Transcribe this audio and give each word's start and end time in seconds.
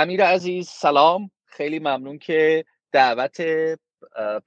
امیر 0.00 0.24
عزیز 0.24 0.68
سلام. 0.68 1.30
خیلی 1.46 1.78
ممنون 1.78 2.18
که 2.18 2.64
دعوت 2.92 3.40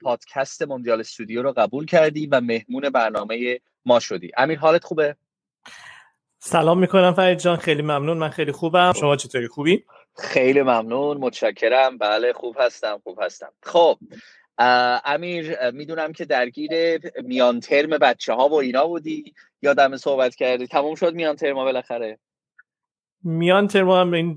پادکست 0.02 0.62
موندیال 0.62 1.00
استودیو 1.00 1.42
رو 1.42 1.52
قبول 1.52 1.86
کردی 1.86 2.26
و 2.26 2.40
مهمون 2.40 2.90
برنامه 2.90 3.60
ما 3.84 4.00
شدی. 4.00 4.30
امیر 4.36 4.58
حالت 4.58 4.84
خوبه؟ 4.84 5.16
سلام 6.38 6.78
می‌کنم 6.78 7.12
فرید 7.12 7.38
جان. 7.38 7.56
خیلی 7.56 7.82
ممنون. 7.82 8.18
من 8.18 8.28
خیلی 8.28 8.52
خوبم. 8.52 8.92
شما 9.00 9.16
چطوری؟ 9.16 9.48
خوبی؟ 9.48 9.84
خیلی 10.16 10.62
ممنون. 10.62 11.16
متشکرم. 11.16 11.98
بله 11.98 12.32
خوب 12.32 12.56
هستم 12.60 13.00
خوب 13.04 13.22
هستم. 13.22 13.52
خب 13.62 13.98
امیر 15.04 15.70
می‌دونم 15.70 16.12
که 16.12 16.24
درگیر 16.24 17.00
میان 17.22 17.60
ترم 17.60 17.90
بچه 17.90 18.32
ها 18.32 18.48
و 18.48 18.54
اینا 18.54 18.86
بودی. 18.86 19.34
یادم 19.62 19.96
صحبت 19.96 20.34
کردی. 20.34 20.66
تموم 20.66 20.94
شد 20.94 21.14
میان 21.14 21.36
ترم 21.36 21.54
بالاخره. 21.54 22.18
میان 23.24 23.68
ترم 23.68 23.90
هم 23.90 24.12
این 24.12 24.34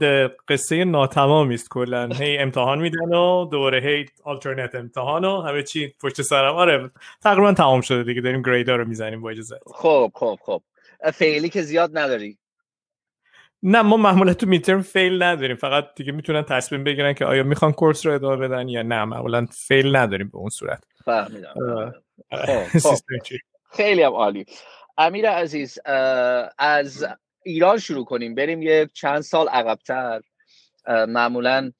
قصه 0.47 0.85
ناتمامی 0.85 1.53
است 1.53 1.69
کلا. 1.69 2.09
هی 2.19 2.38
امتحان 2.38 2.80
میدن 2.80 3.13
و 3.13 3.45
دوره 3.45 3.80
هی 3.80 4.05
آلترنت 4.23 4.75
امتحان 4.75 5.25
و 5.25 5.41
همه 5.41 5.63
چی 5.63 5.93
پشت 6.03 6.21
سرم 6.21 6.55
آره 6.55 6.91
تقریبا 7.23 7.53
تمام 7.53 7.81
شده 7.81 8.03
دیگه. 8.03 8.21
داریم 8.21 8.41
گریدا 8.41 8.75
رو 8.75 8.85
می‌زنیم 8.85 9.21
با 9.21 9.30
اجازه. 9.30 9.59
خب 9.65 10.11
خب 10.15 10.39
خب. 10.41 10.61
فعلی 11.13 11.49
که 11.49 11.61
زیاد 11.61 11.97
نداری؟ 11.97 12.38
نه 13.63 13.81
ما 13.81 13.97
معمولا 13.97 14.33
تو 14.33 14.47
میترم 14.47 14.81
فیل 14.81 15.23
نداریم. 15.23 15.55
فقط 15.55 15.85
دیگه 15.95 16.11
می‌تونن 16.11 16.41
تصمیم 16.41 16.83
بگیرن 16.83 17.13
که 17.13 17.25
آیا 17.25 17.43
می‌خوان 17.43 17.71
کورس 17.71 18.05
رو 18.05 18.13
ادامه 18.13 18.47
بدن 18.47 18.67
یا 18.67 18.81
نه. 18.81 19.05
معمولا 19.05 19.45
فیل 19.52 19.95
نداریم 19.95 20.27
به 20.27 20.38
اون 20.38 20.49
صورت. 20.49 20.83
فهمیدم 21.05 21.53
خب، 22.31 22.80
خب. 22.83 22.95
خیلی 23.71 24.03
هم 24.03 24.13
عالی. 24.13 24.45
امیر 24.97 25.30
عزیز 25.30 25.80
از 26.58 27.08
ایران 27.47 27.77
شروع 27.77 28.05
کنیم. 28.05 28.35
بریم 28.35 28.61
یه 28.61 28.89
چند 28.93 29.21
سال 29.21 29.47
عقبتر. 29.47 30.21
معمولا 30.87 31.71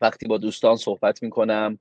وقتی 0.00 0.26
با 0.28 0.38
دوستان 0.38 0.76
صحبت 0.76 1.22
می‌کنم 1.22 1.78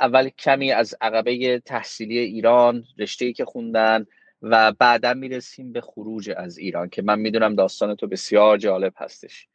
اول 0.00 0.28
کمی 0.28 0.72
از 0.72 0.94
عقبه 1.00 1.58
تحصیلی 1.58 2.18
ایران 2.18 2.84
رشته 2.98 3.32
که 3.32 3.44
خوندن 3.44 4.06
و 4.42 4.72
بعدا 4.72 5.14
می‌رسیم 5.14 5.72
به 5.72 5.80
خروج 5.80 6.30
از 6.36 6.58
ایران 6.58 6.88
که 6.88 7.02
من 7.02 7.18
می‌دونم 7.18 7.54
داستان 7.54 7.94
تو 7.94 8.06
بسیار 8.06 8.58
جالب 8.58 8.92
هستش. 8.96 9.48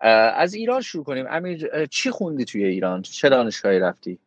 از 0.00 0.54
ایران 0.54 0.80
شروع 0.80 1.04
کنیم. 1.04 1.26
امیر 1.30 1.86
چی 1.86 2.10
خوندی 2.10 2.44
توی 2.44 2.64
ایران؟ 2.64 3.02
چه 3.02 3.28
دانشگاهی 3.28 3.78
رفتی؟ 3.78 4.18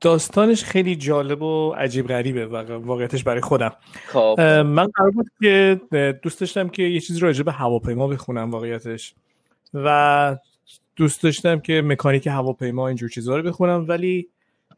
داستانش 0.00 0.64
خیلی 0.64 0.96
جالب 0.96 1.42
و 1.42 1.70
عجیب 1.72 2.08
غریبه 2.08 2.46
واقعیتش 2.66 3.24
برای 3.24 3.40
خودم. 3.40 3.72
خب. 4.06 4.40
من 4.66 4.86
قرار 4.86 5.10
بود 5.10 5.26
که 5.40 5.80
دوست 6.22 6.40
داشتم 6.40 6.68
که 6.68 6.82
یه 6.82 7.00
چیزی 7.00 7.20
راجع 7.20 7.42
به 7.42 7.52
هواپیما 7.52 8.08
بخونم 8.08 8.50
واقعیتش. 8.50 9.14
و 9.74 10.36
دوست 10.96 11.22
داشتم 11.22 11.60
که 11.60 11.82
مکانیک 11.82 12.26
هواپیما 12.26 12.88
اینجور 12.88 13.08
چیزها 13.08 13.36
رو 13.36 13.42
بخونم 13.42 13.84
ولی 13.88 14.28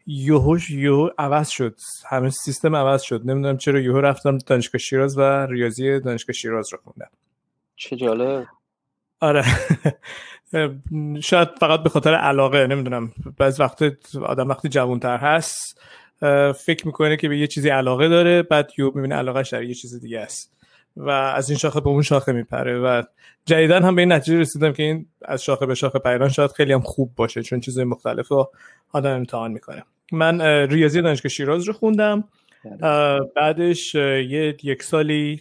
یوهوش 0.07 0.71
یوهو 0.71 1.11
عوض 1.19 1.49
شد. 1.49 1.79
همه 2.07 2.31
سیستم 2.31 2.77
عوض 2.77 3.03
شد. 3.03 3.21
نمی‌دونم 3.25 3.57
چرا 3.57 3.81
یوهو 3.81 4.01
رفتم 4.01 4.39
دانشگاه 4.39 4.79
شیراز 4.79 5.19
و 5.19 5.23
ریاضی 5.47 6.01
دانشگاه 6.01 6.35
شیراز 6.35 6.73
رو 6.73 6.79
خوندم. 6.85 7.11
چه 7.77 7.97
جالب. 7.97 8.47
آره. 9.21 9.45
شاید 11.21 11.49
فقط 11.61 11.83
به 11.83 11.89
خاطر 11.89 12.15
علاقه 12.15 12.67
نمی‌دونم. 12.67 13.13
بعض 13.39 13.61
وقت 13.61 13.83
آدم 14.23 14.49
وقتی 14.49 14.69
جوانتر 14.69 15.17
هست 15.17 15.81
فکر 16.53 16.87
می‌کنه 16.87 17.17
که 17.17 17.29
به 17.29 17.39
یه 17.39 17.47
چیزی 17.47 17.69
علاقه 17.69 18.09
داره 18.09 18.43
بعد 18.43 18.71
یو 18.79 18.91
می‌بینه 18.95 19.15
علاقهش 19.15 19.49
در 19.49 19.63
یه 19.63 19.75
چیز 19.75 20.01
دیگه 20.01 20.21
است. 20.21 20.55
و 20.97 21.11
از 21.11 21.51
این 21.51 21.59
شاخه 21.59 21.81
به 21.81 21.89
اون 21.89 22.03
شاخه 22.03 22.33
میپره. 22.33 22.79
و 22.79 23.03
جدیدا 23.47 23.81
هم 23.81 23.95
به 23.95 24.03
این 24.03 24.13
نتیجه 24.13 24.39
رسیدم 24.39 24.73
که 24.73 24.83
این 24.83 25.07
از 25.23 25.45
شاخه 25.45 25.67
به 25.67 25.75
شاخه 25.75 25.99
پیران 25.99 26.29
شاید 26.29 26.51
خیلی 26.51 26.73
هم 26.73 26.81
خوب 26.81 27.15
باشه 27.17 27.43
چون 27.43 27.61
چیزهای 27.61 27.85
مختلف 27.85 28.29
رو 28.29 28.53
آدم 28.93 29.11
امتحان 29.11 29.53
می‌کنه. 29.53 29.83
من 30.13 30.41
ریاضی 30.71 31.03
دانشگاه 31.03 31.31
شیراز 31.31 31.65
رو 31.65 31.73
خوندم. 31.73 32.25
بله. 32.81 33.21
بعدش 33.37 33.95
یه 33.95 34.57
یک 34.63 34.83
سالی 34.83 35.41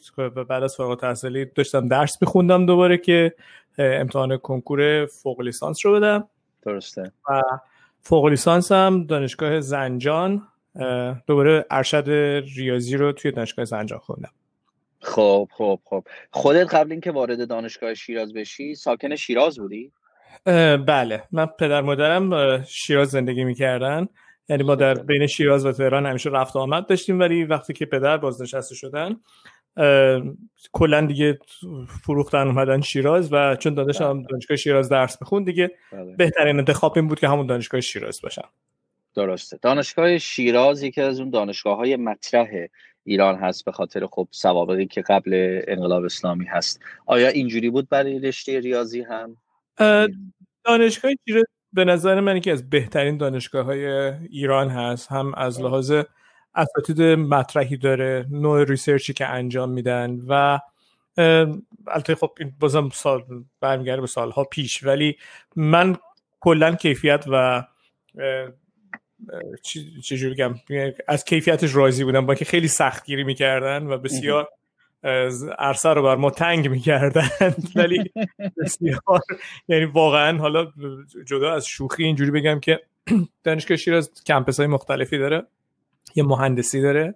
بعد 0.50 0.63
از 0.63 0.75
فارغ 0.75 0.90
التحصیلی 0.90 1.45
داشتم 1.45 1.88
درس 1.88 2.18
میخوندم 2.22 2.66
دوباره 2.66 2.97
که 2.97 3.34
امتحان 3.78 4.38
کنکور 4.38 5.06
فوق 5.06 5.41
لیسانس 5.41 5.85
رو 5.85 5.94
بدم. 5.94 6.28
درسته. 6.66 7.11
و 7.29 7.41
فوق 8.01 8.25
لیسانس 8.25 8.72
هم 8.72 9.06
دانشگاه 9.06 9.59
زنجان 9.59 10.47
دوباره 11.28 11.66
ارشد 11.72 12.09
ریاضی 12.56 12.97
رو 12.97 13.12
توی 13.12 13.31
دانشگاه 13.31 13.66
زنجان 13.66 14.00
خوندم. 14.00 14.31
خب 15.01 15.50
خب 15.51 15.79
خب. 15.85 16.03
خودت 16.31 16.75
قبل 16.75 16.91
اینکه 16.91 17.12
وارد 17.12 17.47
دانشگاه 17.47 17.94
شیراز 17.94 18.33
بشی 18.33 18.75
ساکن 18.75 19.16
شیراز 19.16 19.59
بودی؟ 19.59 19.91
بله. 20.85 21.23
من 21.31 21.45
پدر 21.45 21.81
مادرم 21.81 22.63
شیراز 22.63 23.09
زندگی 23.09 23.44
می‌کردن. 23.44 24.07
یعنی 24.50 24.63
ما 24.63 24.75
در 24.75 24.94
بین 24.94 25.28
شیراز 25.28 25.66
و 25.66 25.72
تهران 25.72 26.06
همیشه 26.06 26.29
رفت 26.29 26.56
آمد 26.56 26.88
داشتیم 26.88 27.19
ولی 27.19 27.44
وقتی 27.44 27.73
که 27.73 27.85
پدر 27.85 28.17
بازنشسته 28.17 28.75
شدن 28.75 29.16
کلا 30.72 31.06
دیگه 31.06 31.39
فروختن 32.03 32.47
اومدن 32.47 32.81
شیراز 32.81 33.34
و 33.34 33.56
چون 33.56 33.73
داداشم 33.73 34.13
بله. 34.13 34.28
دانشگاه 34.29 34.57
شیراز 34.57 34.89
درس 34.89 35.17
می‌خوند 35.22 35.45
دیگه 35.45 35.72
بله. 35.91 36.16
بهترین 36.16 36.57
انتخاب 36.59 36.94
این 36.95 37.07
بود 37.07 37.19
که 37.19 37.28
همون 37.28 37.47
دانشگاه 37.47 37.81
شیراز 37.81 38.22
باشم 38.22 38.50
درسته. 39.16 39.59
دانشگاه 39.62 40.17
شیراز 40.17 40.83
یکی 40.83 41.01
از 41.01 41.19
اون 41.19 41.29
دانشگاه 41.29 41.78
های 41.78 41.95
مطرح 41.95 42.47
ایران 43.03 43.35
هست 43.35 43.66
به 43.66 43.72
خاطر 43.72 44.07
خب 44.12 44.28
سوابقی 44.31 44.85
که 44.85 45.01
قبل 45.01 45.62
انقلاب 45.67 46.03
اسلامی 46.03 46.45
هست. 46.45 46.79
آیا 47.06 47.28
اینجوری 47.28 47.69
بود 47.69 47.89
برای 47.89 48.19
رشته 48.19 48.59
ریاضی 48.59 49.01
هم؟ 49.01 49.38
دانشگاه 50.66 51.12
شیراز 51.28 51.44
به 51.73 51.85
نظر 51.85 52.19
من 52.19 52.38
یکی 52.38 52.51
از 52.51 52.69
بهترین 52.69 53.17
دانشگاه 53.17 53.66
های 53.66 53.85
ایران 54.29 54.69
هست. 54.69 55.12
هم 55.12 55.33
از 55.38 55.62
لحاظ 55.62 55.94
اساتید 56.56 57.02
مطرحی 57.02 57.78
داره 57.78 58.25
نوع 58.30 58.64
ریسرچی 58.64 59.14
که 59.14 59.25
انجام 59.25 59.69
میدن 59.69 60.19
و 60.28 60.59
البته 61.88 62.16
خب 62.16 62.31
این 62.39 62.54
بازم 62.60 62.89
سال 62.89 63.24
برمیگرده 63.62 64.01
به 64.01 64.07
سالها 64.07 64.44
پیش 64.44 64.83
ولی 64.83 65.18
من 65.56 65.95
کلا 66.39 66.75
کیفیت 66.75 67.25
و 67.27 67.63
چجوری 70.04 70.33
بگم 70.33 70.56
از 71.07 71.25
کیفیتش 71.25 71.75
راضی 71.75 72.04
بودم 72.04 72.25
با 72.25 72.36
که 72.36 72.45
خیلی 72.45 72.68
سختگیری 72.68 73.24
می‌کردن 73.24 73.88
و 73.88 73.98
بسیار 73.98 74.50
عرصه 75.60 75.89
رو 75.89 76.04
بر 76.04 76.16
ما 76.16 76.30
تنگ 76.30 76.68
می‌کردن 76.68 77.30
ولی 77.75 78.12
بسیار 78.57 79.22
یعنی 79.68 79.86
واقعا 79.86 80.38
حالا 80.38 80.72
جدا 81.25 81.54
از 81.54 81.66
شوخی 81.66 82.04
اینجوری 82.04 82.31
بگم 82.31 82.60
که 82.60 82.81
دانشگاه 83.44 83.77
شیراز 83.77 84.12
campus 84.25 84.57
های 84.57 84.68
مختلفی 84.68 85.18
داره. 85.18 85.44
یه 86.15 86.23
مهندسی 86.23 86.81
داره 86.81 87.15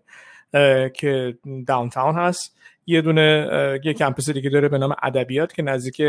که 0.93 1.37
downtown 1.67 2.15
هست 2.15 2.57
یه 2.85 3.01
دونه 3.01 3.49
یه 3.83 3.93
campus 3.93 4.29
دیگه 4.29 4.49
داره 4.49 4.69
به 4.69 4.77
نام 4.77 4.95
ادبیات 5.03 5.53
که 5.53 5.63
نزدیک 5.63 6.01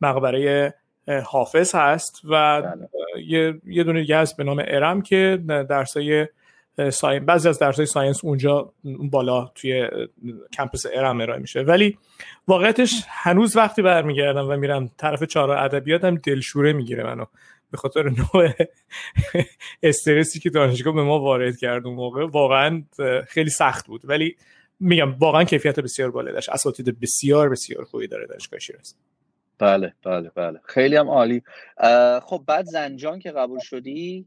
مقبره 0.00 0.74
حافظ 1.24 1.74
هست 1.74 2.20
و. 2.30 2.62
یه،, 3.26 3.60
یه 3.66 3.84
دونه 3.84 4.00
دیگه 4.00 4.18
هست 4.18 4.36
به 4.36 4.44
نام 4.44 4.62
ارم 4.66 5.02
که 5.02 5.38
درسای 5.46 6.26
science 6.90 7.24
بعضی 7.24 7.48
از 7.48 7.58
درسای 7.58 7.86
science 7.86 8.24
اونجا 8.24 8.72
بالا 8.84 9.50
توی 9.54 9.88
campus 10.52 10.86
ارم 10.94 11.20
ارائه 11.20 11.40
میشه 11.40 11.60
ولی 11.60 11.98
واقعیتش 12.48 13.04
هنوز 13.08 13.56
وقتی 13.56 13.82
برمیگردم 13.82 14.48
و 14.50 14.56
میرم 14.56 14.90
طرف 14.96 15.22
چهار 15.22 15.50
ادبیاتم 15.50 16.14
دلشوره 16.14 16.72
می‌گیره 16.72 17.04
منو 17.04 17.24
به 17.70 17.78
خاطر 17.78 18.02
نوع 18.02 18.48
استرسی 19.82 20.40
که 20.40 20.50
دانشگاه 20.50 20.94
به 20.94 21.02
ما 21.02 21.20
وارد 21.20 21.56
کرد 21.56 21.86
اون 21.86 21.94
موقع 21.94 22.26
واقعا 22.26 22.82
خیلی 23.28 23.50
سخت 23.50 23.86
بود. 23.86 24.00
ولی 24.04 24.36
میگم 24.80 25.14
واقعا 25.18 25.44
کیفیت 25.44 25.80
بسیار 25.80 26.10
بالا 26.10 26.32
داشت. 26.32 26.48
اساتید 26.48 27.00
بسیار 27.00 27.48
بسیار 27.48 27.84
خوبی 27.84 28.06
داره 28.06 28.26
دانشگاه 28.26 28.60
شیراز. 28.60 28.94
بله 29.58 29.92
بله 30.04 30.30
بله. 30.34 30.60
خیلی 30.64 30.96
هم 30.96 31.08
عالی. 31.08 31.42
خب 32.22 32.44
بعد 32.46 32.64
زنجان 32.64 33.18
که 33.18 33.30
قبول 33.30 33.58
شدی؟ 33.62 34.26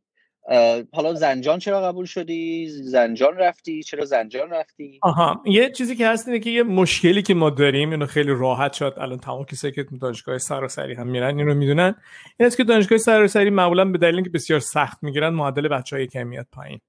حالا 0.93 1.13
زنجان 1.13 1.59
چرا 1.59 1.81
قبول 1.81 2.05
شدی؟ 2.05 2.67
زنجان 2.69 3.37
رفتی؟ 3.37 3.83
چرا 3.83 4.05
زنجان 4.05 4.49
رفتی؟ 4.49 4.99
آها 5.01 5.41
یه 5.45 5.71
چیزی 5.71 5.95
که 5.95 6.07
هست 6.07 6.27
اینه 6.27 6.39
که 6.39 6.49
یه 6.49 6.63
مشکلی 6.63 7.21
که 7.21 7.33
ما 7.33 7.49
داریم 7.49 7.91
اینو 7.91 8.05
خیلی 8.05 8.31
راحت 8.31 8.73
شد 8.73 8.93
الان 8.97 9.17
تمام 9.17 9.45
کسایی 9.45 9.73
که 9.73 9.85
دانشگاه 10.01 10.37
سراسری 10.37 10.93
هم 10.93 11.07
میرن 11.07 11.39
اینو 11.39 11.53
می‌دونن. 11.53 11.95
این 12.39 12.47
است 12.47 12.57
که 12.57 12.63
دانشگاه 12.63 12.97
سراسری 12.97 13.49
معمولا 13.49 13.85
به 13.85 13.97
دلیل 13.97 14.15
اینکه 14.15 14.29
بسیار 14.29 14.59
سخت 14.59 15.03
می‌گیرن 15.03 15.29
معدل 15.29 15.67
بچهای 15.67 16.07
کمی 16.07 16.23
میاد 16.23 16.47
پایین. 16.51 16.79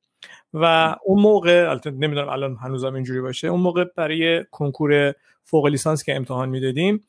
و 0.54 0.96
اون 1.04 1.22
موقع 1.22 1.66
البته 1.70 1.90
نمی‌دونم 1.90 2.28
الان 2.28 2.56
هنوزم 2.56 2.94
اینجوری 2.94 3.20
باشه 3.20 3.48
اون 3.48 3.60
موقع 3.60 3.84
برای 3.96 4.44
کنکور 4.50 5.14
فوق 5.44 5.66
لیسانس 5.66 6.04
که 6.04 6.16
امتحان 6.16 6.48
می‌دادیم 6.48 7.00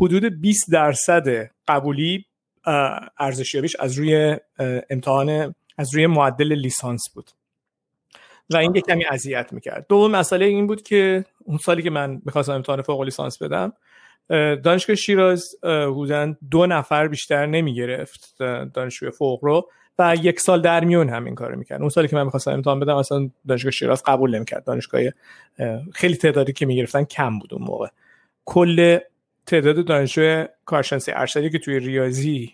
حدود 0.00 0.40
20 0.40 0.72
درصد 0.72 1.50
قبولی 1.68 2.24
ارزشیابیش 3.18 3.76
از 3.76 3.98
روی 3.98 4.36
امتحان 4.90 5.54
از 5.78 5.94
روی 5.94 6.06
معدل 6.06 6.52
لیسانس 6.52 7.02
بود. 7.14 7.30
و 8.50 8.56
این 8.56 8.74
یک 8.74 8.86
کمی 8.86 9.04
اذیت 9.04 9.52
می‌کرد. 9.52 9.86
دوم 9.88 10.10
مسئله 10.10 10.44
این 10.44 10.66
بود 10.66 10.82
که 10.82 11.24
اون 11.44 11.58
سالی 11.58 11.82
که 11.82 11.90
من 11.90 12.22
می‌خواستم 12.24 12.52
امتحان 12.52 12.82
فوق 12.82 13.02
لیسانس 13.02 13.42
بدم 13.42 13.72
دانشگاه 14.62 14.96
شیراز 14.96 15.44
حدودا 15.62 16.34
دو 16.50 16.66
نفر 16.66 17.08
بیشتر 17.08 17.46
نمی‌گرفت 17.46 18.34
دانشجوی 18.74 19.10
فوق 19.10 19.44
رو 19.44 19.70
و 19.98 20.16
یک 20.22 20.40
سال 20.40 20.62
در 20.62 20.84
میون 20.84 21.08
همین 21.08 21.34
کارو 21.34 21.58
می‌کرد. 21.58 21.80
اون 21.80 21.88
سالی 21.88 22.08
که 22.08 22.16
من 22.16 22.24
می‌خواستم 22.24 22.50
امتحان 22.50 22.80
بدم 22.80 22.96
اصلا 22.96 23.30
دانشگاه 23.48 23.70
شیراز 23.70 24.02
قبول 24.06 24.34
نمی‌کرد. 24.34 24.64
دانشگاه 24.64 25.02
خیلی 25.92 26.16
تعدادی 26.16 26.52
که 26.52 26.66
می‌گرفتن 26.66 27.04
کم 27.04 27.38
بود 27.38 27.54
اون 27.54 27.62
موقع. 27.62 27.88
کل 28.44 28.98
تعداد 29.46 29.84
دانشجو 29.84 30.44
کارشناسی 30.64 31.12
ارشدی 31.14 31.50
که 31.50 31.58
توی 31.58 31.78
ریاضی 31.78 32.52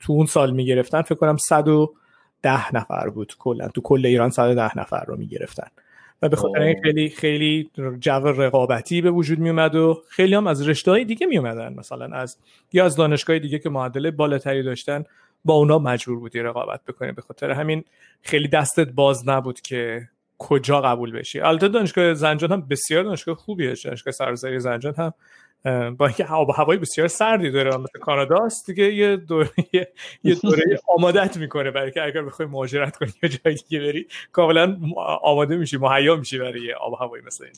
تو 0.00 0.12
اون 0.12 0.26
سال 0.26 0.50
می‌گرفتن 0.50 1.02
فکر 1.02 1.14
کنم 1.14 1.36
110 2.42 2.76
نفر 2.76 3.08
بود 3.08 3.36
کلا. 3.38 3.68
تو 3.68 3.80
کل 3.80 4.06
ایران 4.06 4.30
110 4.30 4.78
نفر 4.78 5.04
رو 5.04 5.16
می‌گرفتن. 5.16 5.68
و 6.22 6.28
به 6.28 6.36
خاطر 6.36 6.74
خیلی 6.82 7.08
خیلی 7.08 7.70
جو 8.00 8.12
رقابتی 8.12 9.00
به 9.00 9.10
وجود 9.10 9.38
می 9.38 9.50
اومد 9.50 9.74
و 9.74 10.02
خیلی 10.08 10.34
هم 10.34 10.46
از 10.46 10.68
رشته 10.68 10.90
های 10.90 11.04
دیگه 11.04 11.26
می 11.26 11.38
اومدن 11.38 11.74
مثلا 11.74 12.16
از 12.16 12.38
یا 12.72 12.84
از 12.84 12.96
دانشگاه 12.96 13.38
دیگه 13.38 13.58
که 13.58 13.68
معدل 13.68 14.10
بالاتری 14.10 14.62
داشتن 14.62 15.04
با 15.44 15.54
اونا 15.54 15.78
مجبور 15.78 16.18
بودی 16.18 16.40
رقابت 16.40 16.80
بکنی. 16.84 17.12
به 17.12 17.22
خاطر 17.22 17.50
همین 17.50 17.84
خیلی 18.22 18.48
دستت 18.48 18.88
باز 18.88 19.28
نبود 19.28 19.60
که 19.60 20.08
کجا 20.38 20.80
قبول 20.80 21.18
بشی. 21.18 21.40
البته 21.40 21.68
دانشگاه 21.68 22.14
زنجان 22.14 22.52
هم 22.52 22.68
بسیار 22.68 23.04
دانشگاه 23.04 23.34
خوبیه. 23.34 23.74
دانشگاه 23.84 24.12
سراسری 24.12 24.60
زنجان 24.60 24.94
هم 24.94 25.14
با 25.98 26.06
اینکه 26.06 26.24
هوا 26.24 26.52
هوای 26.52 26.76
بسیار 26.76 27.08
سردی 27.08 27.50
داره 27.50 27.76
مثل 27.76 27.98
کانادا 27.98 28.44
است 28.44 28.66
دیگه 28.66 28.94
یه 28.94 29.16
دوره 29.16 29.50
یه 30.24 30.34
دوره 30.34 30.62
آمادت 30.88 31.36
می‌کنه 31.36 31.70
برای 31.70 31.90
که 31.90 32.02
اگر 32.02 32.22
بخوای 32.22 32.48
مهاجرت 32.48 32.96
کنی 32.96 33.12
یا 33.22 33.28
جای 33.28 33.54
دیگه 33.54 33.80
بری 33.80 34.06
کاملا 34.32 34.78
آماده 35.22 35.56
میشی 35.56 35.76
مهیا 35.76 36.16
میشی 36.16 36.38
برای 36.38 36.72
آب 36.72 36.94
هوایی 37.00 37.24
مثل 37.26 37.44
این. 37.44 37.54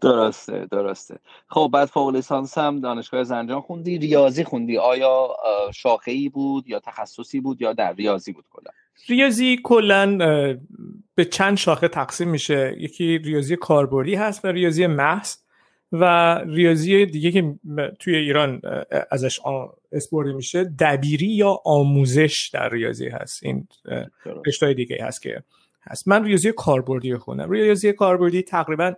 درسته 0.00 0.66
درسته. 0.70 1.18
خب 1.48 1.70
بعد 1.72 1.88
فوق 1.88 2.14
لیسانس 2.14 2.58
هم 2.58 2.80
دانشگاه 2.80 3.24
زنجان 3.24 3.60
خوندی 3.60 3.98
ریاضی 3.98 4.44
خوندی. 4.44 4.78
آیا 4.78 5.28
شاخه 5.74 6.10
ای 6.10 6.28
بود 6.28 6.68
یا 6.68 6.80
تخصصی 6.80 7.40
بود 7.40 7.62
یا 7.62 7.72
در 7.72 7.92
ریاضی 7.92 8.32
بود 8.32 8.44
کلا؟ 8.50 8.70
ریاضی 9.08 9.60
کلا 9.64 10.16
به 11.14 11.24
چند 11.24 11.56
شاخه 11.56 11.88
تقسیم 11.88 12.28
میشه. 12.28 12.76
یکی 12.78 13.18
ریاضی 13.18 13.56
کاربردی 13.56 14.14
هست 14.14 14.44
و 14.44 14.48
ریاضی 14.48 14.86
محض. 14.86 15.36
و 15.92 16.34
ریاضی 16.38 17.06
دیگه 17.06 17.30
که 17.30 17.54
توی 17.98 18.16
ایران 18.16 18.62
ازش 19.10 19.40
اسپورده 19.92 20.32
میشه 20.32 20.64
دبیری 20.64 21.26
یا 21.26 21.60
آموزش 21.64 22.50
در 22.52 22.68
ریاضی 22.70 23.08
هست. 23.08 23.44
این 23.44 23.68
رشته 24.46 24.74
دیگه 24.74 25.04
هست 25.04 25.22
که 25.22 25.42
هست. 25.82 26.08
من 26.08 26.24
ریاضی 26.24 26.52
کاربردی 26.52 27.16
خوندم. 27.16 27.50
ریاضی 27.50 27.92
کاربردی 27.92 28.42
تقریبا 28.42 28.94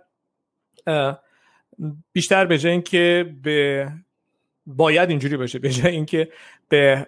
بیشتر 2.13 2.45
به 2.45 2.57
جای 2.57 2.71
اینکه 2.71 3.35
به 3.43 3.87
باید 4.65 5.09
اینجوری 5.09 5.37
باشه 5.37 5.59
به 5.59 5.69
جای 5.69 5.91
اینکه 5.91 6.29
به 6.69 7.07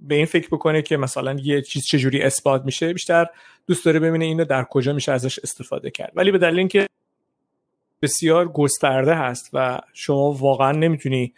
به 0.00 0.14
این 0.14 0.26
فکر 0.26 0.48
بکنه 0.48 0.82
که 0.82 0.96
مثلا 0.96 1.36
یه 1.42 1.62
چیز 1.62 1.86
چجوری 1.86 2.22
اثبات 2.22 2.64
میشه 2.64 2.92
بیشتر 2.92 3.26
دوست 3.66 3.84
داره 3.84 4.00
ببینه 4.00 4.24
اینو 4.24 4.44
در 4.44 4.64
کجا 4.64 4.92
میشه 4.92 5.12
ازش 5.12 5.38
استفاده 5.38 5.90
کرد. 5.90 6.12
ولی 6.16 6.30
به 6.30 6.38
دلیل 6.38 6.58
اینکه 6.58 6.86
بسیار 8.02 8.48
گسترده 8.48 9.14
هست 9.14 9.50
و 9.52 9.80
شما 9.92 10.32
واقعا 10.32 10.72
نمی‌تونی 10.72 11.34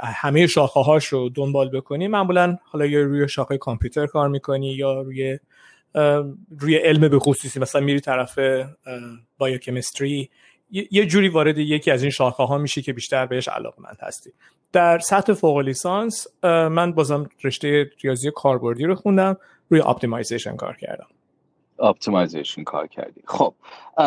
همه 0.00 0.46
شاخه 0.46 0.80
هاش 0.80 1.06
رو 1.06 1.28
دنبال 1.28 1.70
بکنی. 1.70 2.08
معمولا 2.08 2.58
حالا 2.64 2.86
یا 2.86 3.00
روی 3.00 3.28
شاخه 3.28 3.58
کامپیوتر 3.58 4.06
کار 4.06 4.28
می‌کنی 4.28 4.72
یا 4.72 5.00
روی 5.02 5.38
روی 6.58 6.76
علم 6.76 7.08
به 7.08 7.18
خصوصی. 7.18 7.60
مثلا 7.60 7.80
میری 7.80 8.00
طرف 8.00 8.38
biochemistry 9.38 10.30
یه 10.70 11.06
جوری 11.06 11.28
وارد 11.28 11.58
یکی 11.58 11.90
از 11.90 12.02
این 12.02 12.10
شاخه 12.10 12.44
ها 12.44 12.58
میشی 12.58 12.82
که 12.82 12.92
بیشتر 12.92 13.26
بهش 13.26 13.48
علاقمند 13.48 13.96
هستی. 14.00 14.30
در 14.72 14.98
سطح 14.98 15.32
فوق 15.32 15.58
لیسانس 15.58 16.26
من 16.42 16.92
بازم 16.92 17.28
رشته 17.44 17.90
ریاضی 18.04 18.30
کاربردی 18.34 18.84
رو 18.84 18.94
خوندم 18.94 19.36
روی 19.68 19.80
optimization 19.80 20.56
کار 20.56 20.76
کردم. 20.76 21.06
optimization 21.78 22.64
کار 22.64 22.86
کردی. 22.86 23.22
خب 23.26 23.54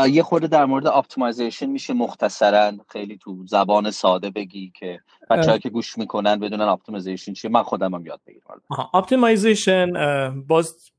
یه 0.09 0.23
خورده 0.23 0.47
در 0.47 0.65
مورد 0.65 0.87
optimization 0.87 1.65
میشه 1.65 1.93
مختصرا 1.93 2.71
خیلی 2.87 3.17
تو 3.17 3.37
زبان 3.45 3.91
ساده 3.91 4.29
بگی 4.29 4.71
که 4.79 4.99
بچه‌ها 5.29 5.57
که 5.57 5.69
گوش 5.69 5.97
می‌کنن 5.97 6.39
بدونن 6.39 6.63
optimization 6.63 7.33
چیه. 7.33 7.51
من 7.51 7.63
خودم 7.63 7.95
هم 7.95 8.05
یاد 8.05 8.21
بگیرم 8.27 8.61
optimization 8.93 9.91
باز 10.47 10.91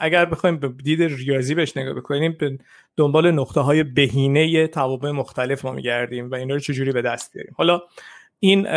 اگر 0.00 0.24
بخوایم 0.24 0.56
به 0.56 0.68
دید 0.68 1.02
ریاضی 1.02 1.54
بهش 1.54 1.76
نگاه 1.76 1.94
بکنیم 1.94 2.36
به 2.40 2.58
دنبال 2.96 3.30
نقطه 3.30 3.60
های 3.60 3.82
بهینه 3.82 4.66
توابع 4.66 5.10
مختلف 5.10 5.64
ما 5.64 5.72
میگردیم 5.72 6.30
و 6.30 6.34
اینا 6.34 6.54
رو 6.54 6.60
چجوری 6.60 6.92
به 6.92 7.02
دست 7.02 7.32
بیاریم. 7.32 7.54
حالا 7.56 7.82
این 8.40 8.68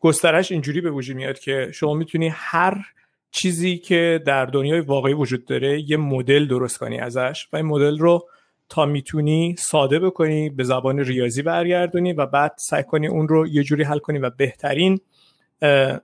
گسترش 0.00 0.52
اینجوری 0.52 0.80
به 0.80 0.90
وجود 0.90 1.16
میاد 1.16 1.38
که 1.38 1.70
شما 1.74 1.94
می‌تونی 1.94 2.28
هر 2.34 2.86
چیزی 3.32 3.78
که 3.78 4.22
در 4.26 4.46
دنیای 4.46 4.80
واقعی 4.80 5.12
وجود 5.12 5.44
داره 5.44 5.90
یه 5.90 5.96
مدل 5.96 6.46
درست 6.46 6.78
کنی 6.78 6.98
ازش 6.98 7.46
و 7.52 7.56
این 7.56 7.66
مدل 7.66 7.98
رو 7.98 8.28
تا 8.68 8.86
می‌تونی 8.86 9.56
ساده 9.58 9.98
بکنی 9.98 10.50
به 10.50 10.64
زبان 10.64 10.98
ریاضی 10.98 11.42
برگردونی 11.42 12.12
و 12.12 12.26
بعد 12.26 12.54
سعی 12.58 12.82
کنی 12.82 13.06
اون 13.06 13.28
رو 13.28 13.46
یه 13.46 13.62
جوری 13.62 13.82
حل 13.82 13.98
کنی 13.98 14.18
و 14.18 14.30
بهترین 14.30 15.00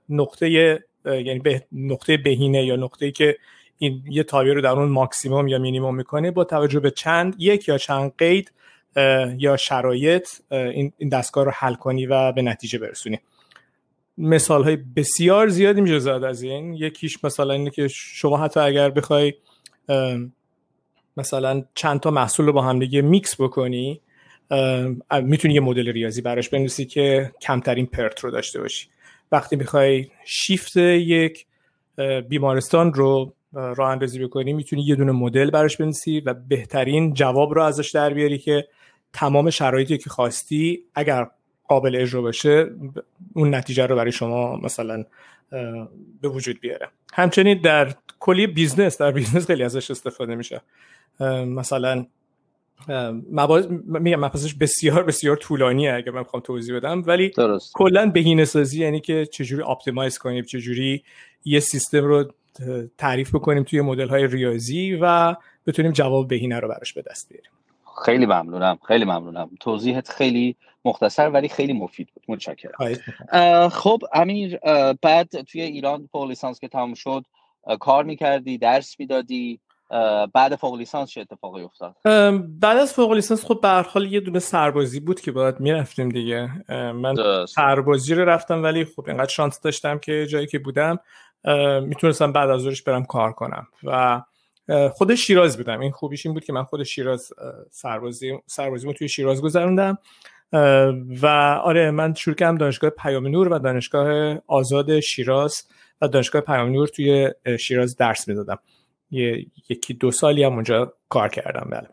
نقطه 0.09 0.49
یعنی 1.05 1.39
به 1.39 1.63
نقطه 1.71 2.17
بهینه 2.17 2.65
یا 2.65 2.75
نقطه‌ای 2.75 3.11
که 3.11 3.37
این 3.77 4.03
یه 4.09 4.23
تابع 4.23 4.53
رو 4.53 4.61
در 4.61 4.69
اون 4.69 4.89
ماکسیموم 4.89 5.47
یا 5.47 5.57
مینیموم 5.57 5.95
می‌کنه 5.95 6.31
با 6.31 6.43
توجه 6.43 6.79
به 6.79 6.91
چند 6.91 7.35
یک 7.39 7.67
یا 7.67 7.77
چند 7.77 8.11
قید 8.17 8.51
یا 9.37 9.57
شرایط 9.57 10.27
این 10.51 11.09
دستگاه 11.11 11.45
رو 11.45 11.51
حل 11.51 11.73
کنی 11.73 12.05
و 12.05 12.31
به 12.31 12.41
نتیجه 12.41 12.79
برسونی. 12.79 13.19
مثال 14.17 14.63
های 14.63 14.75
بسیار 14.75 15.47
زیادی 15.47 15.81
میشه 15.81 15.99
زد 15.99 16.09
از 16.09 16.41
این. 16.41 16.73
یکیش 16.73 17.23
مثلا 17.23 17.53
اینه 17.53 17.69
که 17.69 17.87
شما 17.91 18.37
حتی 18.37 18.59
اگر 18.59 18.89
بخوای 18.89 19.33
مثلا 21.17 21.63
چند 21.75 21.99
تا 21.99 22.11
محصول 22.11 22.45
رو 22.45 22.53
با 22.53 22.61
هم 22.61 22.79
دیگه 22.79 23.01
میکس 23.01 23.41
بکنی 23.41 24.01
می‌تونی 25.23 25.53
یه 25.53 25.59
مدل 25.59 25.91
ریاضی 25.91 26.21
براش 26.21 26.49
بنویسی 26.49 26.85
که 26.85 27.31
کمترین 27.41 27.85
پرت 27.85 28.19
رو 28.19 28.31
داشته 28.31 28.59
باشی. 28.59 28.87
وقتی 29.31 29.55
می‌خوای 29.55 30.07
شیفت 30.25 30.77
یک 30.77 31.45
بیمارستان 32.29 32.93
رو 32.93 33.33
راه 33.53 33.89
اندازی 33.89 34.19
بکنی 34.19 34.53
می‌تونی 34.53 34.81
یه 34.81 34.95
دونه 34.95 35.11
مدل 35.11 35.49
براش 35.49 35.77
بنویسی 35.77 36.19
و 36.19 36.33
بهترین 36.33 37.13
جواب 37.13 37.53
رو 37.53 37.63
ازش 37.63 37.91
در 37.91 38.13
بیاری 38.13 38.37
که 38.37 38.67
تمام 39.13 39.49
شرایطی 39.49 39.97
که 39.97 40.09
خواستی 40.09 40.83
اگر 40.95 41.27
قابل 41.67 41.95
اجرا 41.95 42.21
باشه 42.21 42.69
اون 43.33 43.55
نتیجه 43.55 43.85
رو 43.85 43.95
برای 43.95 44.11
شما 44.11 44.55
مثلا 44.57 45.05
به 46.21 46.29
وجود 46.29 46.59
بیاره. 46.59 46.89
همچنین 47.13 47.61
در 47.61 47.93
کلی 48.19 48.47
business 48.47 48.97
در 48.97 49.11
business 49.11 49.47
خیلی 49.47 49.63
ازش 49.63 49.91
استفاده 49.91 50.35
میشه. 50.35 50.61
مثلا 51.45 52.05
میگم 53.85 54.19
مباحثش 54.19 54.53
بسیار 54.53 55.03
بسیار 55.03 55.35
طولانیه 55.35 55.93
اگر 55.93 56.11
من 56.11 56.23
بخوام 56.23 56.43
توضیح 56.43 56.75
بدم 56.75 57.03
ولی 57.05 57.33
کلا 57.73 58.11
بهینه 58.11 58.45
سازی 58.45 58.81
یعنی 58.81 58.99
که 58.99 59.25
چجوری 59.25 59.63
optimize 59.63 60.17
کنیم 60.17 60.43
چجوری 60.43 61.03
یه 61.45 61.59
سیستم 61.59 62.03
رو 62.03 62.31
تعریف 62.97 63.35
بکنیم 63.35 63.63
توی 63.63 63.81
مدل 63.81 64.07
های 64.07 64.27
ریاضی 64.27 64.97
و 65.01 65.35
بتونیم 65.67 65.91
جواب 65.91 66.27
بهینه 66.27 66.59
رو 66.59 66.67
براش 66.67 66.93
به 66.93 67.03
دست 67.11 67.29
بیاریم. 67.29 67.51
خیلی 68.05 68.25
ممنونم 68.25 68.79
خیلی 68.87 69.05
ممنونم. 69.05 69.49
توضیحت 69.59 70.09
خیلی 70.09 70.55
مختصر 70.87 71.29
ولی 71.29 71.49
خیلی 71.49 71.73
مفید 71.73 72.07
بود. 72.13 72.23
متشکرم. 72.27 73.69
خب 73.69 74.01
امیر 74.13 74.59
بعد 75.01 75.41
توی 75.41 75.61
ایران 75.61 76.09
فوق 76.11 76.27
لیسانس 76.27 76.59
که 76.59 76.67
تمام 76.67 76.93
شد 76.93 77.23
کار 77.79 78.03
می‌کردی 78.03 78.57
درس 78.57 78.95
می‌دادی 78.99 79.59
بعد 80.33 80.55
فوق 80.55 80.75
لیسانس 80.75 81.09
چه 81.09 81.21
اتفاقی 81.21 81.61
افتاد؟ 81.61 81.95
بعد 82.59 82.77
از 82.77 82.93
فوق 82.93 83.11
لیسانس 83.11 83.45
خب 83.45 83.59
به 83.61 83.69
حال 83.69 84.13
یه 84.13 84.19
دونه 84.19 84.39
سربازی 84.39 84.99
بود 84.99 85.21
که 85.21 85.31
باید 85.31 85.59
می‌رفتیم 85.59 86.09
دیگه. 86.09 86.49
من 86.91 87.15
سربازی 87.45 88.15
رو 88.15 88.25
رفتم 88.25 88.63
ولی 88.63 88.85
خب 88.85 89.03
اینقدر 89.07 89.29
شانس 89.29 89.61
داشتم 89.61 89.99
که 89.99 90.25
جایی 90.25 90.47
که 90.47 90.59
بودم 90.59 90.99
می‌تونستم 91.81 92.31
بعد 92.31 92.49
از 92.49 92.61
ظهرش 92.61 92.81
برم 92.81 93.05
کار 93.05 93.31
کنم. 93.31 93.67
و 93.83 94.21
خود 94.89 95.15
شیراز 95.15 95.57
بودم. 95.57 95.79
این 95.79 95.91
خوبیش 95.91 96.25
این 96.25 96.33
بود 96.33 96.45
که 96.45 96.53
من 96.53 96.63
خود 96.63 96.83
شیراز 96.83 97.33
سربازی 97.71 98.39
سربازی 98.45 98.93
توی 98.93 99.09
شیراز 99.09 99.41
گذروندم. 99.41 99.97
و 101.21 101.27
آره 101.63 101.91
من 101.91 102.13
شروع 102.13 102.35
کردم 102.35 102.57
دانشگاه 102.57 102.89
پیام 102.89 103.27
نور 103.27 103.53
و 103.53 103.59
دانشگاه 103.59 104.37
آزاد 104.47 104.99
شیراز 104.99 105.67
و 106.01 106.07
دانشگاه 106.07 106.41
پیام 106.41 106.69
نور 106.69 106.87
توی 106.87 107.33
شیراز 107.59 107.95
درس 107.95 108.27
می‌دادم. 108.27 108.59
یه 109.11 109.45
یکی 109.69 109.93
دو 109.93 110.11
سالی 110.11 110.43
هم 110.43 110.53
اونجا 110.53 110.93
کار 111.09 111.29
کردم 111.29 111.67
بله. 111.71 111.87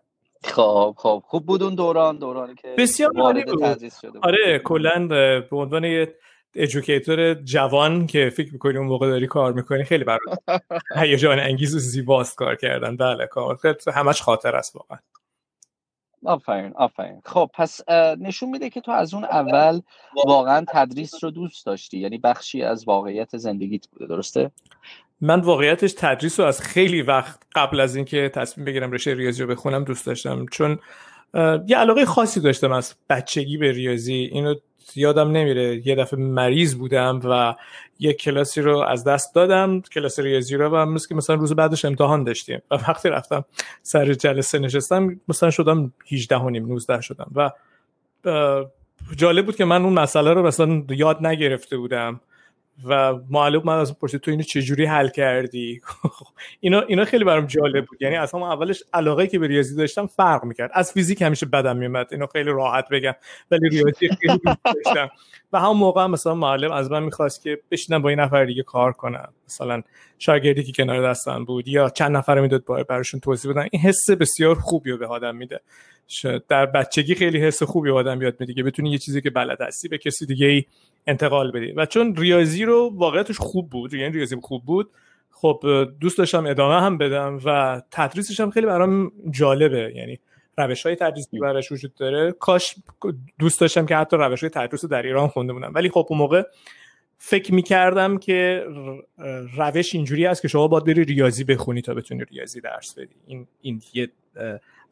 خب 0.45 0.95
خب. 0.99 1.23
خوب 1.27 1.47
بود 1.47 1.63
اون 1.63 1.75
دوران 1.75 2.19
دورانی 2.19 2.55
که 2.55 2.75
بسیار 2.79 3.11
تدریس 3.43 4.01
شده 4.01 4.19
آره 4.23 4.59
کلا 4.59 5.09
به 5.51 5.57
عنوان 5.57 5.85
یه 5.85 6.15
ادوکیتور 6.55 7.35
جوان 7.35 8.07
که 8.07 8.31
فکر 8.37 8.53
می‌کنی 8.53 8.79
اون 8.79 8.87
موقع 8.87 9.09
داری 9.09 9.27
کار 9.27 9.53
می‌کنی 9.53 9.85
خیلی 9.85 10.05
برای 10.05 10.21
هیجان 11.03 11.39
انگیز 11.39 11.75
و 11.75 11.79
زیباست 11.79 12.37
کار 12.37 12.57
کردن. 12.57 12.97
بله 12.97 13.27
کار 13.27 13.59
همش 13.95 14.23
خاطر 14.23 14.57
است 14.57 14.77
واقعا. 14.77 14.99
آفرین 16.25 16.73
آفرین. 16.77 17.21
خب 17.25 17.51
پس 17.55 17.81
نشون 18.19 18.51
میده 18.51 18.71
که 18.71 18.81
تو 18.81 18.93
از 18.93 19.15
اون 19.15 19.25
اول 19.25 19.81
واقعا 20.27 20.65
تدریس 20.69 21.25
رو 21.25 21.31
دوست 21.31 21.67
داشتی. 21.67 21.99
یعنی 21.99 22.19
بخشی 22.19 22.63
از 22.63 22.89
واقعیت 22.89 23.37
زندگیت 23.37 23.87
بوده 23.87 24.07
درسته؟ 24.07 24.51
من 25.21 25.41
واقعیتش 25.41 25.95
تدریس 25.99 26.41
رو 26.41 26.47
از 26.47 26.61
خیلی 26.61 27.03
وقت 27.03 27.43
قبل 27.55 27.81
از 27.81 27.97
اینکه 27.97 28.29
تصمیم 28.35 28.65
بگیرم 28.65 28.93
رشته 28.93 29.15
ریاضی 29.15 29.43
رو 29.43 29.49
بخونم 29.49 29.85
دوست 29.85 30.07
داشتم. 30.07 30.47
چون 30.47 30.79
یه 31.67 31.77
علاقه 31.77 32.05
خاصی 32.05 32.41
داشتم 32.41 32.73
از 32.73 32.95
بچگی 33.11 33.57
به 33.57 33.73
ریاضی. 33.73 34.29
اینو 34.33 34.55
یادم 34.97 35.31
نمیره. 35.31 35.87
یه 35.87 35.95
دفعه 35.95 36.21
مریض 36.21 36.75
بودم 36.75 37.21
و 37.25 37.55
یه 37.99 38.13
کلاسی 38.13 38.61
رو 38.61 38.79
از 38.79 39.05
دست 39.05 39.35
دادم 39.35 39.81
کلاس 39.81 40.19
ریاضی 40.19 40.57
رو 40.57 40.69
و 40.69 40.87
مثل 40.87 41.09
که 41.09 41.15
مثلا 41.15 41.37
روز 41.37 41.53
بعدش 41.53 41.85
امتحان 41.85 42.25
داشتیم. 42.25 42.63
و 42.71 42.75
وقتی 42.75 43.09
رفتم 43.09 43.45
سر 43.83 44.15
جلسه 44.15 44.59
نشستم 44.59 45.21
مثلا 45.29 45.51
شدم 45.51 45.93
18 46.13 46.37
و 46.37 46.51
نیم 46.51 46.67
19 46.67 47.01
شدم. 47.01 47.31
و 47.35 47.51
جالب 49.17 49.47
بود 49.47 49.57
که 49.57 49.65
من 49.65 49.85
اون 49.85 49.93
مسئله 49.93 50.33
رو 50.33 50.47
مثلا 50.47 50.83
یاد 50.91 51.27
نگرفته 51.27 51.77
بودم. 51.77 52.21
و 52.85 53.15
معلوم 53.31 53.63
من 53.65 53.79
از 53.79 53.99
پرسید 53.99 54.21
تو 54.21 54.31
اینو 54.31 54.43
چجوری 54.43 54.85
حل 54.85 55.09
کردی؟ 55.09 55.81
اینا 56.61 56.81
اینا 56.81 57.05
خیلی 57.05 57.25
برام 57.25 57.47
جالب 57.47 57.87
بود. 57.87 58.03
یعنی 58.03 58.17
اصلا 58.17 58.53
اولش 58.53 58.83
علاقه 58.93 59.27
که 59.27 59.39
به 59.39 59.47
ریاضی 59.47 59.77
داشتم 59.77 60.07
فرق 60.07 60.45
می‌کرد. 60.45 60.71
از 60.75 60.93
فیزیک 60.93 61.23
همیشه 61.23 61.47
بدم 61.47 61.77
میومد 61.77 62.07
اینو 62.11 62.27
خیلی 62.27 62.51
راحت 62.51 62.89
بگم. 62.89 63.15
ولی 63.51 63.69
ریاضی 63.69 64.09
خیلی 64.09 64.41
داشتم. 64.65 65.11
و 65.53 65.61
همون 65.61 65.77
موقع 65.77 66.07
مثلا 66.07 66.35
معلم 66.35 66.73
از 66.73 66.91
من 66.91 67.03
می‌خواست 67.03 67.43
که 67.43 67.61
بشینم 67.71 68.03
با 68.03 68.09
این 68.09 68.21
نفر 68.21 68.45
دیگه 68.45 68.63
کار 68.63 68.93
کنم. 68.93 69.33
مثلا 69.47 69.83
شاگردی 70.19 70.63
که 70.63 70.73
کنار 70.73 71.11
دستم 71.11 71.45
بود 71.45 71.69
یا 71.69 71.91
چند 71.91 72.17
نفر 72.17 72.41
می‌داد 72.41 72.65
براشون 72.89 73.21
توضیح 73.21 73.51
بدن. 73.51 73.69
این 73.73 73.83
حس 73.83 74.11
بسیار 74.11 74.55
خوبی 74.55 74.91
رو 74.91 74.99
به 74.99 75.07
آدم 75.07 75.37
میده. 75.37 75.61
در 76.49 76.67
بچگی 76.67 77.15
خیلی 77.15 77.39
حس 77.39 77.63
خوبی 77.63 77.91
آدم 77.91 78.23
یاد 78.23 78.37
میده 78.41 78.55
که 78.55 78.63
بتونی 78.63 78.91
یه 78.91 78.99
چیزی 78.99 79.21
که 79.21 79.31
بلد 79.31 79.61
هستی 79.61 79.89
به 79.89 79.99
کسی 79.99 80.27
دیگه 80.27 80.47
ای 80.47 80.65
انتقال 81.07 81.51
بدی. 81.51 81.73
و 81.73 81.87
چون 81.87 82.17
ریاضی 82.17 82.65
رو 82.65 82.91
واقعیتش 82.95 83.39
خوب 83.39 83.71
بود 83.71 83.95
یعنی 83.95 84.13
ریاضی 84.15 84.37
خوب 84.43 84.65
بود. 84.65 84.91
خب 85.31 85.89
دوست 86.01 86.19
داشتم 86.19 86.47
ادامه 86.47 86.81
هم 86.81 86.99
بدم 86.99 87.39
و 87.45 87.83
تدریسش 87.91 88.41
هم 88.41 88.51
خیلی 88.51 88.67
برام 88.67 89.13
جالبه. 89.31 89.93
یعنی 89.97 90.19
روش 90.59 90.87
های 90.87 90.97
تدریسی 90.97 91.39
براش 91.39 91.73
وجود 91.73 91.95
داره. 91.95 92.33
کاش 92.33 92.75
دوست 93.39 93.61
داشتم 93.61 93.87
که 93.87 93.97
حتی 93.97 94.17
روش 94.17 94.41
های 94.41 94.51
تدریس 94.51 94.85
رو 94.85 94.91
در 94.91 95.03
ایران 95.03 95.29
خونده 95.29 95.53
بودم. 95.53 95.73
ولی 95.75 95.89
خب 95.89 96.07
اون 96.11 96.19
موقع 96.19 96.43
فکر 97.19 97.55
می‌کردم 97.55 98.19
که 98.19 98.65
روش 99.57 99.95
اینجوری 99.95 100.27
است 100.27 100.43
که 100.43 100.49
شما 100.49 100.69
باید 100.69 100.85
بری 100.85 101.05
ریاضی 101.05 101.45
بخونی 101.45 101.83
تا 101.83 101.95
بتونی 101.95 102.25
ریاضی 102.25 102.61
درس 102.61 102.99
بدی. 102.99 103.15
این 103.27 103.47
این 103.61 103.83
یه 103.95 104.09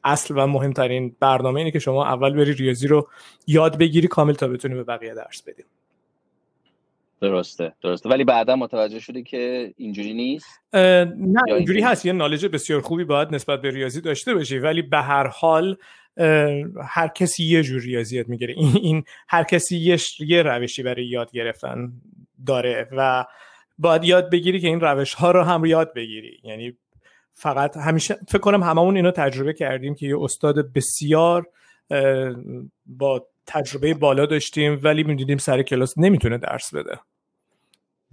اصل 0.04 0.34
و 0.36 0.46
مهمترین 0.46 1.16
برنامه 1.20 1.60
اینه 1.60 1.70
که 1.70 1.78
شما 1.78 2.06
اول 2.06 2.32
بری 2.32 2.52
ریاضی 2.52 2.86
رو 2.86 3.08
یاد 3.46 3.78
بگیری 3.78 4.08
کامل 4.08 4.32
تا 4.32 4.48
بتونی 4.48 4.74
به 4.74 4.84
بقیه 4.84 5.14
درس 5.14 5.42
بدی. 5.42 5.62
درسته 7.22 7.72
درسته. 7.82 8.08
ولی 8.08 8.24
بعدا 8.24 8.56
متوجه 8.56 9.00
شدی 9.00 9.22
که 9.22 9.74
اینجوری 9.76 10.14
نیست؟ 10.14 10.60
نه 10.72 11.42
اینجوری 11.46 11.80
هست. 11.80 12.06
یه 12.06 12.12
نالج 12.12 12.46
بسیار 12.46 12.80
خوبی 12.80 13.04
باید 13.04 13.34
نسبت 13.34 13.60
به 13.62 13.70
ریاضی 13.70 14.00
داشته 14.00 14.34
باشی. 14.34 14.58
ولی 14.58 14.82
به 14.82 14.98
هر 14.98 15.26
حال 15.26 15.76
هر 16.88 17.08
کسی 17.08 17.44
یه 17.44 17.62
جور 17.62 17.80
ریاضیات 17.80 18.28
می‌گیره. 18.28 18.54
این, 18.56 18.76
این 18.82 19.04
هر 19.28 19.44
کسی 19.44 19.76
یه, 19.76 19.98
یه 20.20 20.42
روشی 20.42 20.82
برای 20.82 21.06
یاد 21.06 21.30
گرفتن 21.32 21.92
داره 22.46 22.88
و 22.92 23.24
باید 23.78 24.04
یاد 24.04 24.30
بگیری 24.30 24.60
که 24.60 24.68
این 24.68 24.80
روش 24.80 25.14
ها 25.14 25.30
رو 25.30 25.42
هم 25.42 25.64
یاد 25.64 25.94
بگیری. 25.94 26.40
یعنی 26.44 26.76
فقط 27.34 27.76
همیشه 27.76 28.16
فکر 28.28 28.38
کنم 28.38 28.62
هممون 28.62 28.96
اینو 28.96 29.10
تجربه 29.10 29.52
کردیم 29.52 29.94
که 29.94 30.06
یه 30.06 30.22
استاد 30.22 30.72
بسیار 30.72 31.46
با 32.86 33.26
تجربه 33.46 33.94
بالا 33.94 34.26
داشتیم 34.26 34.80
ولی 34.82 35.02
می‌دیدیم 35.02 35.38
سر 35.38 35.62
کلاس 35.62 35.98
نمی‌تونه 35.98 36.38
درس 36.38 36.74
بده. 36.74 36.98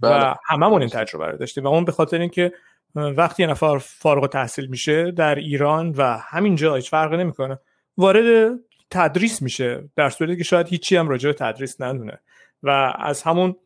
و 0.02 0.10
بله. 0.10 0.34
هممون 0.46 0.80
این 0.80 0.90
تجربه 0.90 1.26
رو 1.26 1.36
داشتیم 1.36 1.64
و 1.64 1.68
اون 1.68 1.84
به 1.84 1.92
خاطر 1.92 2.18
اینکه 2.18 2.52
وقتی 2.94 3.42
یه 3.42 3.48
نفر 3.48 3.78
فارغ 3.78 4.26
تحصیل 4.26 4.66
میشه 4.66 5.10
در 5.10 5.34
ایران 5.34 5.90
و 5.90 6.18
همینجا 6.18 6.74
هیچ 6.74 6.90
فرقی 6.90 7.16
نمی‌کنه 7.16 7.58
وارد 7.96 8.58
تدریس 8.90 9.42
میشه 9.42 9.88
در 9.96 10.10
صورتی 10.10 10.36
که 10.36 10.44
شاید 10.44 10.68
هیچی 10.68 10.96
هم 10.96 11.08
راجع 11.08 11.28
به 11.28 11.34
تدریس 11.34 11.80
ندونه 11.80 12.18
و 12.62 12.94
از 12.98 13.22
همون 13.22 13.56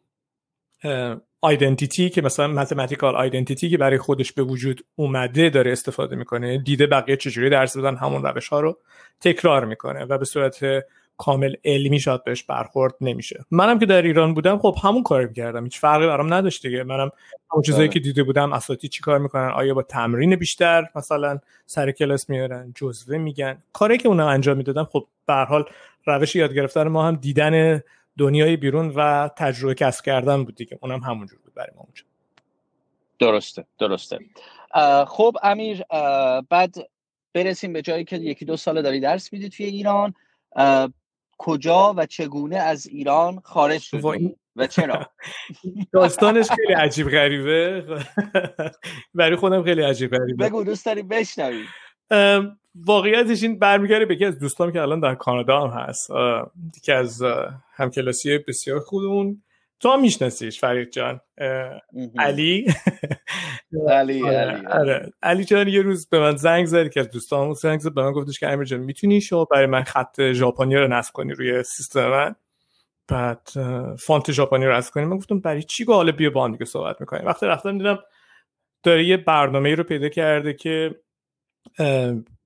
آیدنتیتی 1.41 2.11
که 2.11 2.23
مثلا 2.23 2.49
متمتیکال 2.49 3.17
آیدنتیتی 3.17 3.71
که 3.71 3.79
برای 3.79 3.99
خودش 3.99 4.33
به 4.33 4.43
وجود 4.43 4.85
اومده 4.97 5.50
داره 5.50 5.73
استفاده 5.73 6.17
می‌کنه 6.17 6.59
دیده 6.59 6.87
بقیه 6.87 7.17
چجوری 7.17 7.50
درس 7.50 7.76
بدن 7.76 7.97
همون 7.97 8.23
روش 8.23 8.49
ها 8.49 8.61
رو 8.61 8.79
تکرار 9.21 9.64
می‌کنه 9.64 10.05
و 10.05 10.19
به 10.19 10.25
صورت 10.25 10.64
کامل 11.16 11.54
علمی 11.64 12.00
شاید 12.00 12.25
بهش 12.25 12.42
برخورد 12.42 12.94
نمیشه. 13.00 13.44
منم 13.50 13.78
که 13.78 13.87
در 13.87 14.02
ایران 14.02 14.35
بودم 14.35 14.59
خب 14.59 14.76
همون 14.83 15.02
کار 15.02 15.26
می‌کردم. 15.26 15.64
هیچ 15.64 15.80
فرقی 15.80 16.06
برام 16.06 16.35
نداشت 16.35 16.66
دیگه. 16.66 16.85
منم 16.85 17.11
اون 17.52 17.62
چیزایی 17.62 17.88
که 17.88 18.00
دیده 18.00 18.23
بودم 18.23 18.52
اساتید 18.52 18.90
چی 18.90 19.02
کار 19.02 19.18
می‌کنن؟ 19.18 19.50
آیا 19.50 19.75
با 19.75 19.83
تمرین 19.83 20.37
بیشتر 20.37 20.88
مثلا 20.94 21.38
سر 21.66 21.90
کلاس 21.90 22.30
میارن؟ 22.30 22.73
جزوه 22.75 23.18
میگن. 23.18 23.62
کاری 23.73 23.99
که 23.99 24.09
اونا 24.09 24.28
انجام 24.28 24.56
می‌دادن 24.56 24.85
خب 24.85 25.06
به 25.26 25.35
حال 25.35 25.64
روش 26.06 26.37
یاد 26.37 26.52
گرفتن 26.52 26.88
ما 26.88 27.09
هم 27.09 27.16
دیدن 27.16 27.83
دنیای 28.18 28.56
بیرون 28.56 28.92
و 28.97 29.28
تجربه 29.37 29.75
کسب 29.75 30.04
کردن 30.04 30.44
بود 30.44 30.54
دیگه. 30.54 30.78
اونم 30.83 31.00
همونجور 31.00 31.38
بود 31.44 31.54
برای 31.54 31.71
ما 31.76 31.83
اونجا. 31.83 32.02
درسته 33.18 33.64
درسته. 33.78 34.18
خب 35.06 35.37
امیر 35.42 35.83
بعد 36.49 36.75
برسیم 37.33 37.73
به 37.73 37.83
جایی 37.83 38.04
که 38.04 38.16
یکی 38.16 38.44
دو 38.44 38.56
سال 38.56 38.83
داری 38.83 39.00
درس 39.00 39.33
میدی 39.33 39.49
توی 39.49 39.66
ایران. 39.66 40.14
کجا 41.38 41.95
و 41.97 42.07
چگونه 42.07 42.57
از 42.57 42.87
ایران 42.87 43.41
خارج 43.45 43.81
شدی 43.81 44.37
و 44.57 44.67
چرا؟ 44.67 45.11
داستانش 45.93 46.49
خیلی 46.50 46.73
عجیب 46.73 47.09
غریبه. 47.09 47.85
برای 49.14 49.37
خودم 49.37 49.62
خیلی 49.62 49.83
عجیب 49.83 50.17
غریبه. 50.17 50.49
بگو 50.49 50.64
دوست 50.64 50.87
داری 50.87 51.03
بشنوی 51.03 51.64
واقعیتش 52.75 53.43
این 53.43 53.59
برمیگرده 53.59 54.05
به 54.05 54.14
یکی 54.14 54.25
از 54.25 54.38
دوستان 54.38 54.73
که 54.73 54.83
الان 54.83 55.00
در 55.00 55.14
کانادا 55.14 55.69
هم 55.69 55.81
هست. 55.81 56.11
یکی 56.76 56.93
از 56.93 57.23
همکلاسی 57.75 58.38
بسیار 58.38 58.81
خوبمون 58.81 59.43
تو 59.85 59.91
هم 59.91 60.00
میشناسیش 60.00 60.61
فرید 60.61 60.91
جان. 60.91 61.21
علی؟ 62.19 62.67
علی 63.88 64.23
علی. 64.29 64.67
آره. 64.67 65.12
علی 65.23 65.45
جان 65.45 65.69
یه 65.69 65.83
روز 65.83 66.09
به 66.09 66.21
من 66.21 66.37
زنگ 66.37 66.67
زد 66.67 66.88
که 66.88 67.00
از 67.00 67.11
دوستان 67.11 67.53
زنگ 67.53 67.81
زد 67.81 67.95
به 67.95 68.03
من 68.03 68.12
گفتش 68.12 68.41
که 68.41 68.49
امیر 68.49 68.64
جان 68.64 68.81
می‌تونی 68.81 69.21
شما 69.21 69.45
برای 69.45 69.67
من 69.67 69.83
خط 69.83 70.33
ژاپنی 70.33 70.76
رو 70.76 70.88
نصب 70.88 71.12
کنی 71.12 71.33
روی 71.33 71.62
سیستم 71.62 72.09
من؟ 72.09 72.35
بعد 73.09 73.49
فونت 74.00 74.33
ژاپنی 74.33 74.67
رو 74.67 74.76
نصب 74.76 74.93
کنی. 74.93 75.05
من 75.05 75.17
گفتم 75.17 75.41
برای 75.41 75.62
چی 75.62 75.85
حالا 75.85 76.12
بیا 76.12 76.31
با 76.31 76.49
دیگه 76.49 76.64
صحبت 76.64 77.00
می‌کنیم. 77.00 77.26
وقتی 77.26 77.47
رفتم 77.47 77.79
دیدم 77.79 77.99
داره 78.83 79.05
یه 79.05 79.17
برنامه 79.17 79.75
رو 79.75 79.85
پیدا 79.85 80.09
کرده 80.09 80.55
که 80.55 80.95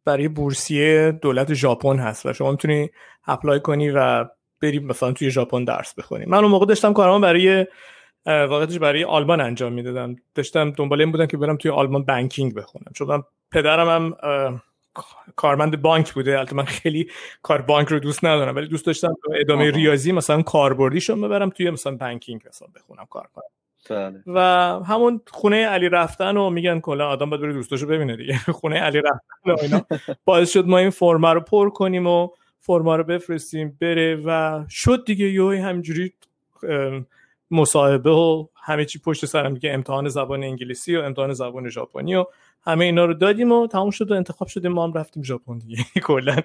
برای 0.04 0.28
بورسیه 0.28 1.12
دولت 1.23 1.54
ژاپن 1.54 1.99
هست 1.99 2.26
و 2.26 2.33
شما 2.33 2.50
می‌تونی 2.50 2.90
اپلای 3.26 3.61
کنی 3.61 3.90
و 3.90 4.25
بریم 4.62 4.86
مثلا 4.86 5.12
توی 5.12 5.30
ژاپن 5.30 5.64
درس 5.64 5.94
بخونیم. 5.94 6.28
من 6.28 6.38
اون 6.38 6.50
موقع 6.50 6.66
داشتم 6.66 6.92
کارم 6.92 7.20
برای 7.20 7.66
واقعیتش 8.26 8.78
برای 8.78 9.04
آلمان 9.04 9.40
انجام 9.40 9.72
می‌دادم. 9.72 10.16
داشتم 10.34 10.70
دنبال 10.70 11.00
این 11.00 11.12
بودم 11.12 11.26
که 11.26 11.36
برم 11.36 11.56
توی 11.56 11.70
آلمان 11.70 12.04
بانکینگ 12.04 12.54
بخونم. 12.54 12.92
چون 12.94 13.08
من 13.08 13.22
پدرم 13.52 13.88
هم 13.88 14.60
کارمند 15.36 15.82
بانک 15.82 16.12
بوده. 16.12 16.38
البته 16.38 16.56
من 16.56 16.64
خیلی 16.64 17.10
کار 17.42 17.62
بانک 17.62 17.88
رو 17.88 17.98
دوست 17.98 18.24
ندارم 18.24 18.56
ولی 18.56 18.68
دوست 18.68 18.86
داشتم 18.86 19.14
ادامه 19.40 19.70
ریاضی 19.70 20.12
مثلا 20.12 20.42
کاربردیشو 20.42 21.16
ببرم 21.16 21.50
توی 21.50 21.70
مثلا 21.70 21.96
بانکینگ 21.96 22.40
مثلا 22.48 22.68
بخونم 22.76 23.06
کار 23.10 23.28
کنم. 23.34 23.44
بله. 23.90 24.22
و 24.26 24.40
همون 24.84 25.20
خونه 25.26 25.66
علی 25.66 25.88
رفتن 25.88 26.36
و 26.36 26.50
میگن 26.50 26.80
کلا 26.80 27.08
آدم 27.08 27.30
باید 27.30 27.42
بره 27.42 27.52
دوستاشو 27.52 27.86
ببینه 27.86 28.16
دیگه. 28.16 28.38
خونه 28.60 28.80
علی 28.80 28.98
رفتن 28.98 29.50
و 29.50 29.56
اینا. 29.62 29.86
باعث 30.24 30.52
شد 30.52 30.66
ما 30.66 30.78
این 30.78 30.90
فرما 30.90 31.32
رو 31.32 31.40
پر 31.40 31.70
کنیم 31.70 32.06
و 32.06 32.28
فرما 32.60 32.96
رو 32.96 33.04
بفرستیم 33.04 33.78
بره 33.80 34.22
و 34.24 34.64
شد 34.70 35.04
دیگه. 35.06 35.26
یوهی 35.26 35.58
همجوری 35.58 36.12
مصاحبه 37.50 38.10
و 38.10 38.46
همه 38.54 38.84
چی 38.84 38.98
پشت 38.98 39.26
سرم 39.26 39.54
دیگه 39.54 39.72
امتحان 39.72 40.08
زبان 40.08 40.42
انگلیسی 40.42 40.96
و 40.96 41.00
امتحان 41.00 41.32
زبان 41.32 41.68
ژاپنی 41.68 42.14
و 42.14 42.24
همه 42.62 42.84
اینا 42.84 43.04
رو 43.04 43.14
دادیم 43.14 43.52
و 43.52 43.66
تموم 43.66 43.90
شد 43.90 44.10
و 44.10 44.14
انتخاب 44.14 44.48
شدیم 44.48 44.72
ما 44.72 44.84
هم 44.84 44.92
رفتیم 44.92 45.22
ژاپن 45.22 45.58
دیگه. 45.58 45.84
کلا. 46.06 46.36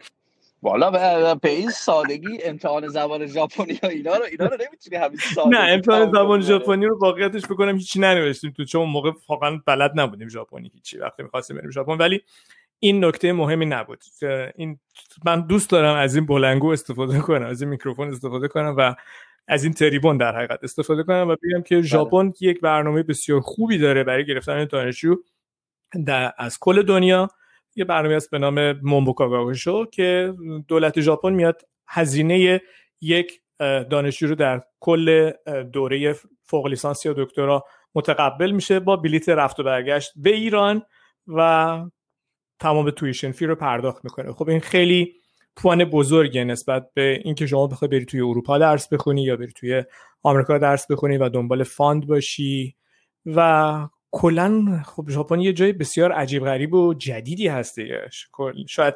والا 0.64 0.92
به 1.36 1.50
این 1.50 1.70
سادگی 1.70 2.44
امتحان 2.44 2.88
زبان 2.88 3.28
ژاپنی 3.28 3.80
ها 3.84 3.90
اینا 3.90 4.18
رو 4.18 4.24
اینا 4.24 4.46
رو 4.46 4.58
نمی‌تونی 4.68 4.96
همین 4.96 5.20
نه 5.50 5.60
امتحان 5.60 6.12
زبان 6.12 6.42
ژاپنی 6.42 6.86
رو 6.86 7.00
واقعیتش 7.00 7.46
بکنم 7.46 7.78
هیچی 7.78 8.00
ننوشتیم 8.00 8.52
تو 8.52 8.66
چون 8.66 8.90
موقع 8.90 9.12
واقعا 9.30 9.62
بلد 9.66 9.92
نبودیم 9.96 10.30
ژاپنی 10.30 10.72
هیچی. 10.74 10.98
وقتی 10.98 11.24
می‌خواستیم 11.24 11.58
بریم 11.58 11.72
ژاپن 11.72 11.98
ولی 11.98 12.22
این 12.84 13.06
نکته 13.06 13.34
مهمی 13.34 13.66
نبود 13.66 14.04
این 14.56 14.80
من 15.26 15.48
دوست 15.48 15.70
دارم 15.70 15.96
از 15.96 16.16
این 16.16 16.26
بلنگو 16.26 16.68
استفاده 16.68 17.20
کنم 17.20 17.46
از 17.46 17.62
این 17.62 17.70
میکروفون 17.70 18.10
استفاده 18.10 18.48
کنم 18.48 18.76
و 18.78 18.96
از 19.48 19.64
این 19.64 19.74
تریبون 19.74 20.18
در 20.18 20.36
حقیقت 20.36 20.64
استفاده 20.64 21.04
کنم 21.04 21.28
و 21.30 21.36
بگم 21.36 21.62
که 21.62 21.76
بله. 21.76 21.84
ژاپن 21.84 22.34
یک 22.42 22.62
برنامه 22.62 23.04
بسیار 23.04 23.42
خوبی 23.42 23.78
داره 23.78 24.04
برای 24.04 24.26
گرفتن 24.26 24.66
دانشجو 24.66 25.16
در 26.06 26.34
از 26.38 26.58
کل 26.60 26.82
دنیا 26.82 27.30
یه 27.76 27.86
برنامه 27.86 28.16
است 28.16 28.32
به 28.32 28.40
نام 28.40 28.72
مومبوکاگاوشو 28.72 29.86
که 29.86 30.34
دولت 30.68 31.02
ژاپن 31.02 31.34
میاد 31.34 31.62
هزینه 31.88 32.62
یک 33.02 33.42
دانشجو 33.90 34.28
رو 34.28 34.36
در 34.36 34.62
کل 34.80 35.32
دوره 35.74 36.16
فوق 36.44 36.68
لیسانس 36.68 37.06
یا 37.06 37.14
دکترا 37.18 37.66
متقبل 37.96 38.52
میشه 38.52 38.80
با 38.80 38.96
بلیت 38.96 39.30
رفت 39.30 39.60
و 39.60 39.64
برگشت 39.64 40.12
به 40.16 40.30
ایران 40.30 40.82
و 41.28 41.80
تمام 42.60 42.90
tuition 42.90 43.32
fee 43.32 43.46
رو 43.46 43.56
پرداخت 43.56 44.04
می‌کنه. 44.06 44.34
خب 44.34 44.50
این 44.50 44.60
خیلی 44.60 45.14
point 45.56 45.86
بزرگه 45.86 46.44
نسبت 46.44 46.90
به 46.94 47.22
اینکه 47.24 47.48
شما 47.48 47.68
بخوای 47.68 47.90
بری 47.90 48.06
توی 48.06 48.22
اروپا 48.22 48.58
درس 48.58 48.88
بخونی 48.88 49.24
یا 49.24 49.36
بری 49.36 49.52
توی 49.52 49.84
آمریکا 50.24 50.58
درس 50.58 50.92
بخونی 50.92 51.18
و 51.18 51.30
دنبال 51.30 51.64
fund 51.64 52.08
باشی. 52.08 52.76
و 53.26 53.88
کلا 54.12 54.82
خب 54.86 55.10
ژاپن 55.10 55.40
یه 55.40 55.54
جای 55.54 55.74
بسیار 55.74 56.12
عجیب 56.12 56.46
غریب 56.46 56.74
و 56.74 56.94
جدیدی 56.94 57.48
هستش 57.48 58.28
شاید 58.68 58.94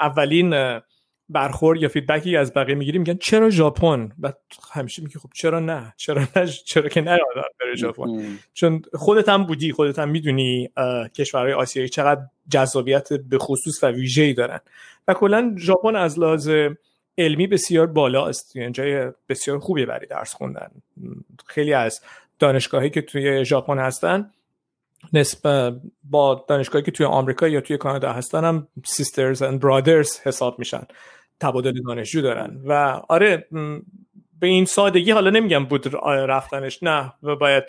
اولین 0.00 0.80
برخورد 1.28 1.82
یا 1.82 1.88
feedback 1.88 2.31
ی 2.31 2.36
از 2.36 2.52
بقیه 2.54 2.74
می‌گیریم 2.74 3.00
میگن 3.00 3.16
چرا 3.16 3.50
ژاپن؟ 3.50 4.12
و 4.20 4.32
همیشه 4.72 5.02
میگه 5.02 5.18
خب 5.18 5.28
چرا 5.34 5.60
نه؟ 5.60 5.94
چرا 5.96 6.22
نه؟ 6.36 6.46
چرا 6.46 6.88
که 6.88 7.00
نه 7.00 7.10
آدم 7.10 7.48
بره 7.60 7.76
ژاپن؟ 7.76 8.38
چون 8.54 8.82
خودت 8.94 9.28
هم 9.28 9.44
بودی 9.44 9.72
خودت 9.72 9.98
هم 9.98 10.08
می‌دونی 10.08 10.70
کشورهای 11.16 11.52
آسیایی 11.52 11.88
چقدر 11.88 12.20
جذابیت 12.50 13.12
به 13.12 13.38
خصوص 13.38 13.84
و 13.84 13.86
ویژه‌ای 13.86 14.32
دارن. 14.32 14.60
و 15.08 15.14
کلا 15.14 15.54
ژاپن 15.58 15.96
از 15.96 16.18
لحاظ 16.18 16.50
علمی 17.18 17.46
بسیار 17.46 17.86
بالا 17.86 18.26
است. 18.26 18.56
یعنی 18.56 18.72
جای 18.72 19.12
بسیار 19.28 19.58
خوبی 19.58 19.86
برای 19.86 20.06
درس 20.06 20.34
خوندن. 20.34 20.70
خیلی 21.46 21.72
از 21.72 22.00
دانشگاهی 22.38 22.90
که 22.90 23.02
توی 23.02 23.44
ژاپن 23.44 23.78
هستن 23.78 24.30
نسبت 25.12 25.74
با 26.04 26.44
دانشگاهی 26.48 26.84
که 26.84 26.90
توی 26.90 27.06
آمریکا 27.06 27.48
یا 27.48 27.60
توی 27.60 27.78
کانادا 27.78 28.12
هستن 28.12 28.44
هم 28.44 28.68
سیسترز 28.84 29.42
اند 29.42 29.60
برادرز 29.60 30.20
حساب 30.20 30.58
میشن. 30.58 30.82
تبادل 31.40 31.82
دانشجو 31.86 32.20
دارن. 32.20 32.60
و 32.64 33.00
آره 33.08 33.46
به 34.40 34.46
این 34.46 34.64
سادگی 34.64 35.10
حالا 35.10 35.30
نمیگم 35.30 35.64
بود 35.64 35.94
رفتنش. 36.04 36.82
نه 36.82 37.12
و 37.22 37.36
باید 37.36 37.64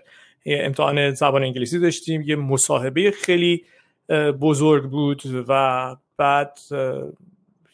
امتحان 0.45 1.11
زبان 1.11 1.43
انگلیسی 1.43 1.79
داشتیم. 1.79 2.21
یه 2.21 2.35
مصاحبه 2.35 3.11
خیلی 3.11 3.65
بزرگ 4.41 4.89
بود 4.89 5.21
و 5.47 5.95
بعد 6.17 6.59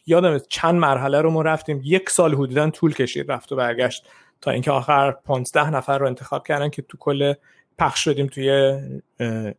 یادم 0.06 0.40
چند 0.50 0.76
مرحله 0.76 1.22
رو 1.22 1.32
ما 1.32 1.42
رفتیم. 1.42 1.82
یک 1.84 2.10
سال 2.10 2.34
حدودا 2.34 2.70
طول 2.70 2.94
کشید 2.94 3.32
رفت 3.32 3.52
و 3.52 3.56
برگشت 3.56 4.08
تا 4.42 4.52
اینکه 4.52 4.72
آخر 4.72 5.12
15 5.12 5.70
نفر 5.70 5.98
رو 5.98 6.08
انتخاب 6.08 6.48
کردن 6.48 6.70
که 6.70 6.82
تو 6.82 6.98
کل 6.98 7.34
پخش 7.82 8.04
شدیم 8.04 8.28
توی 8.28 8.80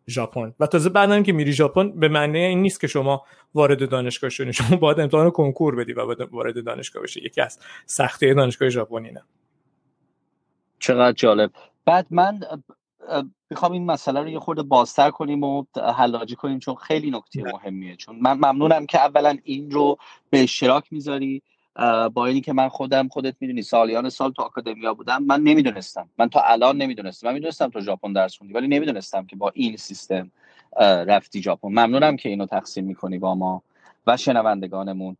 ژاپن. 0.08 0.54
و 0.60 0.66
تازه 0.66 0.90
بعدم 0.90 1.22
که 1.22 1.32
میری 1.32 1.52
ژاپن 1.52 2.00
به 2.00 2.08
معنی 2.08 2.38
این 2.38 2.62
نیست 2.62 2.80
که 2.80 2.86
شما 2.86 3.24
وارد 3.54 3.88
دانشگاه 3.88 4.30
شدی. 4.30 4.52
شما 4.62 4.76
باید 4.76 5.00
امتحان 5.00 5.30
کنکور 5.30 5.76
بدی 5.76 5.92
و 5.92 6.26
وارد 6.30 6.64
دانشگاه 6.64 7.02
بشی. 7.02 7.20
یکی 7.20 7.40
از 7.40 7.58
سختی 7.86 8.34
دانشگاه 8.34 8.68
ژاپنی 8.68 9.10
نه. 9.10 9.22
چقدر 10.78 11.12
جالب. 11.12 11.50
بعد 11.84 12.06
من 12.10 12.40
می‌خوام 13.50 13.72
این 13.72 13.86
مسئله 13.86 14.20
رو 14.20 14.28
یه 14.28 14.38
خورده 14.38 14.62
بازتر 14.62 15.10
کنیم 15.10 15.44
و 15.44 15.64
حلاجی 15.96 16.36
کنیم 16.36 16.58
چون 16.58 16.74
خیلی 16.74 17.10
نکته 17.10 17.42
مهمیه. 17.42 17.96
چون 17.96 18.18
من 18.20 18.32
ممنونم 18.32 18.86
که 18.86 18.98
اولا 18.98 19.36
این 19.44 19.70
رو 19.70 19.96
به 20.30 20.42
اشتراک 20.42 20.92
می‌ذاری 20.92 21.42
با 22.14 22.26
اینی 22.26 22.40
که 22.40 22.52
من 22.52 22.68
خودم 22.68 23.08
خودت 23.08 23.34
می‌دونی 23.40 23.62
سالیان 23.62 24.08
سال 24.08 24.32
تو 24.32 24.42
آکادمیا 24.42 24.94
بودم 24.94 25.22
من 25.22 25.40
نمی‌دونستم. 25.40 26.08
من 26.18 26.28
تا 26.28 26.40
الان 26.40 26.76
نمی‌دونستم. 26.76 27.28
من 27.28 27.34
می‌دونستم 27.34 27.68
تو 27.68 27.80
ژاپن 27.80 28.12
درس 28.12 28.38
خوندی 28.38 28.54
ولی 28.54 28.68
نمی‌دونستم 28.68 29.26
که 29.26 29.36
با 29.36 29.52
این 29.54 29.76
سیستم 29.76 30.30
رفتی 30.80 31.42
ژاپن. 31.42 31.68
ممنونم 31.68 32.16
که 32.16 32.28
اینو 32.28 32.46
تقسیم 32.46 32.84
می‌کنی 32.84 33.18
با 33.18 33.34
ما 33.34 33.62
و 34.06 34.16
شنوندگانمون. 34.16 35.16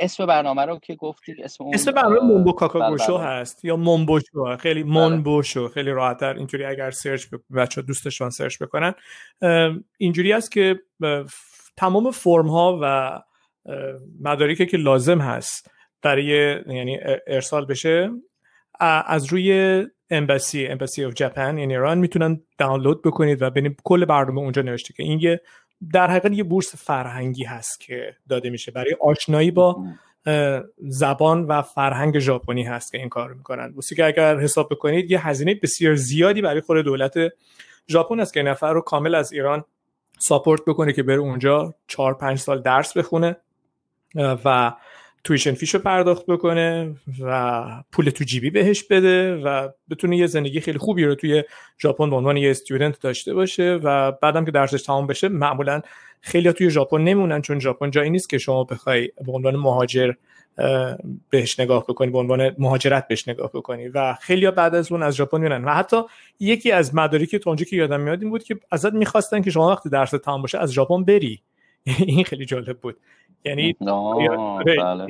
اسم 0.00 0.26
برنامه 0.26 0.62
رو 0.62 0.78
که 0.78 0.94
گفتی 0.94 1.36
اسم 1.42 1.64
اسم 1.72 1.92
برنامه 1.92 2.20
مومبو 2.20 2.52
کاکاگوشو 2.52 3.18
هست 3.18 3.64
یا 3.64 3.76
مومبوشو 3.76 4.56
خیلی 4.56 4.82
بله. 4.82 4.92
مونبوشو 4.92 5.68
خیلی 5.68 5.90
راحتتر 5.90 6.34
اینجوری 6.34 6.64
اگر 6.64 6.90
سرچ 6.90 7.26
بچه 7.56 7.82
دوستشان 7.82 8.30
سرچ 8.30 8.62
بکنن. 8.62 8.94
اینجوری 9.98 10.32
است 10.32 10.52
که 10.52 10.80
تمام 11.76 12.10
فرم 12.10 12.48
ها 12.48 12.78
و 12.82 13.20
مدارکی 14.20 14.66
که 14.66 14.76
لازم 14.76 15.18
هست 15.18 15.70
برای 16.04 16.60
یعنی 16.66 16.98
ارسال 17.26 17.64
بشه. 17.64 18.10
از 19.06 19.24
روی 19.32 19.86
امباسی 20.10 20.66
امباسی 20.66 21.04
اف 21.04 21.14
ژاپن 21.18 21.58
یعنی 21.58 21.72
ایران 21.72 21.98
می‌تونن 21.98 22.40
دانلود 22.58 23.02
بکنید 23.02 23.42
و 23.42 23.50
ببینید 23.50 23.80
کل 23.84 24.04
برنامه 24.04 24.40
اونجا 24.40 24.62
نوشته 24.62 24.94
که 24.94 25.02
این 25.02 25.20
یه 25.20 25.40
در 25.92 26.10
حقیقت 26.10 26.32
یه 26.32 26.44
بورس 26.44 26.86
فرهنگی 26.86 27.44
هست 27.44 27.80
که 27.80 28.16
داده 28.28 28.50
میشه. 28.50 28.72
برای 28.72 28.96
آشنایی 29.00 29.50
با 29.50 29.84
زبان 30.78 31.44
و 31.44 31.62
فرهنگ 31.62 32.18
ژاپنی 32.18 32.62
هست 32.62 32.92
که 32.92 32.98
این 32.98 33.08
کار 33.08 33.32
می‌کنن. 33.32 33.72
بوسی 33.72 33.94
که 33.94 34.04
اگر 34.04 34.40
حساب 34.40 34.68
بکنید 34.70 35.10
یه 35.10 35.26
هزینه 35.26 35.54
بسیار 35.54 35.94
زیادی 35.94 36.42
برای 36.42 36.60
خود 36.60 36.76
دولت 36.76 37.14
ژاپن 37.88 38.20
است 38.20 38.34
که 38.34 38.42
نفر 38.42 38.72
رو 38.72 38.80
کامل 38.80 39.14
از 39.14 39.32
ایران 39.32 39.64
ساپورت 40.18 40.60
بکنه 40.66 40.92
که 40.92 41.02
بره 41.02 41.18
اونجا 41.18 41.74
چهار 41.86 42.14
پنج 42.14 42.38
سال 42.38 42.62
درس 42.62 42.96
بخونه. 42.96 43.36
و 44.44 44.72
تویشن 45.24 45.54
فیش 45.54 45.74
رو 45.74 45.80
پرداخت 45.80 46.26
بکنه 46.26 46.94
و 47.20 47.64
پول 47.92 48.10
تو 48.10 48.24
جیبی 48.24 48.50
بهش 48.50 48.82
بده 48.82 49.36
و 49.36 49.68
بتونه 49.90 50.16
یه 50.16 50.26
زندگی 50.26 50.60
خیلی 50.60 50.78
خوبی 50.78 51.04
رو 51.04 51.14
توی 51.14 51.44
ژاپن 51.82 52.10
به 52.10 52.16
عنوان 52.16 52.36
یه 52.36 52.50
استودنت 52.50 53.00
داشته 53.00 53.34
باشه 53.34 53.80
و 53.82 54.12
بعدم 54.12 54.44
که 54.44 54.50
درسش 54.50 54.82
تمام 54.82 55.06
بشه 55.06 55.28
معمولا 55.28 55.82
خیلی 56.20 56.52
توی 56.52 56.70
ژاپن 56.70 57.00
نمونن 57.00 57.42
چون 57.42 57.60
ژاپن 57.60 57.90
جایی 57.90 58.10
نیست 58.10 58.28
که 58.28 58.38
شما 58.38 58.64
بخوای 58.64 59.10
به 59.26 59.32
عنوان 59.32 59.56
مهاجر 59.56 60.12
بهش 61.30 61.60
نگاه 61.60 61.84
بکنی 61.88 62.10
به 62.10 62.18
عنوان 62.18 62.54
مهاجرت 62.58 63.08
بهش 63.08 63.28
نگاه 63.28 63.50
بکنی 63.54 63.88
و 63.88 64.14
خیلی 64.14 64.50
بعد 64.50 64.74
از 64.74 64.92
اون 64.92 65.02
از 65.02 65.14
ژاپن 65.14 65.40
میرن 65.40 65.64
و 65.64 65.70
حتی 65.70 65.96
یکی 66.40 66.72
از 66.72 66.94
مدارکی 66.94 67.38
تو 67.38 67.50
اونجا 67.50 67.64
که 67.64 67.76
یادم 67.76 68.00
میاد 68.00 68.22
این 68.22 68.30
بود 68.30 68.44
که 68.44 68.56
ازت 68.70 68.92
می‌خواستن 68.92 69.42
که 69.42 69.50
شما 69.50 69.70
وقتی 69.70 69.88
درس 69.88 70.10
تمام 70.10 70.42
باشه 70.42 70.58
از 70.58 70.72
ژاپن 70.72 71.04
بری. 71.04 71.42
این 72.06 72.24
خیلی 72.24 72.44
جالب 72.44 72.78
بود. 72.78 72.96
یعنی 73.44 73.76
بله. 74.66 75.04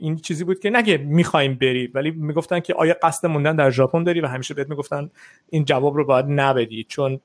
این 0.00 0.16
چیزی 0.16 0.44
بود 0.44 0.58
که 0.60 0.70
نگه 0.70 0.96
می‌خوایم 0.96 1.54
بری 1.54 1.86
ولی 1.86 2.10
می‌گفتن 2.10 2.60
که 2.60 2.74
آیا 2.74 2.96
قصد 3.02 3.28
موندن 3.28 3.56
در 3.56 3.70
ژاپن 3.70 4.04
داری؟ 4.04 4.20
و 4.20 4.26
همیشه 4.26 4.54
بهت 4.54 4.68
می‌گفتن 4.70 5.10
این 5.50 5.64
جواب 5.64 5.96
رو 5.96 6.04
باید 6.04 6.26
نبدی 6.28 6.84
چون 6.84 7.20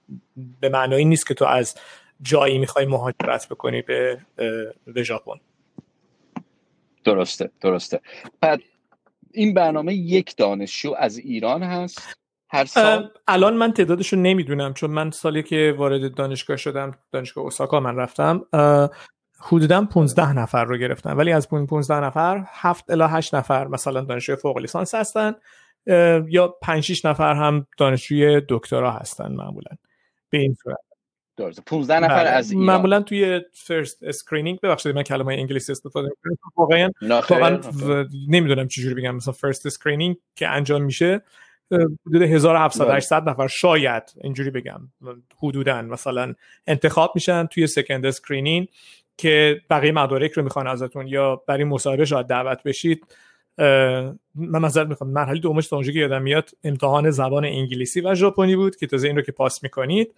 به 0.62 0.70
معنایی 0.70 1.06
نیست 1.06 1.28
که 1.28 1.34
تو 1.34 1.46
از 1.46 1.76
جایی 2.22 2.58
می‌خوای 2.58 2.86
مهاجرت 2.86 3.50
بکنی 3.50 3.82
به 3.82 4.20
به 4.86 5.04
ژاپن. 5.04 5.39
درسته 7.04 7.50
درسته. 7.62 8.02
بعد 8.41 8.62
این 9.32 9.54
برنامه 9.54 9.94
یک 9.94 10.36
دانشجو 10.36 10.94
از 10.98 11.18
ایران 11.18 11.63
هست؟ 11.63 12.15
هر 12.56 12.65
سال. 12.65 13.10
الان 13.28 13.54
من 13.54 13.74
تعدادش 13.74 14.13
رو 14.13 14.20
نمی‌دونم 14.20 14.74
چون 14.74 14.91
من 14.91 15.12
سالی 15.12 15.44
که 15.44 15.76
وارد 15.78 16.13
دانشگاه 16.13 16.58
شدم 16.58 16.91
دانشگاه 17.12 17.44
اوساکا 17.44 17.80
من 17.80 17.96
رفتم 17.96 18.46
حدودا 19.39 19.86
15 19.86 20.34
نفر 20.34 20.65
رو 20.65 20.78
گرفتن 20.78 21.13
ولی 21.13 21.32
از 21.32 21.50
15 21.50 22.00
نفر 22.00 22.44
7 22.48 22.91
الی 22.91 23.04
8 23.04 23.36
نفر 23.36 23.68
مثلا 23.68 24.02
دانشجوی 24.02 24.36
فوق 24.36 24.58
لیسانس 24.58 24.96
هستن 24.96 25.36
یا 26.28 26.48
5 26.62 26.84
6 26.84 27.06
نفر 27.06 27.34
هم 27.34 27.68
دانشجوی 27.78 28.41
دکترا 28.50 28.91
هستن 28.91 29.32
معمولا. 29.32 29.72
به 30.30 30.38
این 30.38 30.54
صورت. 30.63 30.78
درسته. 31.38 31.62
15 31.65 32.00
نفر 32.00 32.15
بله. 32.15 32.30
از 32.30 32.52
ایران. 32.52 32.65
معمولا 32.65 33.02
توی 33.02 33.41
first 33.54 34.04
screening 34.04 34.60
ببخشید 34.60 34.96
من 34.96 35.04
کلمه 35.04 35.34
انگلیسی 35.34 35.72
استفاده 35.72 36.10
می‌کنم. 36.10 36.38
واقعا 36.56 36.89
واقعا 37.30 37.60
نمی‌دونم 38.28 38.68
چجوری 38.68 38.96
بگم. 38.96 39.15
مثلا 39.15 39.34
first 39.34 39.65
screening 39.65 40.17
که 40.36 40.48
انجام 40.48 40.84
میشه 40.84 41.22
حدود 42.08 42.21
1700 42.21 42.89
800 42.89 43.21
بله. 43.21 43.32
نفر 43.32 43.47
شاید 43.47 44.04
اینجوری 44.23 44.49
بگم 44.49 44.82
حدودا 45.43 45.82
مثلا 45.82 46.34
انتخاب 46.67 47.12
میشن 47.15 47.45
توی 47.45 47.67
second 47.67 48.06
screening 48.06 48.67
که 49.17 49.62
بقیه 49.69 49.91
مدارک 49.91 50.32
رو 50.32 50.43
می‌خوان 50.43 50.67
ازتون 50.67 51.08
یا 51.08 51.36
برای 51.47 51.63
مصاحبه 51.63 52.06
شاید 52.06 52.28
دعوت 52.28 52.63
بشید. 52.63 53.06
من 54.36 54.62
نظر 54.62 54.86
می‌خوام 54.86 55.10
مرحله 55.10 55.39
دومش 55.39 55.67
تا 55.67 55.84
که 55.84 55.91
یادم 55.91 56.21
میاد 56.21 56.49
امتحان 56.63 57.12
زبان 57.12 57.45
انگلیسی 57.45 58.01
و 58.01 58.15
ژاپنی 58.15 58.56
بود 58.56 58.75
که 58.75 58.88
تازه 58.88 59.08
این 59.08 59.15
رو 59.15 59.21
که 59.21 59.32
پاس 59.32 59.63
می‌کنید. 59.63 60.15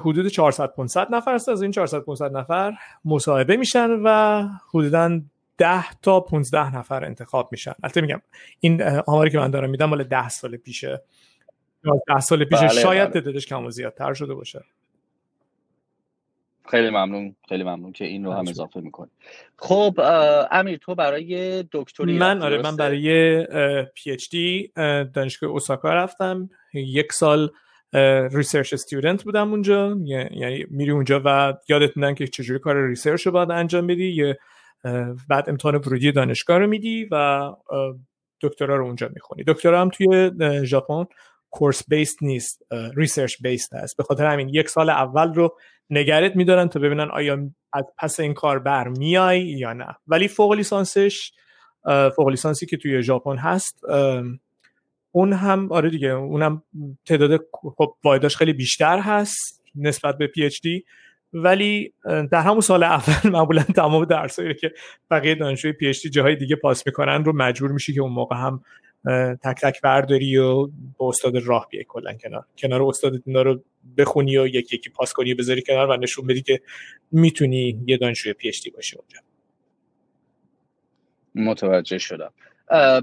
حدود 0.00 0.26
400 0.26 0.74
500 0.74 1.14
نفر 1.14 1.34
است. 1.34 1.48
از 1.48 1.62
این 1.62 1.70
400 1.70 2.00
500 2.00 2.36
نفر 2.36 2.72
مصاحبه 3.04 3.56
میشن 3.56 3.90
و 3.90 4.42
حدودا 4.74 5.20
10 5.60 5.92
تا 6.02 6.20
15 6.20 6.76
نفر 6.76 7.04
انتخاب 7.04 7.48
میشن. 7.52 7.72
البته 7.82 8.00
میگم 8.00 8.22
این 8.60 8.82
آماری 8.82 9.30
که 9.30 9.38
من 9.38 9.50
دارم 9.50 9.70
میدم 9.70 9.86
مال 9.86 10.04
10 10.04 10.28
سال 10.28 10.56
پیشه. 10.56 11.02
10 12.08 12.20
سال 12.20 12.44
پیشه. 12.44 12.66
بله 12.66 12.80
شاید 12.80 13.10
بله. 13.10 13.20
تعدادش 13.20 13.46
کم 13.46 13.64
و 13.64 13.70
زیادتر 13.70 14.14
شده 14.14 14.34
باشه. 14.34 14.64
خیلی 16.70 16.90
ممنون 16.90 17.36
خیلی 17.48 17.62
ممنون 17.62 17.92
که 17.92 18.04
این 18.04 18.24
رو 18.24 18.32
هم 18.32 18.48
اضافه 18.48 18.80
می‌کنی. 18.80 19.10
خب 19.56 20.00
امیر 20.50 20.78
تو 20.78 20.94
برای 20.94 21.64
دکتری 21.72 22.18
من 22.18 22.42
آره 22.42 22.62
من 22.62 22.76
برای 22.76 23.44
PhD 23.94 24.72
دانشگاه 25.14 25.50
اوساکا 25.50 25.94
رفتم. 25.94 26.50
یک 26.74 27.12
سال 27.12 27.50
research 28.32 28.72
student 28.72 29.24
بودم 29.24 29.50
اونجا. 29.50 29.96
یعنی 30.04 30.64
میری 30.70 30.90
اونجا 30.90 31.22
و 31.24 31.54
یادت 31.68 31.96
میدن 31.96 32.14
که 32.14 32.26
چجوری 32.26 32.58
کار 32.58 32.88
research 32.88 33.26
رو 33.26 33.32
باید 33.32 33.50
انجام 33.50 33.86
بدی. 33.86 34.14
یه 34.14 34.38
بعد 35.28 35.48
امتحان 35.48 35.74
ورودی 35.74 36.12
دانشگاه 36.12 36.58
رو 36.58 36.66
میدی 36.66 37.08
و 37.10 37.50
دکترا 38.40 38.76
رو 38.76 38.84
اونجا 38.86 39.10
می‌خونی. 39.14 39.44
دکترا 39.46 39.80
هم 39.80 39.88
توی 39.88 40.30
ژاپن 40.64 41.04
course 41.50 41.88
based 41.88 42.22
نیست 42.22 42.62
research 42.96 43.36
based 43.42 43.74
هست 43.74 43.96
به 43.96 44.02
خاطر 44.02 44.26
همین 44.26 44.48
یک 44.48 44.68
سال 44.68 44.90
اول 44.90 45.34
رو 45.34 45.56
نگرت 45.90 46.36
میدارن 46.36 46.68
تا 46.68 46.80
ببینن 46.80 47.10
آیا 47.10 47.50
از 47.72 47.84
پس 47.98 48.20
این 48.20 48.34
کار 48.34 48.58
بر 48.58 48.88
میای 48.88 49.42
یا 49.42 49.72
نه. 49.72 49.96
ولی 50.06 50.28
فوق 50.28 50.52
لیسانسش 50.52 51.32
فوق 52.16 52.28
لیسانسی 52.28 52.66
که 52.66 52.76
توی 52.76 53.02
ژاپن 53.02 53.36
هست 53.36 53.84
اون 55.12 55.32
هم 55.32 55.72
آره 55.72 55.90
دیگه 55.90 56.08
اونم 56.08 56.62
تعداد 57.06 57.40
خب 57.76 57.94
واحداش 58.04 58.36
خیلی 58.36 58.52
بیشتر 58.52 58.98
هست 58.98 59.62
نسبت 59.74 60.18
به 60.18 60.26
PhD 60.26 60.84
ولی 61.32 61.92
در 62.04 62.40
همون 62.40 62.60
سال 62.60 62.82
اول 62.82 63.30
معمولا 63.34 63.62
تمام 63.62 64.04
درسایی 64.04 64.54
که 64.54 64.72
بقیه 65.10 65.34
دانشجوی 65.34 65.72
PhD 65.72 66.06
جاهای 66.06 66.36
دیگه 66.36 66.56
پاس 66.56 66.86
می‌کنن 66.86 67.24
رو 67.24 67.32
مجبور 67.36 67.72
میشی 67.72 67.94
که 67.94 68.00
اون 68.00 68.12
موقع 68.12 68.36
هم 68.36 68.64
تک 69.44 69.60
تک 69.60 69.80
برداری 69.80 70.36
و 70.36 70.68
با 70.96 71.08
استاد 71.08 71.36
راه 71.36 71.68
بیای 71.70 71.84
کلا 71.88 72.12
کنار. 72.12 72.44
کنار 72.58 72.82
استاد 72.82 73.22
اینا 73.26 73.42
رو 73.42 73.60
بخونی 73.96 74.38
و 74.38 74.46
یکی 74.46 74.76
یکی 74.76 74.90
پاس 74.90 75.12
کنی 75.12 75.32
و 75.32 75.36
بذاری 75.36 75.62
کنار 75.62 75.90
و 75.90 75.96
نشون 75.96 76.26
بدی 76.26 76.42
که 76.42 76.60
می‌تونی 77.12 77.82
یه 77.86 77.96
دانشجوی 77.96 78.32
PhD 78.32 78.70
باشی 78.70 78.96
اونجا. 78.96 79.18
متوجه 81.34 81.98
شدم. 81.98 82.32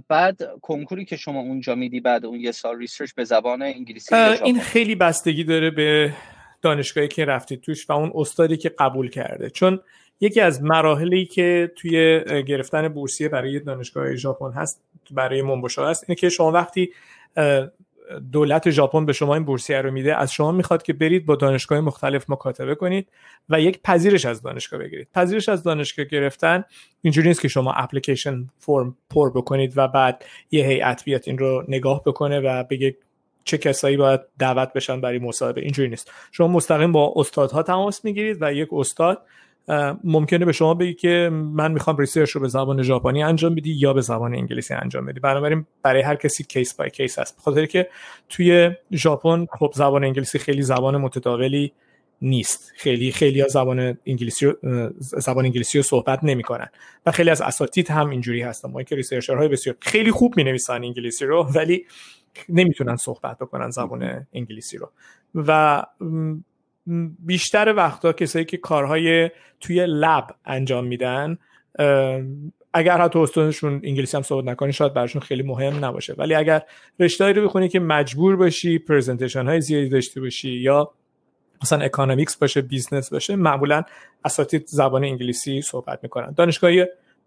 بعد 0.07 0.37
کنکوری 0.61 1.05
که 1.05 1.15
شما 1.15 1.39
اونجا 1.39 1.75
میدی 1.75 1.99
بعد 1.99 2.25
اون 2.25 2.39
یه 2.39 2.51
سال 2.51 2.77
research 2.77 3.13
به 3.13 3.23
زبان 3.23 3.61
انگلیسی 3.61 4.15
این 4.15 4.59
خیلی 4.59 4.95
بستگی 4.95 5.43
داره 5.43 5.71
به 5.71 6.13
دانشگاهی 6.61 7.07
که 7.07 7.25
رفتید 7.25 7.61
توش 7.61 7.89
و 7.89 7.93
اون 7.93 8.11
استادی 8.15 8.57
که 8.57 8.69
قبول 8.69 9.09
کرده. 9.09 9.49
چون 9.49 9.79
یکی 10.21 10.41
از 10.41 10.63
مراحلی 10.63 11.25
که 11.25 11.71
توی 11.75 12.23
گرفتن 12.43 12.87
بورسیه 12.87 13.29
برای 13.29 13.59
دانشگاه 13.59 14.15
ژاپن 14.15 14.51
هست 14.51 14.81
برای 15.11 15.41
مونبوشو 15.41 15.89
هست 15.89 16.05
اینه 16.07 16.15
که 16.15 16.29
شما 16.29 16.51
وقتی 16.51 16.91
دولت 18.31 18.69
ژاپن 18.69 19.05
به 19.05 19.13
شما 19.13 19.35
این 19.35 19.43
بورسیه 19.43 19.81
رو 19.81 19.91
میده 19.91 20.15
از 20.15 20.31
شما 20.31 20.51
می‌خواد 20.51 20.83
که 20.83 20.93
برید 20.93 21.25
با 21.25 21.35
دانشگاه 21.35 21.79
مختلف 21.79 22.29
مکاتبه 22.29 22.75
کنید 22.75 23.09
و 23.49 23.61
یک 23.61 23.81
پذیرش 23.83 24.25
از 24.25 24.41
دانشگاه 24.41 24.79
بگیرید. 24.79 25.07
پذیرش 25.13 25.49
از 25.49 25.63
دانشگاه 25.63 26.05
گرفتن 26.05 26.63
اینجوری 27.01 27.27
نیست 27.27 27.41
که 27.41 27.47
شما 27.47 27.73
application 27.73 28.47
form 28.57 28.97
پر 29.09 29.29
بکنید 29.29 29.73
و 29.75 29.87
بعد 29.87 30.25
یه 30.51 30.65
هیئت 30.65 31.03
بیاد 31.03 31.23
این 31.25 31.37
رو 31.37 31.65
نگاه 31.67 32.03
بکنه 32.03 32.39
و 32.39 32.63
بگه 32.63 32.97
چه 33.47 33.57
کسایی 33.57 33.97
باید 33.97 34.21
دعوت 34.39 34.73
بشن 34.73 35.01
برای 35.01 35.19
مصاحبه. 35.19 35.61
اینجوری 35.61 35.89
نیست. 35.89 36.11
شما 36.31 36.47
مستقیم 36.47 36.91
با 36.91 37.13
استادها 37.15 37.63
تماس 37.63 38.05
می‌گیرید 38.05 38.37
و 38.41 38.53
یک 38.53 38.69
استاد 38.71 39.21
ممکنه 40.03 40.45
به 40.45 40.51
شما 40.51 40.73
بگی 40.73 40.93
که 40.93 41.29
من 41.31 41.71
می‌خوام 41.71 41.97
research 41.97 42.29
رو 42.29 42.41
به 42.41 42.47
زبان 42.47 42.83
ژاپنی 42.83 43.23
انجام 43.23 43.55
بدی 43.55 43.71
یا 43.71 43.93
به 43.93 44.01
زبان 44.01 44.35
انگلیسی 44.35 44.73
انجام 44.73 45.05
بدی. 45.05 45.19
بنابراین 45.19 45.65
برای 45.83 46.01
هر 46.01 46.15
کسی 46.15 46.43
case 46.43 46.73
by 46.73 46.89
case 46.89 47.19
هست. 47.19 47.37
بخاطر 47.37 47.65
که 47.65 47.89
توی 48.29 48.71
ژاپن 48.93 49.45
خب 49.59 49.71
زبان 49.75 50.03
انگلیسی 50.03 50.39
خیلی 50.39 50.61
زبان 50.61 50.97
متداولی 50.97 51.71
نیست. 52.21 52.71
خیلی 52.75 53.11
خیلی 53.11 53.41
از 53.41 53.51
زبان 53.51 53.97
انگلیسی 54.05 54.45
رو 54.45 54.53
زبان 54.99 55.45
انگلیسی 55.45 55.77
رو 55.77 55.83
صحبت 55.83 56.23
نمی‌کنن. 56.23 56.67
و 57.05 57.11
خیلی 57.11 57.29
از 57.29 57.41
اساتید 57.41 57.91
هم 57.91 58.09
اینجوری 58.09 58.41
هستن. 58.41 58.71
ما 58.71 58.83
که 58.83 58.95
ریسرچرهای 58.95 59.47
بسیار 59.47 59.75
خیلی 59.79 60.11
خوب 60.11 60.37
می 60.37 60.43
نویسن 60.43 60.73
انگلیسی 60.73 61.25
رو 61.25 61.43
ولی 61.55 61.85
نمی‌تونن 62.49 62.95
صحبت 62.95 63.37
بکنن 63.37 63.69
زبان 63.69 64.27
انگلیسی 64.33 64.77
رو. 64.77 64.91
و 65.35 65.83
بیشتر 67.19 67.73
وقتا 67.77 68.13
کسایی 68.13 68.45
که 68.45 68.57
کارهای 68.57 69.29
توی 69.59 69.85
لب 69.85 70.35
انجام 70.45 70.87
میدن 70.87 71.37
اگر 72.73 72.97
حتی 72.97 73.19
استادشون 73.19 73.81
انگلیسی 73.83 74.17
هم 74.17 74.23
صحبت 74.23 74.45
نکنی 74.45 74.73
شاید 74.73 74.93
براشون 74.93 75.21
خیلی 75.21 75.43
مهم 75.43 75.85
نباشه. 75.85 76.13
ولی 76.17 76.35
اگر 76.35 76.63
رشته‌ای 76.99 77.33
رو 77.33 77.45
بخونی 77.45 77.69
که 77.69 77.79
مجبور 77.79 78.35
باشی 78.35 78.79
presentation 78.79 79.45
های 79.47 79.61
زیادی 79.61 79.89
داشته 79.89 80.21
باشی 80.21 80.51
یا 80.51 80.91
مثلا 81.61 81.79
economics 81.85 82.35
باشه 82.35 82.61
business 82.61 83.13
باشه 83.13 83.35
معمولا 83.35 83.83
اساتید 84.25 84.67
زبان 84.67 85.03
انگلیسی 85.03 85.61
صحبت 85.61 85.99
می‌کنن. 86.03 86.31
دانشگاه 86.31 86.71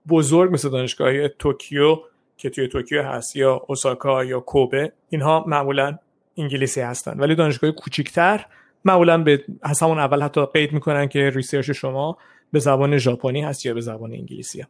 بزرگ 0.09 0.53
مثل 0.53 0.71
دانشگاه 0.71 1.29
توکیو 1.29 1.99
که 2.41 2.51
توی 2.51 2.69
توکیو 2.69 3.03
هست 3.03 3.37
یا 3.37 3.65
اوساکا 3.69 4.25
یا 4.25 4.41
کوبه 4.41 4.93
اینها 5.09 5.45
معمولا 5.47 5.99
انگلیسی 6.37 6.81
هستن. 6.81 7.21
ولی 7.21 7.35
دانشگاه 7.35 7.71
کوچیکتر 7.71 8.47
معمولا 8.85 9.19
به 9.19 9.45
از 9.63 9.83
همون 9.83 9.99
اول 9.99 10.23
حتی 10.23 10.47
قید 10.47 10.73
می‌کنن 10.73 11.09
که 11.09 11.31
research 11.31 11.71
شما 11.71 12.19
به 12.53 12.59
زبان 12.59 12.99
ژاپنی 12.99 13.43
هست 13.43 13.67
یا 13.67 13.75
به 13.75 13.81
زبان 13.81 14.13
انگلیسی 14.13 14.65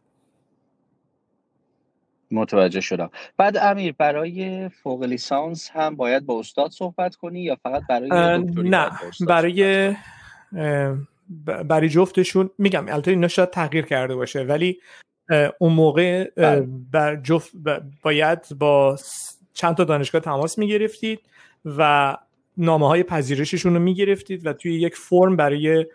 متوجه 2.31 2.81
شدم. 2.81 3.09
بعد 3.37 3.57
امیر 3.57 3.95
برای 3.97 4.69
فوق 4.69 5.03
لیسانس 5.03 5.69
هم 5.73 5.95
باید 5.95 6.25
با 6.25 6.39
استاد 6.39 6.71
صحبت 6.71 7.15
کنی 7.15 7.41
یا 7.41 7.57
فقط 7.63 7.81
برای 7.89 8.09
نه 8.47 8.91
برای 9.27 9.95
برای 11.67 11.89
جفتشون 11.89 12.49
میگم 12.57 12.85
البته 12.87 13.11
اینا 13.11 13.27
شاید 13.27 13.49
تغییر 13.49 13.85
کرده 13.85 14.15
باشه 14.15 14.43
ولی 14.43 14.79
اون 15.59 15.73
موقع 15.73 16.29
بله. 16.35 16.67
بر 16.91 17.15
جفت 17.15 17.51
باید 18.03 18.39
با 18.59 18.97
چند 19.53 19.75
تا 19.75 19.83
دانشگاه 19.83 20.21
تماس 20.21 20.57
می‌گرفتید 20.57 21.19
و 21.65 22.17
نامه 22.57 22.87
های 22.87 23.03
پذیرششون 23.03 23.73
رو 23.73 23.79
می‌گرفتید 23.79 24.45
و 24.45 24.53
توی 24.53 24.79
یک 24.79 24.95
فرم 24.95 25.35
برای 25.35 25.85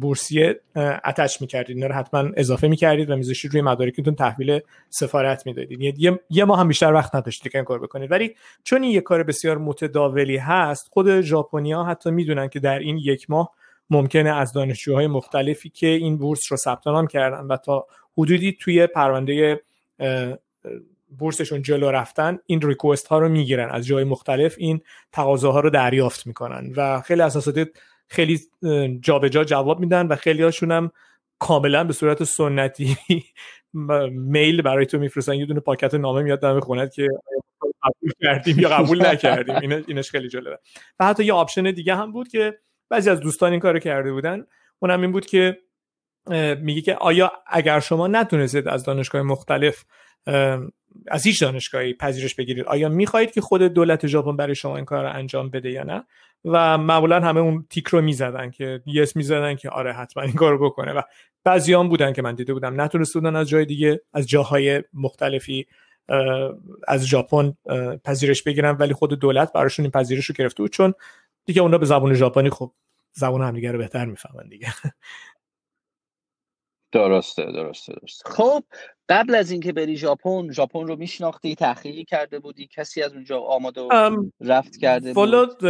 بورسیه 0.00 0.60
اتچ 0.76 1.40
می‌کردید. 1.40 1.76
اینا 1.76 1.86
رو 1.86 1.94
حتما 1.94 2.30
اضافه 2.36 2.68
می‌کردید 2.68 3.10
و 3.10 3.16
میذاشید 3.16 3.52
روی 3.52 3.62
مدارکتون 3.62 4.14
تحویل 4.14 4.60
سفارت 4.88 5.46
می‌دادید. 5.46 5.98
یه،, 5.98 6.20
یه 6.30 6.44
ماه 6.44 6.60
هم 6.60 6.68
بیشتر 6.68 6.92
وقت 6.92 7.14
نداشتید 7.14 7.52
که 7.52 7.58
این 7.58 7.64
کار 7.64 7.78
بکنید. 7.78 8.10
ولی 8.10 8.34
چون 8.64 8.82
این 8.82 8.92
یه 8.92 9.00
کار 9.00 9.22
بسیار 9.22 9.58
متداولی 9.58 10.36
هست 10.36 10.88
خود 10.92 11.20
ژاپنیا 11.20 11.84
حتی 11.84 12.10
می‌دونن 12.10 12.48
که 12.48 12.60
در 12.60 12.78
این 12.78 12.98
یک 12.98 13.30
ماه 13.30 13.50
ممکنه 13.90 14.36
از 14.36 14.52
دانشجوهای 14.52 15.06
مختلفی 15.06 15.68
که 15.68 15.86
این 15.86 16.18
بورس 16.18 16.40
رو 16.50 16.56
ثبت 16.56 16.86
نام 16.86 17.06
کردن 17.06 17.46
و 17.46 17.56
تا 17.56 17.86
حدودی 18.20 18.52
توی 18.60 18.86
پرونده 18.86 19.60
بورسشون 21.18 21.62
جلو 21.62 21.90
رفتن 21.90 22.38
این 22.46 22.60
ریکوست 22.62 23.06
ها 23.06 23.18
رو 23.18 23.28
می‌گیرن. 23.28 23.70
از 23.70 23.86
جای 23.86 24.04
مختلف 24.04 24.54
این 24.58 24.80
تقاضاها 25.12 25.60
رو 25.60 25.70
دریافت 25.70 26.26
می‌کنن 26.26 26.72
و 26.76 27.00
خیلی 27.00 27.22
اساسات 27.22 27.68
خیلی 28.08 28.40
جابجا 29.00 29.28
جا 29.28 29.44
جواب 29.44 29.80
میدن 29.80 30.06
و 30.06 30.16
خیلی 30.16 30.42
هاشون 30.42 30.72
هم 30.72 30.90
کاملا 31.38 31.84
به 31.84 31.92
صورت 31.92 32.24
سنتی 32.24 32.96
میل 34.12 34.62
برای 34.62 34.86
تو 34.86 34.98
میفرستن. 34.98 35.34
یه 35.34 35.46
دونه 35.46 35.60
پاکت 35.60 35.94
نامه 35.94 36.22
میاد 36.22 36.40
دم 36.40 36.60
خونت 36.60 36.94
که 36.94 37.08
قبول 37.82 38.12
کردیم 38.22 38.58
یا 38.58 38.68
قبول 38.68 39.06
نکردیم. 39.06 39.56
این 39.56 39.84
اینش 39.88 40.10
خیلی 40.10 40.28
جالبه. 40.28 40.58
و 41.00 41.06
حتی 41.06 41.24
یه 41.24 41.32
option 41.32 41.70
دیگه 41.70 41.94
هم 41.94 42.12
بود 42.12 42.28
که 42.28 42.58
بعضی 42.88 43.10
از 43.10 43.20
دوستان 43.20 43.50
این 43.50 43.60
کارو 43.60 43.78
کرده 43.78 44.12
بودن. 44.12 44.46
اونم 44.78 45.00
این 45.00 45.12
بود 45.12 45.26
که 45.26 45.58
میگه 46.60 46.80
که 46.80 46.94
آیا 46.94 47.32
اگر 47.46 47.80
شما 47.80 48.06
نتونستید 48.06 48.68
از 48.68 48.84
دانشگاه 48.84 49.22
مختلف 49.22 49.84
از 51.08 51.26
هیچ 51.26 51.42
دانشگاهی 51.42 51.94
پذیرش 51.94 52.34
بگیرید 52.34 52.64
آیا 52.64 52.88
می‌خواهید 52.88 53.30
که 53.30 53.40
خود 53.40 53.62
دولت 53.62 54.06
ژاپن 54.06 54.36
برای 54.36 54.54
شما 54.54 54.76
این 54.76 54.84
کار 54.84 55.04
رو 55.04 55.12
انجام 55.12 55.50
بده 55.50 55.70
یا 55.70 55.82
نه؟ 55.82 56.04
و 56.44 56.78
معمولا 56.78 57.20
همه 57.20 57.40
اون 57.40 57.66
تیک 57.70 57.88
رو 57.88 58.00
می‌زدن 58.00 58.50
که 58.50 58.82
یس 58.86 59.16
می‌زدن 59.16 59.54
که 59.54 59.70
آره 59.70 59.92
حتما 59.92 60.22
این 60.22 60.32
کارو 60.32 60.66
بکنه. 60.66 60.92
و 60.92 61.02
بعضیام 61.44 61.88
بودن 61.88 62.12
که 62.12 62.22
من 62.22 62.34
دیده 62.34 62.52
بودم. 62.52 62.80
نتونسته 62.80 63.20
بودن 63.20 63.36
از 63.36 63.48
جای 63.48 63.64
دیگه 63.64 64.00
از 64.12 64.28
جاهای 64.28 64.82
مختلفی 64.94 65.66
از 66.88 67.06
ژاپن 67.06 67.52
پذیرش 68.04 68.42
بگیرن. 68.42 68.76
ولی 68.76 68.94
خود 68.94 69.12
دولت 69.12 69.52
براشون 69.52 69.84
این 69.84 69.92
پذیرش 69.92 70.24
رو 70.24 70.34
گرفته 70.38 70.62
بود. 70.62 70.72
چون 70.72 70.94
دیگه 71.44 71.62
اونا 71.62 71.78
به 71.78 71.86
زبان 71.86 72.14
ژاپنی 72.14 72.50
خب 72.50 72.72
زبان 73.12 73.42
همدیگه 73.42 73.72
رو 73.72 73.78
بهتر 73.78 74.04
می‌فهمن 74.04 74.48
دیگه. 74.48 74.68
درسته 76.92 77.44
درسته 77.44 77.92
درسته. 78.02 78.30
خب 78.30 78.64
قبل 79.08 79.34
از 79.34 79.50
اینکه 79.50 79.72
بری 79.72 79.96
ژاپن 79.96 80.52
ژاپن 80.52 80.86
رو 80.86 80.96
میشناختی 80.96 81.54
تحقیقی 81.54 82.04
کرده 82.04 82.38
بودی 82.38 82.68
کسی 82.76 83.02
از 83.02 83.12
اونجا 83.12 83.40
آماده 83.40 83.80
رفت 84.40 84.76
کرده 84.76 85.12
بود 85.12 85.64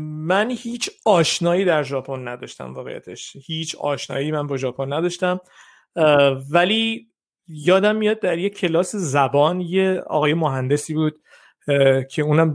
من 0.00 0.50
هیچ 0.50 0.90
آشنایی 1.04 1.64
در 1.64 1.82
ژاپن 1.82 2.28
نداشتم 2.28 2.74
واقعیتش. 2.74 3.36
هیچ 3.46 3.76
آشنایی 3.76 4.32
من 4.32 4.46
با 4.46 4.56
ژاپن 4.56 4.92
نداشتم. 4.92 5.40
ولی 6.50 7.08
یادم 7.48 7.96
میاد 7.96 8.20
در 8.20 8.38
یه 8.38 8.50
کلاس 8.50 8.96
زبان 8.96 9.60
یه 9.60 10.02
آقای 10.06 10.34
مهندسی 10.34 10.94
بود 10.94 11.20
که 12.10 12.22
اونم 12.22 12.54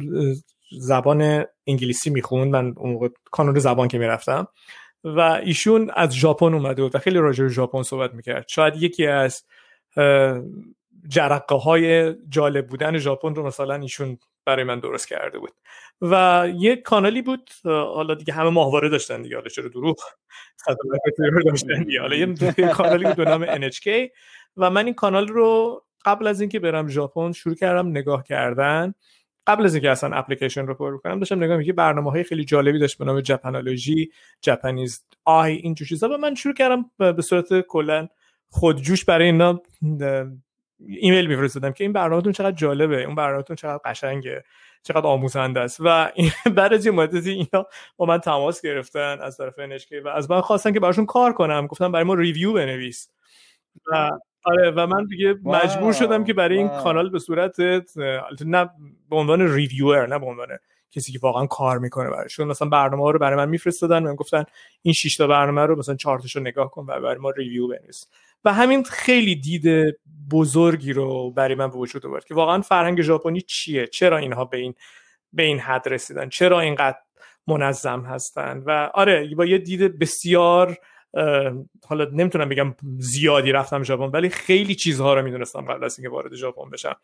زبان 0.80 1.46
انگلیسی 1.68 2.10
می‌خوند. 2.10 2.52
من 2.52 2.74
اون 2.78 2.94
موقع 2.94 3.08
کانون 3.32 3.60
زبان 3.60 3.88
که 3.88 3.98
می‌رفتم. 3.98 4.48
و 5.04 5.20
ایشون 5.20 5.92
از 5.94 6.16
ژاپن 6.16 6.54
اومده 6.54 6.84
بود 6.84 6.96
و 6.96 7.00
خیلی 7.00 7.20
راجع 7.20 7.44
به 7.44 7.50
ژاپن 7.50 7.84
صحبت 7.84 8.14
می‌کرد. 8.14 8.46
شاید 8.48 8.76
یکی 8.76 9.08
از 9.08 9.44
جرقه 11.08 11.56
های 11.56 12.16
جالب 12.30 12.68
بودن 12.68 12.98
ژاپن 12.98 13.36
رو 13.36 13.48
مثلا 13.48 13.76
ایشون 13.76 14.18
برای 14.46 14.64
من 14.64 14.80
درست 14.80 15.08
کرده 15.08 15.40
بود. 15.40 15.54
و 16.02 16.48
یه 16.56 16.76
کانالی 16.76 17.22
بود 17.22 17.50
حالا 17.64 18.14
دیگه 18.14 18.34
همه 18.34 18.50
ماهواره 18.50 18.90
داشتن 18.90 19.22
دیگه 19.22 19.36
حالا 19.36 19.50
چرا 19.50 19.68
دروغ؟ 19.68 19.98
داشتن 21.46 21.84
دیگه. 21.84 22.02
حالا 22.02 22.16
یه 22.58 22.68
کانالی 22.74 23.06
بود 23.06 23.16
به 23.16 23.26
نام 23.26 23.70
NHK 23.70 23.88
و 24.58 24.70
من 24.70 24.86
این 24.86 24.94
کانال 24.94 25.28
رو 25.28 25.84
قبل 26.06 26.28
از 26.28 26.42
اینکه 26.42 26.60
برم 26.60 26.88
ژاپن 26.88 27.32
شروع 27.32 27.56
کردم 27.56 27.88
نگاه 27.88 28.24
کردن. 28.24 28.94
قبل 29.50 29.66
از 29.66 29.74
اینکه 29.74 29.90
اصلا 29.90 30.16
اپلیکیشن 30.16 30.68
رو 30.68 30.74
پر 30.74 30.98
کنم 30.98 31.20
داشتم 31.20 31.44
نگاه 31.44 31.58
می‌کردم 31.58 31.76
برنامه 31.76 32.12
های 32.12 32.24
خیلی 32.24 32.46
جالبی 32.46 32.80
داشت 32.80 32.98
به 32.98 33.06
نام 33.06 33.22
جپنولوژی 33.22 34.12
جپنیز 34.42 35.04
آی 35.26 35.54
این 35.54 35.76
چیزا. 35.76 36.10
و 36.10 36.18
من 36.18 36.36
شروع 36.36 36.54
کردم 36.54 36.86
به 36.98 37.22
صورت 37.22 37.62
کلا 37.62 38.08
خودجوش 38.50 39.06
برای 39.06 39.26
اینا 39.26 39.62
ایمیل 40.88 41.28
میفرستادم 41.28 41.72
که 41.72 41.84
این 41.84 41.94
برنامهتون 41.94 42.32
چقدر 42.34 42.56
جالبه 42.56 43.04
اون 43.04 43.16
برنامهتون 43.16 43.56
چقدر 43.56 43.80
قشنگه 43.86 44.44
چقدر 44.84 45.08
آموزنده 45.08 45.60
است. 45.60 45.80
و 45.80 46.12
بعد 46.56 46.74
از 46.74 46.86
این 46.86 46.96
مدتی 46.96 47.32
اینا 47.32 47.66
با 47.98 48.06
من 48.06 48.18
تماس 48.18 48.62
گرفتن 48.62 49.18
از 49.22 49.38
طرف 49.38 49.54
NHK 49.54 50.06
و 50.06 50.08
از 50.08 50.32
من 50.32 50.42
خواستن 50.42 50.74
که 50.74 50.80
براشون 50.80 51.06
کار 51.06 51.34
کنم. 51.34 51.68
گفتم 51.68 51.92
برای 51.92 52.06
ما 52.06 52.14
review 52.14 52.54
بنویس. 52.54 53.10
و 53.92 54.10
آره 54.44 54.72
و 54.72 54.88
من 54.88 55.06
دیگه 55.06 55.36
مجبور 55.44 55.94
شدم 55.94 56.24
که 56.24 56.34
برای 56.34 56.58
این 56.58 56.68
کانال 56.68 57.10
به 57.10 57.20
صورت 57.20 57.60
نه 58.46 58.70
به 59.10 59.16
عنوان 59.16 59.54
ریویور 59.54 60.08
نه 60.08 60.20
به 60.20 60.26
عنوان 60.26 60.48
کسی 60.92 61.12
که 61.12 61.20
واقعا 61.22 61.46
کار 61.46 61.80
می‌کنه 61.80 62.10
براشون 62.10 62.48
مثلا 62.48 62.70
برنامه 62.70 63.04
ها 63.04 63.12
رو 63.12 63.20
برای 63.20 63.36
من 63.36 63.50
میفرستادن 63.50 64.04
و 64.04 64.16
گفتن 64.16 64.44
این 64.82 64.94
6 64.94 65.16
تا 65.16 65.28
برنامه 65.28 65.62
رو 65.62 65.80
مثلا 65.80 65.96
4 65.96 66.22
رو 66.36 66.42
نگاه 66.42 66.72
کن 66.72 66.82
و 66.82 67.02
برای 67.02 67.18
ما 67.18 67.30
ریویو 67.30 67.68
بنویس. 67.68 68.08
و 68.46 68.54
همین 68.54 68.84
خیلی 68.84 69.36
دید 69.36 69.96
بزرگی 70.32 70.94
رو 70.94 71.32
برای 71.32 71.56
من 71.56 71.68
به 71.68 71.78
وجود 71.78 72.06
آورد 72.06 72.26
که 72.26 72.36
واقعا 72.36 72.62
فرهنگ 72.62 73.02
ژاپنی 73.02 73.42
چیه؟ 73.42 73.88
چرا 73.88 74.18
اینها 74.18 74.46
به 74.46 74.58
این 74.58 74.74
به 75.34 75.44
این 75.44 75.60
حد 75.60 75.90
رسیدن؟ 75.90 76.30
چرا 76.30 76.60
اینقدر 76.60 76.98
منظم 77.48 78.02
هستن؟ 78.02 78.64
و 78.66 78.90
آره 78.94 79.36
با 79.36 79.46
یه 79.46 79.58
دید 79.58 80.00
بسیار 80.00 80.78
حالا 81.88 82.08
نمی‌تونم 82.14 82.50
بگم 82.50 82.76
زیادی 82.98 83.52
رفتم 83.52 83.84
ژاپن 83.84 84.06
ولی 84.06 84.30
خیلی 84.30 84.76
چیزها 84.76 85.14
رو 85.14 85.22
می‌دونستم 85.22 85.62
قبل 85.62 85.84
از 85.84 86.00
اینکه 86.00 86.10
وارد 86.10 86.36
ژاپن 86.36 86.70
بشم. 86.70 86.96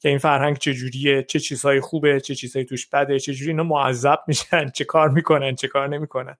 که 0.00 0.08
این 0.08 0.18
فرهنگ 0.18 0.58
چه 0.58 0.74
جوریه 0.74 1.22
چه 1.22 1.40
چیزهای 1.40 1.80
خوبه 1.80 2.20
چه 2.20 2.34
چیزهای 2.34 2.64
توش 2.64 2.86
بده 2.86 3.18
چه 3.18 3.34
جوری 3.34 3.50
اینا 3.50 3.62
معذب 3.62 4.18
میشن 4.26 4.68
چه 4.68 4.84
کار 4.84 5.08
می‌کنن 5.08 5.54
چه 5.54 5.68
کار 5.68 5.88
نمی‌کنن. 5.88 6.36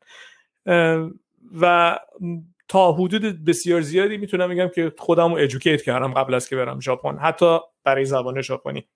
و 1.60 1.98
تا 2.68 2.92
حدود 2.92 3.44
بسیار 3.44 3.80
زیادی 3.80 4.16
می‌تونم 4.16 4.48
بگم 4.48 4.68
که 4.68 4.92
خودم 4.98 5.34
رو 5.34 5.40
ادوکیت 5.40 5.82
کردم 5.82 6.14
قبل 6.14 6.34
از 6.34 6.48
که 6.48 6.56
برم 6.56 6.80
ژاپن 6.80 7.18
حتی 7.18 7.58
برای 7.84 8.04
زبان 8.04 8.42
ژاپنی. 8.42 8.86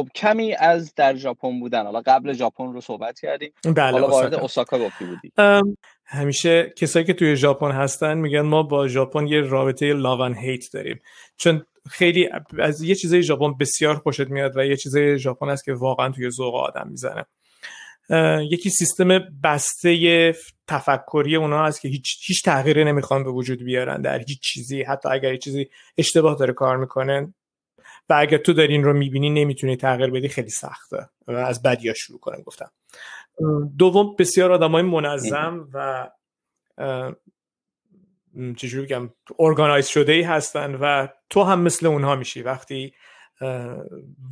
خب 0.00 0.08
کمی 0.14 0.54
از 0.54 0.94
در 0.94 1.16
ژاپن 1.16 1.60
بودن. 1.60 1.84
حالا 1.84 2.02
قبل 2.06 2.32
ژاپن 2.32 2.72
رو 2.72 2.80
صحبت 2.80 3.20
کردیم. 3.20 3.52
بله 3.64 3.90
حالا 3.90 4.08
وارد 4.08 4.34
اوساکا 4.34 4.78
گفتی 4.78 5.04
بودی. 5.04 5.32
همیشه 6.04 6.72
کسایی 6.76 7.04
که 7.04 7.14
توی 7.14 7.36
ژاپن 7.36 7.70
هستن 7.70 8.18
میگن 8.18 8.40
ما 8.40 8.62
با 8.62 8.88
ژاپن 8.88 9.26
یه 9.26 9.40
رابطه 9.40 9.92
لاون 9.92 10.34
هیت 10.34 10.64
داریم. 10.72 11.00
چون 11.36 11.62
خیلی 11.90 12.28
از 12.58 12.82
یه 12.82 12.94
چیزای 12.94 13.22
ژاپن 13.22 13.54
بسیار 13.60 13.94
خوشت 13.94 14.28
میاد 14.28 14.56
و 14.56 14.64
یه 14.64 14.76
چیزای 14.76 15.18
ژاپن 15.18 15.48
هست 15.48 15.64
که 15.64 15.72
واقعا 15.72 16.08
توی 16.08 16.30
ذوق 16.30 16.54
آدم 16.54 16.88
می‌زنه. 16.88 17.24
یکی 18.50 18.70
سیستم 18.70 19.18
بسته 19.44 20.34
تفکری 20.66 21.36
اونا 21.36 21.64
هست 21.64 21.80
که 21.80 21.88
هیچ 21.88 22.16
هیچ 22.26 22.44
تغییری 22.44 22.84
نمی‌خوان 22.84 23.24
به 23.24 23.30
وجود 23.30 23.64
بیارن 23.64 24.02
در 24.02 24.18
هیچ 24.18 24.40
چیزی. 24.40 24.82
حتی 24.82 25.08
اگر 25.08 25.32
یه 25.32 25.38
چیزی 25.38 25.68
اشتباه 25.98 26.36
داره 26.36 26.52
کار 26.52 26.76
می‌کنه 26.76 27.34
و 28.08 28.14
اگر 28.18 28.38
تو 28.38 28.52
داری 28.52 28.72
این 28.72 28.84
رو 28.84 28.92
می‌بینی 28.92 29.30
نمی‌تونی 29.30 29.76
تغییر 29.76 30.10
بدی 30.10 30.28
خیلی 30.28 30.50
سخته. 30.50 31.08
و 31.26 31.32
از 31.32 31.62
بدیا 31.62 31.94
شروع 31.94 32.20
کنم 32.20 32.42
گفتم. 32.42 32.70
دوم 33.78 34.16
بسیار 34.18 34.52
آدم 34.52 34.70
های 34.70 34.82
منظم 34.82 35.68
و 35.74 36.08
چجوری 38.56 38.86
بگم 38.86 39.10
ارگانایز 39.38 39.86
شده 39.86 40.12
ای 40.12 40.22
هستن 40.22 40.74
و 40.74 41.08
تو 41.30 41.42
هم 41.42 41.60
مثل 41.60 41.86
اونها 41.86 42.16
میشی. 42.16 42.42
وقتی 42.42 42.94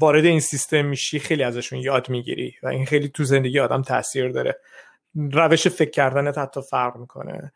وارد 0.01 0.25
این 0.25 0.41
سیستم 0.41 0.85
میشی 0.85 1.19
خیلی 1.19 1.43
ازشون 1.43 1.79
یاد 1.79 2.11
می‌گیری 2.11 2.55
و 2.63 2.69
این 2.69 2.87
خیلی 2.87 3.09
تو 3.09 3.25
زندگی 3.25 3.61
آدم 3.61 3.83
تاثیر 3.83 4.29
داره. 4.29 4.61
روش 5.15 5.69
فکر 5.69 5.91
کردنت 5.91 6.39
حتی 6.39 6.61
فرق 6.71 6.97
می‌کنه. 6.97 7.53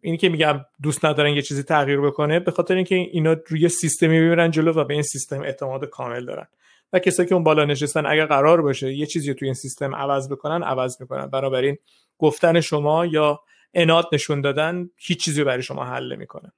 اینی 0.00 0.16
که 0.16 0.28
میگم 0.28 0.64
دوست 0.82 1.04
ندارن 1.04 1.30
یه 1.30 1.42
چیزی 1.42 1.62
تغییر 1.62 2.00
بکنه 2.00 2.40
به 2.40 2.50
خاطر 2.50 2.74
اینکه 2.74 2.94
اینا 2.94 3.36
روی 3.46 3.68
سیستمی 3.68 4.20
می‌برن 4.20 4.50
جلو 4.50 4.72
و 4.72 4.84
به 4.84 4.94
این 4.94 5.02
سیستم 5.02 5.42
اعتماد 5.42 5.84
کامل 5.84 6.24
دارن. 6.24 6.46
و 6.92 6.98
کسایی 6.98 7.28
که 7.28 7.34
اون 7.34 7.44
بالا 7.44 7.64
نشستن 7.64 8.06
اگر 8.06 8.26
قرار 8.26 8.62
باشه 8.62 8.92
یه 8.92 9.06
چیزی 9.06 9.34
توی 9.34 9.48
این 9.48 9.54
سیستم 9.54 9.94
عوض 9.94 10.28
بکنن 10.32 10.62
عوض 10.62 11.00
می‌کنن. 11.00 11.26
بنابراین 11.26 11.78
گفتن 12.18 12.60
شما 12.60 13.06
یا 13.06 13.40
اناد 13.74 14.06
نشون 14.12 14.40
دادن 14.40 14.90
هیچ 14.96 15.24
چیزی 15.24 15.44
برای 15.44 15.62
شما 15.62 15.84
حل 15.84 16.12
نمی‌کنه. 16.12 16.52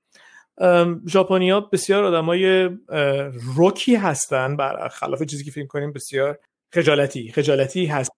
ژاپنیا 1.09 1.61
بسیار 1.61 2.05
آدمای 2.05 2.71
روکی 3.57 3.95
هستن 3.95 4.57
برخلاف 4.57 5.23
چیزی 5.23 5.45
که 5.45 5.51
فکر 5.51 5.67
کنیم 5.67 5.93
بسیار 5.93 6.39
خجالتی 6.75 7.33
خجالتی 7.33 7.87
هست 7.87 8.11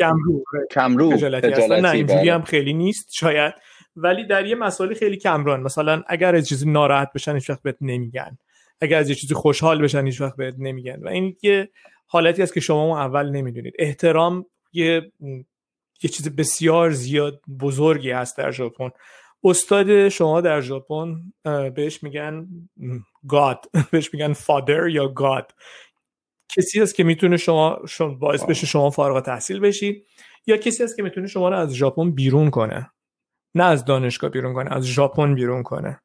کمرو. 0.00 0.44
کمرو. 0.70 1.10
خجالتی, 1.10 1.46
هستن. 1.46 1.80
نه 1.80 1.90
اینجوری 1.90 2.20
بله. 2.20 2.32
هم 2.32 2.42
خیلی 2.42 2.72
نیست. 2.72 3.08
شاید 3.12 3.54
ولی 3.96 4.26
در 4.26 4.46
یه 4.46 4.54
مسائل 4.54 4.94
خیلی 4.94 5.16
کمران. 5.16 5.60
مثلا 5.60 6.02
اگر 6.06 6.34
از 6.34 6.48
چیزی 6.48 6.70
ناراحت 6.70 7.12
بشن 7.14 7.34
هیچ 7.34 7.50
وقت 7.50 7.62
بهت 7.62 7.76
نمیگن. 7.80 8.38
اگر 8.80 8.98
از 8.98 9.08
یه 9.08 9.14
چیزی 9.14 9.34
خوشحال 9.34 9.82
بشن 9.82 10.06
هیچ 10.06 10.20
وقت 10.20 10.36
بهت 10.36 10.54
نمیگن. 10.58 11.00
و 11.02 11.08
این 11.08 11.36
یه 11.42 11.68
حالتی 12.06 12.42
است 12.42 12.54
که 12.54 12.60
شما 12.60 13.00
اول 13.00 13.30
نمی‌دونید. 13.30 13.74
احترام 13.78 14.46
یه 14.72 15.12
یه 16.02 16.10
چیز 16.10 16.36
بسیار 16.36 16.90
زیاد 16.90 17.40
بزرگی 17.60 18.10
هست 18.10 18.38
در 18.38 18.50
ژاپن. 18.50 18.90
استاد 19.44 20.08
شما 20.08 20.40
در 20.40 20.60
ژاپن 20.60 21.14
بهش 21.74 22.02
میگن 22.02 22.46
گاد. 23.28 23.64
بهش 23.92 24.14
میگن 24.14 24.32
فادر 24.32 24.88
یا 24.88 25.08
گاد. 25.08 25.52
کسی 26.56 26.82
است 26.82 26.94
که 26.94 27.04
می‌تونه 27.04 27.36
شما 27.36 27.80
باعث 28.20 28.44
بشه 28.44 28.66
شما 28.66 28.90
فارغ 28.90 29.24
تحصیل 29.24 29.60
بشید 29.60 30.06
یا 30.46 30.56
کسی 30.56 30.84
است 30.84 30.96
که 30.96 31.02
می‌تونه 31.02 31.26
شما 31.26 31.48
رو 31.48 31.56
از 31.56 31.74
ژاپن 31.74 32.10
بیرون 32.10 32.50
کنه. 32.50 32.90
نه 33.54 33.64
از 33.64 33.84
دانشگاه 33.84 34.30
بیرون 34.30 34.54
کنه 34.54 34.72
از 34.76 34.84
ژاپن 34.84 35.34
بیرون 35.34 35.62
کنه. 35.62 36.00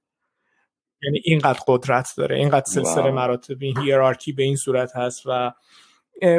یعنی 1.02 1.22
اینقدر 1.24 1.60
قدرت 1.68 2.14
داره 2.18 2.36
اینقدر 2.36 2.66
سلسله 2.66 3.12
مراتب 3.12 3.56
این 3.62 3.78
هیرارکی 3.78 4.32
به 4.32 4.44
این 4.44 4.56
صورت 4.56 4.96
هست 4.96 5.24
و 5.26 5.54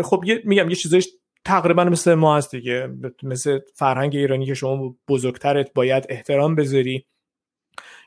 خب 0.03 0.25
میگم 0.45 0.69
یه 0.69 0.77
چیزایش 0.77 1.09
تقریبا 1.45 1.85
مثل 1.85 2.15
ما 2.15 2.37
هست 2.37 2.51
دیگه. 2.51 2.95
مثل 3.23 3.61
فرهنگ 3.75 4.17
ایرانی 4.17 4.47
که 4.47 4.55
شما 4.55 4.97
بزرگترت 5.09 5.73
باید 5.75 6.07
احترام 6.09 6.55
بذاری. 6.55 7.07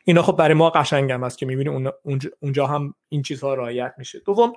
اینا 0.05 0.21
خب 0.21 0.35
برای 0.35 0.53
ما 0.53 0.69
قشنگم 0.69 1.23
هست 1.23 1.37
که 1.37 1.45
می‌بینی 1.45 1.89
اونجا 2.39 2.67
هم 2.67 2.93
این 3.09 3.21
چیزها 3.21 3.53
رعایت 3.53 3.93
میشه. 3.97 4.19
دوم 4.19 4.53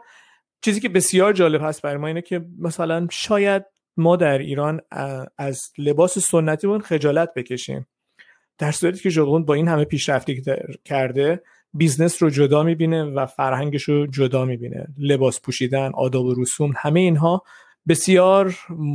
چیزی 0.61 0.81
که 0.81 0.89
بسیار 0.89 1.33
جالب 1.33 1.63
هست 1.63 1.83
برای 1.83 1.97
ما 1.97 2.07
اینه 2.07 2.23
که 2.23 2.45
مثلا 2.59 3.07
شاید 3.11 3.65
ما 3.97 4.17
در 4.17 4.39
ایران 4.39 4.81
از 5.39 5.63
لباس 5.79 6.19
سنتی 6.19 6.79
خجالت 6.79 7.35
بکشیم. 7.37 7.87
در 8.59 8.71
صورتی 8.71 9.01
که 9.01 9.11
ژاپن 9.11 9.45
با 9.45 9.55
این 9.55 9.69
همه 9.69 9.85
پیشرفتی 9.85 10.43
کرده 10.85 11.43
business 11.73 12.23
رو 12.23 12.31
جدا 12.31 12.63
می‌بینه 12.63 13.05
و 13.05 13.27
فرهنگش 13.27 13.83
رو 13.83 14.07
جدا 14.07 14.45
می‌بینه. 14.45 14.87
لباس 14.99 15.41
پوشیدن 15.41 15.91
آداب 15.95 16.25
و 16.25 16.35
رسوم 16.43 16.73
همه 16.77 17.01
اینها 17.01 17.43
بسیار 17.89 18.55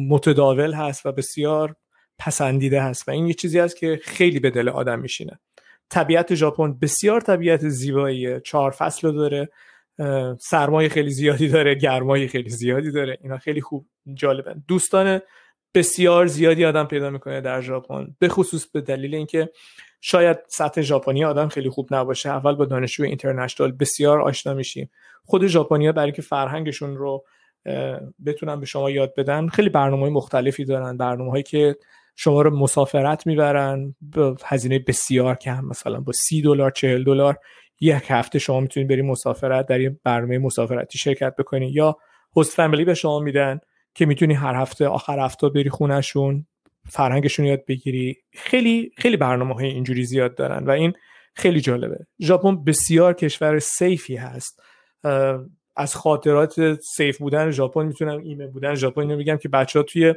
متداول 0.09 0.73
هست 0.73 1.05
و 1.05 1.11
بسیار 1.11 1.75
پسندیده 2.19 2.81
هست 2.81 3.07
و 3.07 3.11
این 3.11 3.27
یه 3.27 3.33
چیزی 3.33 3.59
است 3.59 3.77
که 3.77 3.99
خیلی 4.03 4.39
به 4.39 4.49
دل 4.49 4.69
آدم 4.69 4.99
میشینه. 4.99 5.39
طبیعت 5.89 6.35
ژاپن 6.35 6.73
بسیار 6.73 7.21
طبیعت 7.21 7.69
زیباییه 7.69 8.41
چهار 8.45 8.71
فصل 8.71 9.11
داره 9.11 9.49
سرمایه 10.39 10.89
خیلی 10.89 11.09
زیادی 11.09 11.47
داره 11.47 11.75
گرمای 11.75 12.27
خیلی 12.27 12.49
زیادی 12.49 12.91
داره. 12.91 13.17
اینا 13.21 13.37
خیلی 13.37 13.61
خوب 13.61 13.87
جالبه 14.13 14.55
دوستان 14.67 15.21
بسیار 15.73 16.25
زیادی 16.27 16.65
آدم 16.65 16.85
پیدا 16.85 17.09
می‌کنه 17.09 17.41
در 17.41 17.61
ژاپن 17.61 18.15
به 18.19 18.29
خصوص 18.29 18.65
به 18.65 18.81
دلیل 18.81 19.15
اینکه 19.15 19.49
شاید 20.01 20.37
سطح 20.47 20.81
ژاپنی 20.81 21.25
آدم 21.25 21.47
خیلی 21.47 21.69
خوب 21.69 21.87
نباشه. 21.91 22.29
اول 22.29 22.55
با 22.55 22.65
دانشجو 22.65 23.03
اینترنشنال 23.03 23.71
بسیار 23.71 24.21
آشنا 24.21 24.53
میشیم. 24.53 24.89
خود 25.23 25.47
ژاپنیا 25.47 25.91
برای 25.91 26.11
که 26.11 26.21
فرهنگشون 26.21 26.97
رو 26.97 27.25
بتونن 28.25 28.59
به 28.59 28.65
شما 28.65 28.89
یاد 28.89 29.13
بدن 29.17 29.47
خیلی 29.47 29.69
برنامه 29.69 30.09
مختلفی 30.09 30.65
دارن. 30.65 30.97
برنامه 30.97 31.31
هایی 31.31 31.43
که 31.43 31.75
شما 32.15 32.41
رو 32.41 32.57
مسافرت 32.57 33.27
می‌برن 33.27 33.95
به 34.01 34.35
هزینه 34.45 34.79
بسیار 34.79 35.35
کم. 35.35 35.65
مثلا 35.65 35.99
با 35.99 36.11
سی 36.11 36.41
دلار 36.41 36.71
چهل 36.71 37.03
دلار 37.03 37.37
یک 37.81 38.03
هفته 38.07 38.39
شما 38.39 38.59
می‌تونید 38.59 38.89
برید 38.89 39.05
مسافرت 39.05 39.65
در 39.67 39.81
یه 39.81 39.99
برنامه 40.03 40.37
مسافرتی 40.37 40.97
شرکت 40.97 41.35
بکنید 41.35 41.75
یا 41.75 41.97
هست 42.37 42.55
فامیلی 42.55 42.85
به 42.85 42.93
شما 42.93 43.19
میدن. 43.19 43.59
که 43.95 44.05
می‌تونی 44.05 44.33
هر 44.33 44.55
هفته 44.55 44.87
آخر 44.87 45.19
هفته 45.19 45.49
بری 45.49 45.69
خونهشون 45.69 46.45
فرهنگشون 46.89 47.45
یاد 47.45 47.65
بگیری. 47.65 48.17
خیلی 48.33 48.91
خیلی 48.97 49.17
برنامه 49.17 49.55
های 49.55 49.67
اینجوری 49.67 50.03
زیاد 50.03 50.35
دارن 50.35 50.65
و 50.65 50.69
این 50.69 50.93
خیلی 51.33 51.61
جالبه. 51.61 52.05
ژاپن 52.21 52.63
بسیار 52.63 53.13
کشور 53.13 53.59
سیفی 53.59 54.15
هست. 54.15 54.63
از 55.75 55.95
خاطرات 55.95 56.81
سیف 56.81 57.17
بودن 57.17 57.51
ژاپن 57.51 57.85
می‌تونم 57.85 58.19
ایمه 58.19 58.47
بودن 58.47 58.75
ژاپن 58.75 59.01
اینو 59.01 59.15
میگم 59.15 59.37
که 59.37 59.49
بچه 59.49 59.79
ها 59.79 59.83
توی 59.83 60.13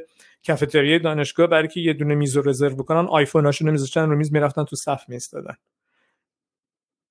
کافتریای 0.47 0.99
دانشگاه 0.99 1.47
برای 1.47 1.67
که 1.67 1.79
یه 1.79 1.93
دونه 1.93 2.15
میز 2.15 2.37
رو 2.37 2.49
رزرو 2.49 2.75
بکنن 2.75 3.07
آیفون 3.07 3.45
هاشون 3.45 3.69
میذاشتن 3.69 4.09
رو 4.09 4.15
میز 4.15 4.33
می‌رفتن 4.33 4.63
تو 4.63 4.75
صف 4.75 5.09
میستادن 5.09 5.55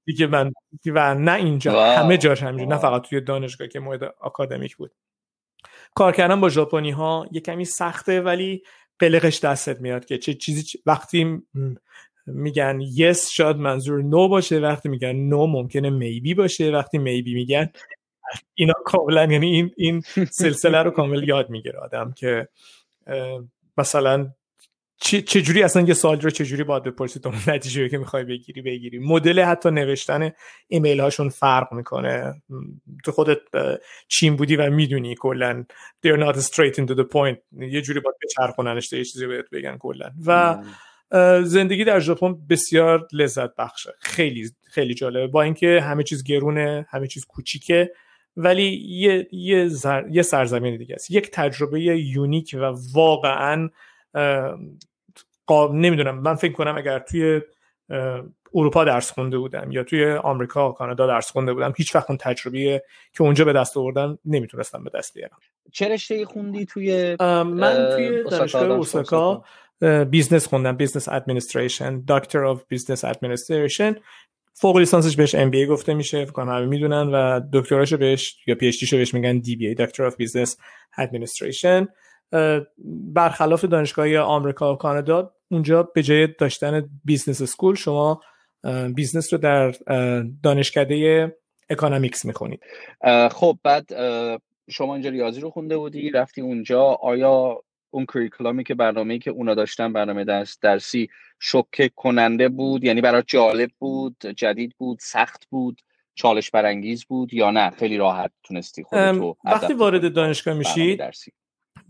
دیگه 0.04 0.26
من 0.26 0.52
و 0.86 1.14
نه 1.14 1.34
اینجا 1.34 1.84
همه 1.84 2.18
جاش 2.18 2.42
همینجور 2.42 2.74
نه 2.74 2.80
فقط 2.80 3.02
توی 3.02 3.20
دانشگاه 3.20 3.68
که 3.68 3.80
مورد 3.80 4.04
آکادمیک 4.20 4.76
بود. 4.76 4.92
کار 5.94 6.12
کردن 6.12 6.40
با 6.40 6.48
ژاپنی 6.48 6.90
ها 6.90 7.26
یه 7.32 7.40
کمی 7.40 7.64
سخته 7.64 8.20
ولی 8.20 8.62
قلقش 8.98 9.40
دستت 9.40 9.80
میاد 9.80 10.04
که 10.04 10.18
چه 10.18 10.34
چیزی 10.34 10.78
وقتی 10.86 11.42
میگن 12.26 12.80
یس 12.94 13.30
شاید 13.30 13.56
منظور 13.56 14.02
نو 14.02 14.28
باشه 14.28 14.58
وقتی 14.58 14.88
میگن 14.88 15.12
نو 15.12 15.46
ممکنه 15.46 15.90
میبی 15.90 16.34
باشه 16.34 16.70
وقتی 16.70 16.98
میبی 16.98 17.34
میگن 17.34 17.68
اینا 18.54 18.74
کاملا 18.84 19.24
یعنی 19.32 19.46
این 19.46 19.70
این 19.76 20.00
سلسله 20.42 20.82
رو 20.82 20.90
کامل 20.90 21.28
یاد 21.28 21.50
می‌گیره 21.50 21.78
آدم 21.78 22.12
که 22.12 22.48
مثلا 23.78 24.32
چجوری 25.02 25.62
اصلا 25.62 25.82
یه 25.82 25.94
سوال 25.94 26.20
رو 26.20 26.30
چجوری 26.30 26.64
باید 26.64 26.82
بپرسید؟ 26.82 27.26
اون 27.26 27.36
نتیجه 27.46 27.88
که 27.88 27.98
می‌خوای 27.98 28.24
بگیری 28.24 28.62
بگیری. 28.62 28.98
مدل 28.98 29.40
حتی 29.40 29.70
نوشتن 29.70 30.30
ایمیل 30.68 31.00
هاشون 31.00 31.28
فرق 31.28 31.72
می‌کنه. 31.72 32.42
تو 33.04 33.12
خودت 33.12 33.38
چین 34.08 34.36
بودی 34.36 34.56
و 34.56 34.70
می‌دونی 34.70 35.14
کلا. 35.14 35.64
They're 36.06 36.20
not 36.20 36.36
straight 36.36 36.74
into 36.74 36.94
the 36.94 37.04
point. 37.04 37.36
یه 37.60 37.82
جوری 37.82 38.00
باید 38.00 38.16
بچرخوننش 38.22 38.92
یه 38.92 39.04
چیزی 39.04 39.26
بهت 39.26 39.50
بگن 39.52 39.76
کلا. 39.78 40.10
و 40.26 40.58
زندگی 41.44 41.84
در 41.84 42.00
ژاپن 42.00 42.46
بسیار 42.50 43.08
لذت 43.12 43.56
بخشه. 43.56 43.90
خیلی 44.00 44.50
خیلی 44.64 44.94
جالبه. 44.94 45.26
با 45.26 45.42
اینکه 45.42 45.80
همه 45.80 46.02
چیز 46.02 46.24
گرونه 46.24 46.86
همه 46.90 47.06
چیز 47.06 47.24
کوچیکه 47.24 47.92
ولی 48.36 48.64
یه 48.88 49.28
یه, 49.32 49.70
یه 50.10 50.22
سرزمین 50.22 50.76
دیگه 50.76 50.94
است. 50.94 51.10
یک 51.10 51.30
تجربه 51.30 51.80
یونیک 51.80 52.56
و 52.58 52.74
واقعا 52.92 53.70
نمی‌دونم. 55.50 56.18
من 56.18 56.34
فکر 56.34 56.52
کنم 56.52 56.78
اگر 56.78 56.98
توی 56.98 57.40
اروپا 58.54 58.84
درس 58.84 59.10
خونده 59.10 59.38
بودم 59.38 59.72
یا 59.72 59.84
توی 59.84 60.12
آمریکا 60.12 60.72
کانادا 60.72 61.06
درس 61.06 61.30
خونده 61.30 61.52
بودم 61.52 61.72
هیچ 61.76 61.94
وقت 61.94 62.10
اون 62.10 62.18
تجربه 62.18 62.82
که 63.12 63.22
اونجا 63.22 63.44
به 63.44 63.52
دست 63.52 63.76
آوردن 63.76 64.18
نمی‌تونستم 64.24 64.84
به 64.84 64.90
دست 64.94 65.14
بیارم. 65.14 65.38
چه 65.72 65.88
رشته 65.88 66.24
خوندی 66.24 66.66
توی 66.66 67.16
من 67.20 67.90
توی 67.96 68.24
دانشگاه 68.30 68.70
اوساکا 68.70 69.44
business 70.10 70.46
خوندم. 70.46 70.76
business 70.76 71.08
administration 71.08 72.02
doctor 72.08 72.44
of 72.44 72.62
business 72.68 73.04
administration 73.04 73.96
فوق 74.54 74.76
لیسانسش 74.76 75.16
بهش 75.16 75.34
MBA 75.34 75.66
گفته 75.66 75.94
میشه 75.94 76.24
فکر 76.24 76.32
کنم 76.32 76.52
همه 76.52 76.66
می‌دونن 76.66 77.10
و 77.12 77.40
دکتراشو 77.52 77.96
بهش 77.96 78.36
یا 78.46 78.54
PhD 78.54 78.94
بهش 78.94 79.14
میگن 79.14 79.38
DBA 79.38 79.66
doctor 79.66 80.04
of 80.04 80.16
business 80.16 80.56
administration 80.98 81.88
برخلاف 83.14 83.64
دانشگاه 83.64 84.16
آمریکا 84.16 84.72
و 84.72 84.76
کانادا 84.76 85.34
اونجا 85.50 85.82
به 85.82 86.02
جای 86.02 86.28
داشتن 86.38 86.90
business 87.04 87.42
school 87.42 87.74
شما 87.74 88.20
business 88.94 89.32
رو 89.32 89.38
در 89.38 89.70
دانشکده 90.42 91.36
economics 91.70 92.24
می‌خونید. 92.24 92.60
خب 93.32 93.58
بعد 93.62 93.90
شما 94.70 94.94
اینجا 94.94 95.10
ریاضی 95.10 95.40
رو 95.40 95.50
خونده 95.50 95.76
بودی 95.76 96.10
رفتی 96.10 96.40
اونجا. 96.40 96.82
آیا 96.82 97.62
اون 97.90 98.06
کریکولامی 98.06 98.64
که 98.64 98.74
برنامه‌ای 98.74 99.18
که 99.18 99.30
اونا 99.30 99.54
داشتن 99.54 99.92
برنامه 99.92 100.24
درس 100.24 100.58
درسی 100.60 101.08
شوکه 101.40 101.90
کننده 101.96 102.48
بود؟ 102.48 102.84
یعنی 102.84 103.00
برای 103.00 103.22
جالب 103.26 103.70
بود 103.78 104.16
جدید 104.36 104.74
بود 104.78 104.98
سخت 105.00 105.46
بود 105.50 105.80
چالش 106.14 106.50
برانگیز 106.50 107.04
بود 107.04 107.34
یا 107.34 107.50
نه؟ 107.50 107.70
خیلی 107.70 107.96
راحت 107.96 108.30
تونستی 108.42 108.82
خودتو 108.82 109.36
وقتی 109.44 109.72
وارد 109.72 110.14
دانشگاه 110.14 110.54
میشید 110.54 111.02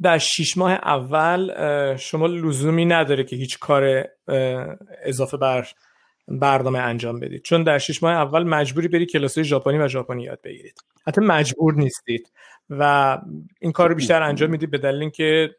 در 0.02 0.18
شیش 0.18 0.56
ماه 0.56 0.72
اول 0.72 1.52
شما 1.96 2.26
لزومی 2.26 2.84
نداره 2.84 3.24
که 3.24 3.36
هیچ 3.36 3.58
کار 3.58 4.04
اضافه 5.04 5.36
بر 5.36 5.68
برنامه 6.28 6.78
انجام 6.78 7.20
بدید. 7.20 7.42
چون 7.42 7.62
در 7.62 7.78
شش 7.78 8.02
ماه 8.02 8.12
اول 8.12 8.42
مجبوری 8.42 8.88
بری 8.88 9.06
کلاس 9.06 9.38
ژاپنی 9.38 9.78
و 9.78 9.88
ژاپنی 9.88 10.22
یاد 10.22 10.40
بگیرید. 10.44 10.80
حتی 11.06 11.20
مجبور 11.20 11.74
نیستید. 11.74 12.32
و 12.70 13.18
این 13.60 13.72
کار 13.72 13.88
رو 13.88 13.94
بیشتر 13.94 14.22
انجام 14.22 14.50
می‌دید 14.50 14.70
به 14.70 14.78
دلیل 14.78 15.00
اینکه 15.00 15.50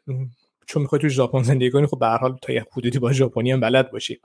چون 0.66 0.82
می‌خوای 0.82 1.00
تو 1.00 1.08
ژاپن 1.08 1.42
زندگی 1.42 1.70
کنی 1.70 1.86
خب 1.86 1.98
به 1.98 2.06
حال 2.06 2.38
تا 2.42 2.52
یه 2.52 2.66
حدودی 2.72 2.98
با 2.98 3.12
ژاپنی 3.12 3.52
هم 3.52 3.60
بلد 3.60 3.90
باشی. 3.90 4.20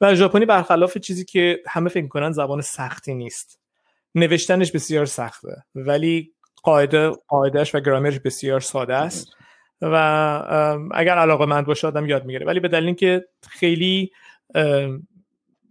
و 0.00 0.14
ژاپنی 0.14 0.46
برخلاف 0.46 0.98
چیزی 0.98 1.24
که 1.24 1.62
همه 1.66 1.88
فکر 1.88 2.08
کنن 2.08 2.32
زبان 2.32 2.60
سختی 2.60 3.14
نیست. 3.14 3.60
نوشتنش 4.14 4.72
بسیار 4.72 5.06
سخته. 5.06 5.64
ولی 5.74 6.32
قاعده 6.62 7.10
قاعدش 7.28 7.74
و 7.74 7.80
گرامرش 7.80 8.20
بسیار 8.20 8.60
ساده 8.60 8.94
است. 8.94 9.36
و 9.82 9.94
اگر 10.94 11.14
علاقه 11.14 11.46
مند 11.46 11.66
باشه 11.66 11.86
آدم 11.86 12.06
یاد 12.06 12.24
می‌گیره. 12.24 12.46
ولی 12.46 12.60
به 12.60 12.68
دلیل 12.68 12.86
اینکه 12.86 13.24
خیلی 13.48 14.10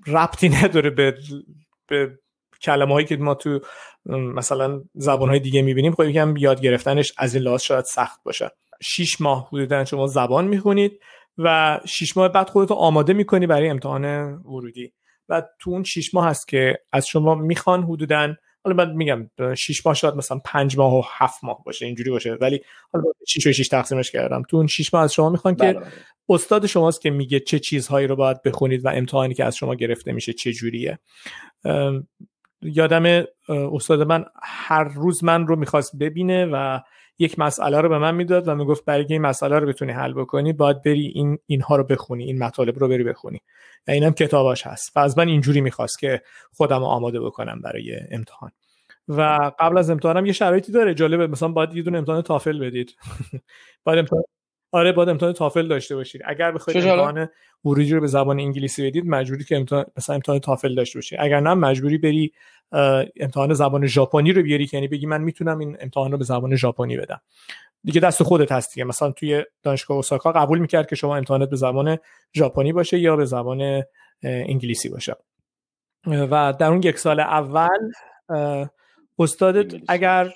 ربطی 0.08 0.50
نداره 0.64 0.90
به, 0.90 1.18
به 1.88 2.20
کلمه 2.62 2.94
هایی 2.94 3.06
که 3.06 3.18
ما 3.18 3.36
تو 3.36 3.60
مثلا 4.10 4.82
زبان 4.94 5.30
های 5.30 5.40
دیگه 5.40 5.62
می‌بینیم 5.62 5.92
خب 5.92 6.04
یکم 6.04 6.38
یاد 6.38 6.62
گرفتنش 6.62 7.14
از 7.18 7.36
این 7.36 7.44
لحاظ 7.44 7.62
شاید 7.62 7.86
سخت 7.86 8.24
باشه. 8.24 8.52
شیش 8.82 9.22
ماه 9.22 9.48
حدودا 9.48 9.86
شما 9.86 10.08
زبان 10.08 10.48
می‌خونید 10.48 11.00
و 11.38 11.80
شیش 11.86 12.18
ماه 12.18 12.28
بعد 12.28 12.50
خودتو 12.50 12.74
آماده 12.74 13.14
می‌کنی 13.14 13.48
برای 13.48 13.70
امتحان 13.70 14.34
ورودی. 14.34 14.94
و 15.30 15.44
تو 15.60 15.72
اون 15.72 15.84
شیش 15.84 16.14
ماه 16.14 16.26
هست 16.26 16.48
که 16.48 16.80
از 16.92 17.08
شما 17.08 17.36
می‌خوان 17.36 17.84
حدودا 17.84 18.36
حالا 18.64 18.76
من 18.86 18.94
میگم 18.94 19.30
6 19.56 19.86
ماه 19.86 19.96
شاید 19.96 20.16
مثلا 20.16 20.42
5 20.46 20.78
ماه 20.78 20.96
و 20.96 21.02
7 21.18 21.44
ماه 21.44 21.64
باشه 21.64 21.86
اینجوری 21.86 22.10
باشه. 22.10 22.34
ولی 22.34 22.62
حالا 22.94 23.06
6 23.28 23.48
و 23.48 23.54
6 23.54 23.68
تقسیمش 23.68 24.12
کردم. 24.12 24.44
تو 24.50 24.58
اون 24.58 24.68
6 24.68 24.94
ماه 24.94 25.04
از 25.04 25.14
شما 25.14 25.30
می‌خوان 25.30 25.56
که 25.56 25.64
بله، 25.64 25.74
بله. 25.74 25.88
استاد 26.30 26.66
شماست 26.66 27.02
که 27.02 27.10
میگه 27.10 27.40
چه 27.40 27.60
چیزهایی 27.60 28.08
رو 28.08 28.16
باید 28.16 28.42
بخونید 28.42 28.86
و 28.86 28.90
امتحانی 28.90 29.34
که 29.34 29.46
از 29.46 29.56
شما 29.56 29.76
گرفته 29.76 30.12
میشه 30.12 30.34
چه 30.34 30.54
جوریه. 30.54 31.00
یادم 32.62 33.26
استاد 33.50 34.02
من 34.02 34.26
هر 34.44 34.84
روز 34.84 35.24
من 35.24 35.48
رو 35.48 35.56
می‌خواست 35.56 35.98
ببینه 35.98 36.46
و 36.46 36.80
یک 37.20 37.40
مسئله 37.40 37.82
رو 37.82 37.90
به 37.90 37.98
من 37.98 38.16
می‌داد 38.16 38.48
و 38.48 38.56
می‌گفت 38.56 38.86
برای 38.86 39.06
این 39.10 39.22
مسئله 39.22 39.60
رو 39.60 39.68
بتونی 39.68 39.92
حل 39.92 40.14
بکنی 40.14 40.54
باید 40.54 40.82
بری 40.84 41.12
این 41.16 41.38
اینها 41.46 41.76
رو 41.76 41.84
بخونی 41.84 42.24
این 42.24 42.44
مطالب 42.44 42.80
رو 42.80 42.88
بری 42.88 43.04
بخونی. 43.04 43.42
و 43.88 43.92
اینم 43.92 44.12
کتاباش 44.12 44.68
هست. 44.68 44.98
و 44.98 45.00
از 45.00 45.18
من 45.18 45.28
اینجوری 45.28 45.62
می‌خواست 45.62 46.00
که 46.00 46.22
خودم 46.54 46.84
آماده 46.84 47.20
بکنم 47.20 47.62
برای 47.62 48.00
امتحان. 48.12 48.52
و 49.18 49.52
قبل 49.60 49.78
از 49.78 49.90
امتحانم 49.90 50.26
یه 50.26 50.34
شرایطی 50.34 50.72
داره. 50.72 50.94
جالبه 50.94 51.28
مثلا 51.28 51.50
باید 51.50 51.76
یه 51.76 51.84
دونه 51.84 51.98
امتحان 51.98 52.22
تافل 52.22 52.60
بدید. 52.60 52.96
باید 53.84 54.00
امتحان 54.00 54.24
آره 54.72 54.92
باید 54.92 55.10
امتحان 55.10 55.34
تافل 55.34 55.68
داشته 55.68 55.96
باشید. 55.96 56.22
اگر 56.26 56.52
بخواید 56.52 56.78
امتحان 56.78 57.30
ورودی 57.66 57.94
رو 57.94 58.02
به 58.02 58.08
زبان 58.08 58.40
انگلیسی 58.40 58.88
بدید 58.88 59.06
مجبوری 59.06 59.44
که 59.44 59.56
امتحان 59.56 59.86
مثلا 59.98 60.16
امتحان 60.16 60.40
تافل 60.40 60.76
داشته 60.76 60.98
باشید 60.98 61.20
اگر 61.22 61.40
نه 61.40 61.54
مجبوری 61.54 61.98
بری 61.98 62.32
امتحان 63.20 63.54
زبان 63.54 63.88
ژاپنی 63.88 64.34
رو 64.34 64.44
بیاری 64.44 64.70
یعنی 64.74 64.88
بگی 64.88 65.06
من 65.06 65.22
می‌تونم 65.22 65.60
این 65.60 65.78
امتحان 65.80 66.12
رو 66.12 66.18
به 66.18 66.24
زبان 66.24 66.56
ژاپنی 66.56 66.98
بدم. 66.98 67.22
دیگه 67.84 68.02
دست 68.02 68.24
خودت 68.24 68.52
هست 68.52 68.74
دیگه. 68.74 68.86
مثلا 68.86 69.12
توی 69.12 69.44
دانشگاه 69.64 69.98
اوساکا 69.98 70.32
قبول 70.32 70.60
می‌کرد 70.60 70.88
که 70.88 70.96
شما 70.96 71.18
امتحانات 71.18 71.50
به 71.50 71.56
زبان 71.56 71.98
ژاپنی 72.36 72.74
باشه 72.74 73.00
یا 73.00 73.16
به 73.16 73.26
زبان 73.26 73.84
انگلیسی 74.24 74.90
باشه. 74.90 75.16
و 76.08 76.54
در 76.60 76.68
اون 76.68 76.84
یک 76.84 77.00
سال 77.00 77.20
اول 77.20 77.92
استادت 79.20 79.82
اگر 79.88 80.34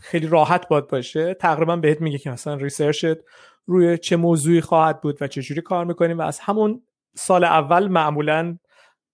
خیلی 0.00 0.26
راحت 0.26 0.68
باد 0.68 0.90
باشه 0.90 1.34
تقریبا 1.34 1.76
بهت 1.76 2.00
میگه 2.00 2.18
که 2.18 2.30
مثلا 2.30 2.54
ریسرچت 2.54 3.18
روی 3.66 3.98
چه 3.98 4.16
موضوعی 4.16 4.60
خواهد 4.60 5.00
بود 5.00 5.22
و 5.22 5.28
چه 5.28 5.42
جوری 5.42 5.60
کار 5.60 5.84
می‌کنیم 5.84 6.18
و 6.18 6.22
از 6.22 6.40
همون 6.40 6.82
سال 7.14 7.44
اول 7.44 7.88
معمولا 7.88 8.58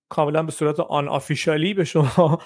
کاملا 0.08 0.42
به 0.42 0.52
صورت 0.52 0.80
آن 0.80 1.08
آفیشالی 1.08 1.74
به 1.74 1.84
شما 1.84 2.38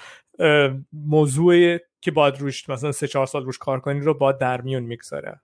موضوع 0.92 1.78
که 2.00 2.10
باید 2.10 2.38
روش 2.38 2.68
مثلا 2.68 2.92
سه 2.92 3.08
چهار 3.08 3.26
سال 3.26 3.44
روش 3.44 3.58
کار 3.58 3.80
کنی 3.80 4.00
رو 4.00 4.14
باید 4.14 4.38
در 4.38 4.60
میون 4.60 4.82
می‌گذاره 4.82 5.40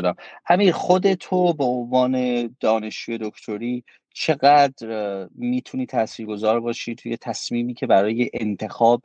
همین 0.47 0.73
خود 0.73 1.15
تو 1.15 1.53
به 1.53 1.65
عنوان 1.65 2.47
دانشجوی 2.61 3.19
دکتری 3.19 3.85
چقدر 4.15 5.29
می‌تونی 5.35 5.87
تاثیرگذار 5.87 6.61
باشی 6.61 6.95
توی 6.95 7.17
تصمیمی 7.17 7.75
که 7.75 7.87
برای 7.87 8.31
انتخاب 8.35 9.03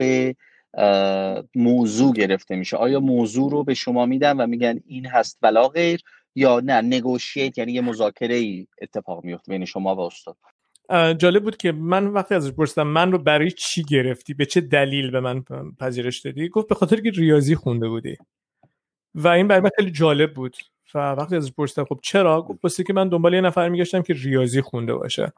موضوع 1.55 2.13
گرفته 2.13 2.55
میشه. 2.55 2.77
آیا 2.77 2.99
موضوع 2.99 3.51
رو 3.51 3.63
به 3.63 3.73
شما 3.73 4.05
میدن 4.05 4.37
و 4.37 4.47
میگن 4.47 4.79
این 4.85 5.05
هست 5.05 5.39
ولا 5.41 5.67
غیر 5.67 6.01
یا 6.35 6.59
نه؟ 6.59 6.81
نگوشیت 6.81 7.57
یعنی 7.57 7.71
یه 7.71 7.81
مذاکره 7.81 8.35
ای 8.35 8.67
اتفاق 8.81 9.23
میفته 9.23 9.51
بین 9.51 9.65
شما 9.65 9.95
و 9.95 9.99
استاد. 9.99 10.37
جالب 11.17 11.43
بود 11.43 11.57
که 11.57 11.71
من 11.71 12.07
وقتی 12.07 12.35
ازش 12.35 12.51
پرسیدم 12.51 12.87
من 12.87 13.11
رو 13.11 13.17
برای 13.17 13.51
چی 13.51 13.83
گرفتی؟ 13.83 14.33
به 14.33 14.45
چه 14.45 14.61
دلیل 14.61 15.11
به 15.11 15.19
من 15.19 15.43
پذیرش 15.79 16.19
دادی؟ 16.19 16.49
گفت 16.49 16.67
به 16.67 16.75
خاطر 16.75 16.95
که 16.95 17.09
ریاضی 17.09 17.55
خونده 17.55 17.87
بودی. 17.87 18.17
و 19.15 19.27
این 19.27 19.47
برای 19.47 19.61
من 19.61 19.69
خیلی 19.77 19.91
جالب 19.91 20.33
بود. 20.33 20.55
و 20.93 20.99
وقتی 20.99 21.35
ازش 21.35 21.51
پرسیدم 21.51 21.85
خب 21.85 21.99
چرا؟ 22.03 22.41
گفت 22.41 22.85
که 22.85 22.93
من 22.93 23.09
دنبال 23.09 23.33
یه 23.33 23.41
نفر 23.41 23.69
میگشتم 23.69 24.01
که 24.01 24.13
ریاضی 24.13 24.61
خونده 24.61 24.93
باشه. 24.93 25.33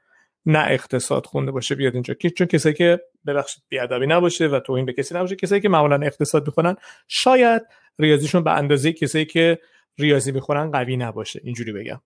نه 0.46 0.66
اقتصاد 0.70 1.26
خونده 1.26 1.52
باشه 1.52 1.76
بیاد 1.76 1.94
اینجا. 1.94 2.14
چون 2.14 2.48
کسایی 2.48 2.76
که 2.76 3.02
ببخشید 3.28 3.64
بیادبی 3.70 4.08
نباشه 4.08 4.48
و 4.48 4.60
توهین 4.60 4.86
به 4.86 4.94
کسی 4.94 5.16
نباشه 5.16 5.36
کسایی 5.36 5.62
که 5.62 5.70
معمولا 5.70 6.00
اقتصاد 6.06 6.48
می‌خونن 6.48 6.76
شاید 7.08 7.62
ریاضیشون 8.00 8.44
به 8.44 8.52
اندازه 8.52 8.94
کسایی 8.94 9.26
که 9.26 9.60
ریاضی 9.98 10.32
می‌خونن 10.32 10.72
قوی 10.72 10.98
نباشه. 10.98 11.42
اینجوری 11.44 11.72
بگم. 11.72 12.02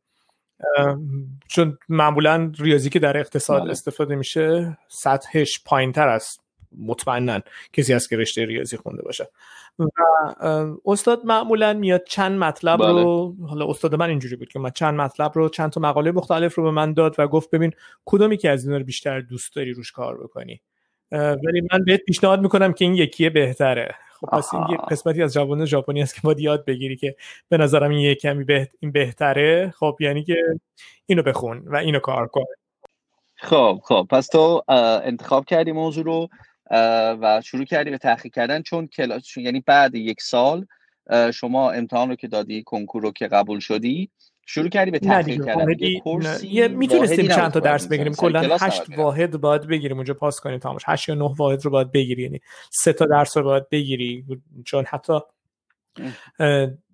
چون 1.49 1.77
معمولا 1.89 2.51
ریاضی 2.59 2.89
که 2.89 2.99
در 2.99 3.17
اقتصاد 3.17 3.61
بله. 3.61 3.71
استفاده 3.71 4.15
میشه 4.15 4.77
سطحش 4.87 5.63
پایین 5.65 5.91
تر 5.91 6.07
است. 6.07 6.46
مطمئنا 6.79 7.39
کسی 7.73 7.93
از 7.93 8.07
که 8.07 8.17
رشته 8.17 8.45
ریاضی 8.45 8.77
خونده 8.77 9.01
باشه. 9.01 9.29
و 9.79 9.85
استاد 10.85 11.25
معمولا 11.25 11.73
میاد 11.73 12.03
چند 12.03 12.39
مطلب 12.39 12.79
بله. 12.79 13.03
رو 13.03 13.35
حالا 13.49 13.67
استاد 13.67 13.95
من 13.95 14.09
اینجوری 14.09 14.35
بود 14.35 14.47
که 14.47 14.59
من 14.59 14.69
چند 14.69 14.93
مطلب 14.93 15.31
رو 15.35 15.49
چند 15.49 15.69
تا 15.69 15.81
مقاله 15.81 16.11
مختلف 16.11 16.55
رو 16.55 16.63
به 16.63 16.71
من 16.71 16.93
داد 16.93 17.15
و 17.17 17.27
گفت 17.27 17.49
ببین 17.51 17.71
کدومی 18.05 18.37
که 18.37 18.49
از 18.49 18.65
اینا 18.65 18.77
رو 18.77 18.83
بیشتر 18.83 19.21
دوست 19.21 19.55
داری 19.55 19.73
روش 19.73 19.91
کار 19.91 20.17
بکنی. 20.23 20.61
ولی 21.11 21.61
من 21.73 21.83
بهت 21.85 22.01
پیشنهاد 22.01 22.41
می‌کنم 22.41 22.73
که 22.73 22.85
این 22.85 22.95
یکیه 22.95 23.29
بهتره. 23.29 23.95
خب 24.19 24.27
پس 24.27 24.53
این 24.53 24.63
یه 24.69 24.77
قسمتی 24.77 25.23
از 25.23 25.33
جوان 25.33 25.65
ژاپنی 25.65 26.01
است 26.01 26.15
که 26.15 26.21
باید 26.23 26.39
یاد 26.39 26.65
بگیری 26.65 26.95
که 26.95 27.15
به 27.49 27.57
نظرم 27.57 27.91
این 27.91 27.99
یه 27.99 28.15
کمی 28.15 28.45
این 28.79 28.91
بهتره. 28.91 29.73
خب 29.79 29.97
یعنی 29.99 30.23
که 30.23 30.35
اینو 31.05 31.23
بخون 31.23 31.63
و 31.65 31.75
اینو 31.75 31.99
کار 31.99 32.27
کن. 32.27 32.43
خب 33.35 33.79
خب. 33.83 34.07
پس 34.09 34.27
تو 34.27 34.63
انتخاب 35.03 35.45
کردی 35.45 35.71
موضوع 35.71 36.03
رو. 36.03 36.27
و 37.21 37.41
شروع 37.45 37.65
کردی 37.65 37.89
به 37.89 37.97
تحقیق 37.97 38.33
کردن 38.33 38.61
چون 38.61 38.87
کلاس 38.87 39.37
یعنی 39.37 39.63
بعد 39.65 39.95
یک 39.95 40.21
سال 40.21 40.65
شما 41.33 41.71
امتحان 41.71 42.09
رو 42.09 42.15
که 42.15 42.27
دادی 42.27 42.63
کنکور 42.63 43.01
رو 43.01 43.11
که 43.11 43.27
قبول 43.27 43.59
شدی 43.59 44.09
شروع 44.49 44.69
کردی 44.69 44.91
به 44.91 44.99
تحقیق 44.99 45.45
کردن. 45.45 45.67
یه 46.43 46.67
می‌تونستیم 46.67 47.27
چند 47.27 47.51
تا 47.51 47.59
درس 47.59 47.87
بگیریم. 47.87 48.13
کلا 48.13 48.57
هشت 48.61 48.83
واحد 48.97 49.41
باید 49.41 49.67
بگیریم 49.67 49.97
اونجا 49.97 50.13
پاس 50.13 50.39
کنیم 50.39 50.59
تمامش. 50.59 50.81
هشت 50.85 51.09
یا 51.09 51.15
نه 51.15 51.33
واحد 51.37 51.65
رو 51.65 51.71
باید 51.71 51.91
بگیری 51.91 52.23
یعنی 52.23 52.41
سه 52.69 52.93
تا 52.93 53.05
درس 53.05 53.37
رو 53.37 53.43
باید 53.43 53.69
بگیری 53.69 54.25
چون 54.65 54.85
حتی 54.87 55.19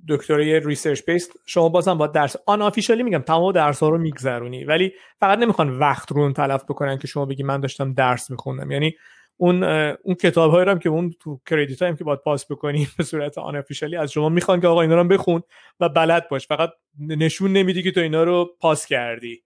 دکتری 0.10 0.60
research 0.60 1.02
based 1.06 1.32
شما 1.46 1.70
بازم 1.70 1.98
با 1.98 2.08
درس 2.08 2.36
unofficially 2.46 3.04
میگم 3.04 3.22
تمام 3.22 3.52
درس 3.52 3.80
ها 3.80 3.90
رو 3.90 3.98
میگذرونی. 3.98 4.64
ولی 4.64 4.94
فقط 5.20 5.40
نمی‌خوان 5.40 5.80
وقت 5.80 6.12
رو 6.12 6.22
اون 6.22 6.34
تلف 6.34 6.64
بکنن 6.64 6.98
که 6.98 7.08
شما 7.08 7.26
بگی 7.26 7.44
من 7.44 7.60
داشتم 7.60 7.94
درس 7.94 8.32
میخوندم. 8.32 8.72
یعنی 8.72 8.96
اون 9.38 9.64
اون 9.64 10.16
کتاب 10.16 10.52
هایی 10.52 10.70
هم 10.70 10.80
که 10.80 10.90
اون 10.90 11.14
تو 11.20 11.40
کردیت 11.46 11.82
هم 11.82 11.96
که 11.96 12.04
باید 12.04 12.20
پاس 12.20 12.52
بکنی 12.52 12.88
به 12.98 13.04
صورت 13.04 13.38
unofficially 13.38 13.96
از 13.96 14.12
شما 14.12 14.30
می‌خوان 14.30 14.62
که 14.62 14.68
آقا 14.68 14.82
اینا 14.82 14.96
رو 14.96 15.08
بخون 15.08 15.44
و 15.80 15.90
بلد 15.90 16.30
باش. 16.30 16.48
فقط 16.48 16.70
نشون 17.00 17.54
نمیدی 17.54 17.84
که 17.84 17.92
تو 17.92 18.00
اینا 18.00 18.24
رو 18.24 18.56
پاس 18.60 18.86
کردی. 18.86 19.44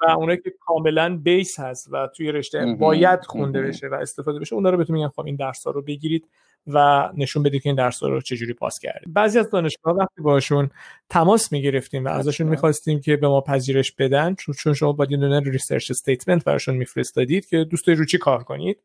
و 0.00 0.10
اونایی 0.10 0.38
که 0.38 0.52
کاملا 0.60 1.16
base 1.16 1.60
هست 1.60 1.88
و 1.92 2.08
توی 2.16 2.32
رشته 2.32 2.76
باید 2.80 3.24
خونده 3.24 3.62
بشه 3.62 3.88
و 3.88 3.94
استفاده 3.94 4.38
بشه 4.38 4.54
اونا 4.54 4.70
رو 4.70 4.76
بهتون 4.78 4.96
میگن 4.96 5.08
خب 5.08 5.26
این 5.26 5.36
درس 5.36 5.66
ها 5.66 5.70
رو 5.70 5.82
بگیرید 5.82 6.28
و 6.66 7.08
نشون 7.16 7.42
بدید 7.42 7.62
که 7.62 7.68
این 7.68 7.76
درس 7.76 8.02
ها 8.02 8.08
رو 8.08 8.20
چجوری 8.20 8.52
پاس 8.52 8.78
کردید. 8.78 9.14
بعضی 9.14 9.38
از 9.38 9.50
دانشگاه 9.50 9.96
وقتی 9.96 10.22
باشون 10.22 10.70
تماس 11.08 11.52
می‌گرفتیم 11.52 12.04
و 12.04 12.08
ازشون 12.08 12.46
می‌خواستیم 12.46 13.00
که 13.00 13.16
به 13.16 13.28
ما 13.28 13.40
پذیرش 13.40 13.92
بدن 13.92 14.34
چون 14.34 14.74
شما 14.74 14.92
باید 14.92 15.10
یه 15.10 15.16
دونه 15.16 15.40
research 15.40 15.90
statement 15.90 16.44
براشون 16.44 16.76
میفرستادید 16.76 17.46
که 17.46 17.64
دوست 17.64 17.88
رو 17.88 18.04
چی 18.04 18.18
کار 18.18 18.44
کنید 18.44 18.78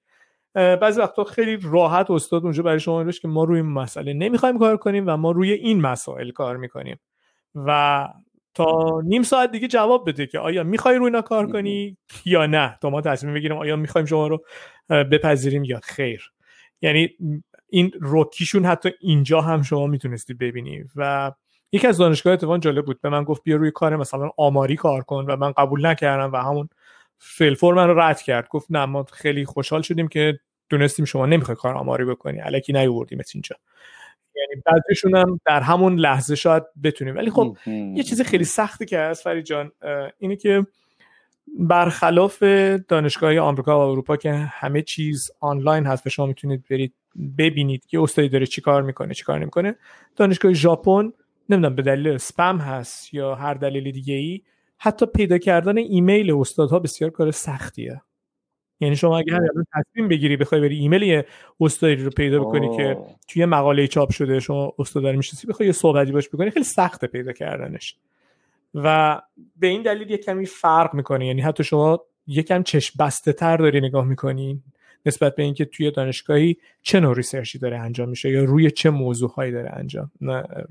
بعضی 0.57 1.01
وقتا 1.01 1.23
خیلی 1.23 1.59
راحت 1.63 2.11
استاد 2.11 2.43
اونجا 2.43 2.63
برای 2.63 2.79
شما 2.79 3.03
نوشت 3.03 3.21
که 3.21 3.27
ما 3.27 3.43
روی 3.43 3.59
این 3.59 3.69
مسئله 3.69 4.13
نمی‌خوایم 4.13 4.59
کار 4.59 4.77
کنیم 4.77 5.03
و 5.07 5.17
ما 5.17 5.31
روی 5.31 5.51
این 5.51 5.81
مسائل 5.81 6.31
کار 6.31 6.57
می‌کنیم. 6.57 6.99
و 7.55 8.07
تا 8.53 9.01
نیم 9.05 9.23
ساعت 9.23 9.51
دیگه 9.51 9.67
جواب 9.67 10.09
بده 10.09 10.27
که 10.27 10.39
آیا 10.39 10.63
می‌خوای 10.63 10.95
روی 10.95 11.05
اینا 11.05 11.21
کار 11.21 11.47
کنی 11.51 11.97
یا 12.25 12.45
نه. 12.45 12.77
تا 12.81 12.89
ما 12.89 13.01
تصمیم 13.01 13.33
بگیریم 13.33 13.57
آیا 13.57 13.75
می‌خوایم 13.75 14.07
شما 14.07 14.27
رو 14.27 14.43
بپذیریم 14.89 15.63
یا 15.63 15.79
خیر. 15.83 16.31
یعنی 16.81 17.09
این 17.69 17.91
روکیشون 18.01 18.65
حتی 18.65 18.91
اینجا 18.99 19.41
هم 19.41 19.61
شما 19.61 19.87
می‌تونستی 19.87 20.33
ببینی. 20.33 20.83
و 20.95 21.31
یکی 21.71 21.87
از 21.87 21.97
دانشگاه 21.97 22.33
اتفاقا 22.33 22.57
جالب 22.57 22.85
بود. 22.85 23.01
به 23.01 23.09
من 23.09 23.23
گفت 23.23 23.43
بیا 23.43 23.55
روی 23.55 23.71
کار 23.71 23.95
مثلا 23.95 24.29
آماری 24.37 24.75
کار 24.75 25.01
کن 25.01 25.25
و 25.27 25.35
من 25.35 25.51
قبول 25.51 25.85
نکردم 25.85 26.31
و 26.33 26.37
همون 26.37 26.69
فیلفور 27.19 27.73
من 27.73 27.87
رو 27.87 27.99
رد 27.99 28.21
کرد. 28.21 28.47
گفت 28.49 28.67
نه 28.69 28.85
ما 28.85 29.03
خیلی 29.03 29.45
خوشحال 29.45 29.81
شدیم 29.81 30.07
که 30.07 30.39
دونستیم 30.69 31.05
شما 31.05 31.25
نمی‌خوای 31.25 31.55
کار 31.55 31.75
آماری 31.75 32.05
بکنی. 32.05 32.41
الکی 32.41 32.73
نیوردیم 32.73 33.19
اینجا. 33.33 33.55
یعنی 34.35 34.61
بعضیشون 34.65 35.15
هم 35.15 35.39
در 35.45 35.61
همون 35.61 35.99
لحظه 35.99 36.35
شاید 36.35 36.63
بتونیم. 36.83 37.15
ولی 37.15 37.31
خب 37.31 37.57
یه 37.67 38.03
چیز 38.03 38.21
خیلی 38.21 38.43
سختی 38.43 38.85
که 38.85 38.99
هست 38.99 39.23
فرید 39.23 39.45
جان 39.45 39.71
اینه 40.19 40.35
که 40.35 40.67
برخلاف 41.59 42.43
دانشگاه 42.87 43.37
آمریکا 43.37 43.79
و 43.79 43.91
اروپا 43.91 44.17
که 44.17 44.33
همه 44.33 44.81
چیز 44.81 45.31
آنلاین 45.39 45.85
هست 45.85 46.07
و 46.07 46.09
شما 46.09 46.25
می‌تونید 46.25 46.63
برید 46.69 46.93
ببینید 47.37 47.85
که 47.85 47.99
استادی 47.99 48.29
داره 48.29 48.45
چی 48.45 48.61
کار 48.61 48.81
می‌کنه 48.81 49.13
چی 49.13 49.23
کار 49.23 49.39
نمی‌کنه 49.39 49.75
دانشگاه 50.15 50.53
ژاپن 50.53 51.11
نمی‌دونم 51.49 51.75
به 51.75 51.81
دلیل 51.81 52.17
سپم 52.17 52.57
هست 52.57 53.13
یا 53.13 53.35
هر 53.35 53.53
دلیل 53.53 53.91
دیگه 53.91 54.13
ای 54.13 54.41
حتی 54.77 55.05
پیدا 55.05 55.37
کردن 55.37 55.77
ایمیل 55.77 56.33
استادها 56.33 56.79
بسیار 56.79 57.11
کار 57.11 57.31
سختیه. 57.31 58.01
یعنی 58.79 58.95
شما 58.95 59.17
اگر 59.17 59.35
الان 59.35 59.65
تصمیم 59.73 60.07
بگیری 60.07 60.37
بخوای 60.37 60.61
بری 60.61 60.79
ایمیل 60.79 61.23
استادی 61.61 61.95
رو 61.95 62.09
پیدا 62.09 62.39
بکنی 62.39 62.77
که 62.77 62.97
توی 63.27 63.45
مقاله 63.45 63.87
چاپ 63.87 64.11
شده 64.11 64.39
شما 64.39 64.73
استاد 64.79 65.07
رو 65.07 65.17
می‌شناسی 65.17 65.47
بخوای 65.47 65.67
یه 65.67 65.73
صحبتی 65.73 66.11
باش 66.11 66.29
بکنی 66.29 66.51
خیلی 66.51 66.65
سخته 66.65 67.07
پیدا 67.07 67.31
کردنش. 67.31 67.95
و 68.75 69.21
به 69.57 69.67
این 69.67 69.81
دلیل 69.81 70.11
یه 70.11 70.17
کمی 70.17 70.45
فرق 70.45 70.93
می‌کنه 70.93 71.27
یعنی 71.27 71.41
حتی 71.41 71.63
شما 71.63 72.01
یکم 72.27 72.63
چشم 72.63 72.93
بسته 72.99 73.33
تر 73.33 73.57
داری 73.57 73.81
نگاه 73.81 74.05
می‌کنی 74.05 74.61
نسبت 75.05 75.35
به 75.35 75.43
اینکه 75.43 75.65
توی 75.65 75.91
دانشگاهی 75.91 76.57
چه 76.81 76.99
نوع 76.99 77.15
research 77.15 77.54
ی 77.54 77.59
داره 77.59 77.79
انجام 77.79 78.09
میشه 78.09 78.29
یا 78.29 78.43
روی 78.43 78.71
چه 78.71 78.89
موضوعهایی 78.89 79.51
داره 79.51 79.69
انجام 79.73 80.11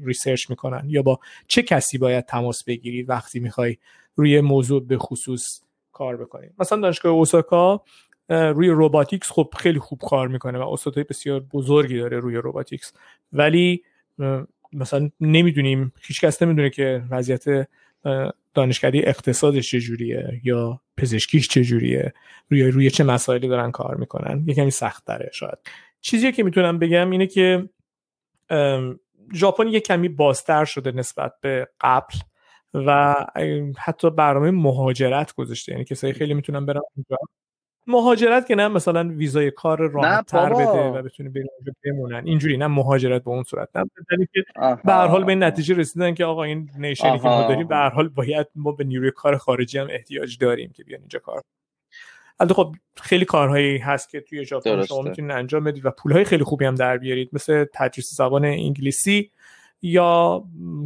research 0.05 0.51
می‌کنن 0.51 0.85
یا 0.87 1.03
با 1.03 1.19
چه 1.49 1.63
کسی 1.63 1.99
باید 1.99 2.25
تماس 2.25 2.65
بگیری 2.65 3.03
وقتی 3.03 3.41
می‌خوای 3.41 3.77
روی 4.15 4.41
موضوع 4.41 4.87
به 4.87 4.99
خصوص 4.99 5.61
کار 5.97 6.17
بکنی 6.17 6.47
مثلا 6.59 6.81
دانشگاه 6.81 7.13
اوساکا 7.13 7.83
روی 8.29 8.69
روباتیکس 8.69 9.31
خب 9.33 9.55
خیلی 9.59 9.79
خوب 9.79 9.99
کار 10.09 10.29
می‌کنه 10.29 10.59
و 10.59 10.69
استادای 10.69 11.05
بسیار 11.05 11.41
بزرگی 11.41 11.99
داره 11.99 12.19
روی 12.19 12.37
روباتیکس 12.37 12.93
ولی 13.33 13.83
مثلا 14.73 15.11
نمی‌دونیم 15.21 15.93
هیچ 16.03 16.21
کس 16.21 16.43
نمی‌دونه 16.43 16.71
که 16.71 17.03
وضعیت 17.11 17.69
دانشکده 18.55 18.99
اقتصادش 19.05 19.71
چجوریه 19.71 20.41
یا 20.45 20.81
پزشکیش 20.97 21.49
چجوریه. 21.49 22.13
روی 22.51 22.63
روی 22.71 22.91
چه 22.91 23.05
مسائلی 23.05 23.49
دارن 23.49 23.71
کار 23.71 23.95
می‌کنن. 23.95 24.45
یه 24.47 24.55
کمی 24.55 24.71
سخت 24.71 25.05
داره 25.07 25.31
شاید. 25.33 25.59
چیزی 26.01 26.33
که 26.33 26.43
می‌تونم 26.43 26.79
بگم 26.79 27.11
اینه 27.11 27.27
که 27.27 27.69
ژاپن 29.35 29.69
یه 29.69 29.81
کمی 29.81 30.09
بازتر 30.09 30.65
شده 30.65 30.93
نسبت 30.93 31.33
به 31.41 31.69
قبل. 31.81 32.15
و 32.87 33.14
حتی 33.79 34.11
برنامه 34.11 34.51
مهاجرت 34.51 35.35
گذاشته. 35.35 35.72
یعنی 35.72 35.85
کسایی 35.85 36.12
خیلی 36.12 36.35
می‌تونن 36.35 36.66
برن 36.66 36.81
اونجا. 36.97 37.16
مهاجرت 37.87 38.47
که 38.47 38.55
نه 38.55 38.68
مثلا 38.68 39.09
ویزای 39.09 39.51
کار 39.51 39.91
راحت 39.91 40.27
تر 40.27 40.53
بده 40.53 40.91
و 40.91 41.03
بتونی 41.03 41.29
بریم 41.29 41.47
اونجا 41.59 41.72
بمونن. 41.85 42.27
اینجوری 42.27 42.57
نه 42.57 42.66
مهاجرت 42.66 43.24
به 43.24 43.31
اون 43.31 43.43
صورت. 43.43 43.68
نه 43.77 43.89
که 44.35 44.45
به 44.85 44.93
هر 44.93 45.07
حال 45.07 45.24
به 45.24 45.33
این 45.33 45.43
نتیجه 45.43 45.74
رسیدن 45.74 46.14
که 46.14 46.24
آقا 46.24 46.43
این 46.45 46.70
نیشنی 46.79 47.18
که 47.18 47.29
ما 47.29 47.49
داریم 47.49 47.66
به 47.66 47.77
هر 47.77 47.89
حال 47.89 48.09
باید 48.09 48.47
ما 48.55 48.72
به 48.72 48.85
نیروی 48.85 49.11
کار 49.11 49.37
خارجی 49.37 49.79
هم 49.79 49.87
احتیاج 49.91 50.39
داریم 50.39 50.72
که 50.74 50.85
بیان 50.85 51.01
اینجا 51.01 51.18
کار 51.18 51.43
البته 52.41 52.55
خب 52.55 52.74
خیلی 52.97 53.24
کارهایی 53.24 53.79
هست 53.79 54.11
که 54.11 54.20
توی 54.20 54.45
ژاپن 54.45 54.83
شما 54.83 55.03
می‌تونید 55.03 55.31
انجام 55.31 55.64
بدید 55.64 55.87
و 55.87 55.91
پولهای 55.91 56.24
خیلی 56.24 56.45
خوبی 56.45 56.64
هم 56.64 56.74
در 56.74 56.99
بیارید. 56.99 57.31
مثل 57.33 57.64
تدریس 57.74 58.14
زبان 58.14 58.45
انگلیسی. 58.45 59.31
یا 59.87 60.45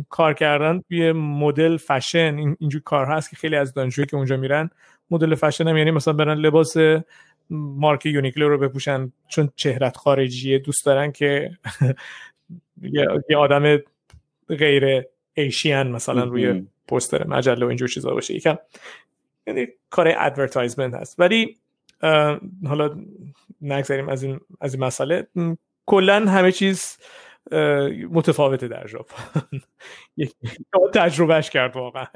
کار 0.08 0.34
کردن 0.34 0.80
توی 0.88 1.12
model 1.12 1.76
fashion 1.76 2.54
اینجور 2.60 2.82
کار 2.82 3.06
هست 3.06 3.30
که 3.30 3.36
خیلی 3.36 3.56
از 3.56 3.74
دانشجویی 3.74 4.06
که 4.06 4.16
اونجا 4.16 4.36
میرن 4.36 4.70
model 5.10 5.34
fashion 5.34 5.68
هم 5.68 5.76
یعنی 5.76 5.90
مثلا 5.90 6.14
برن 6.14 6.38
لباس 6.38 6.76
مارک 7.50 8.06
یونیکلو 8.06 8.48
رو 8.48 8.58
بپوشن 8.58 9.12
چون 9.28 9.50
چهرت 9.56 9.96
خارجیه 9.96 10.58
دوست 10.58 10.86
دارن 10.86 11.12
که 11.12 11.50
یه 13.30 13.36
آدم 13.36 13.78
غیر 14.48 15.02
Asian 15.34 15.90
مثلا 15.90 16.24
روی 16.24 16.66
پوستر 16.88 17.26
مجله 17.26 17.66
و 17.66 17.68
اینجور 17.68 17.88
چیزا 17.88 18.10
باشه. 18.10 18.34
یکم 18.34 18.58
یعنی 19.46 19.66
کار 19.90 20.14
advertisement 20.18 20.94
هست. 20.94 21.20
ولی 21.20 21.56
حالا 22.66 22.96
نگذاریم 23.62 24.08
از 24.08 24.22
این 24.22 24.40
از 24.60 24.74
این 24.74 24.84
مسئله. 24.84 25.26
کلا 25.86 26.26
همه 26.26 26.52
چیز 26.52 26.98
متفاوته 28.10 28.68
در 28.68 28.86
ژاپن. 28.86 29.60
تجربهش 30.94 31.50
کرد 31.50 31.76
واقعا. 31.76 32.06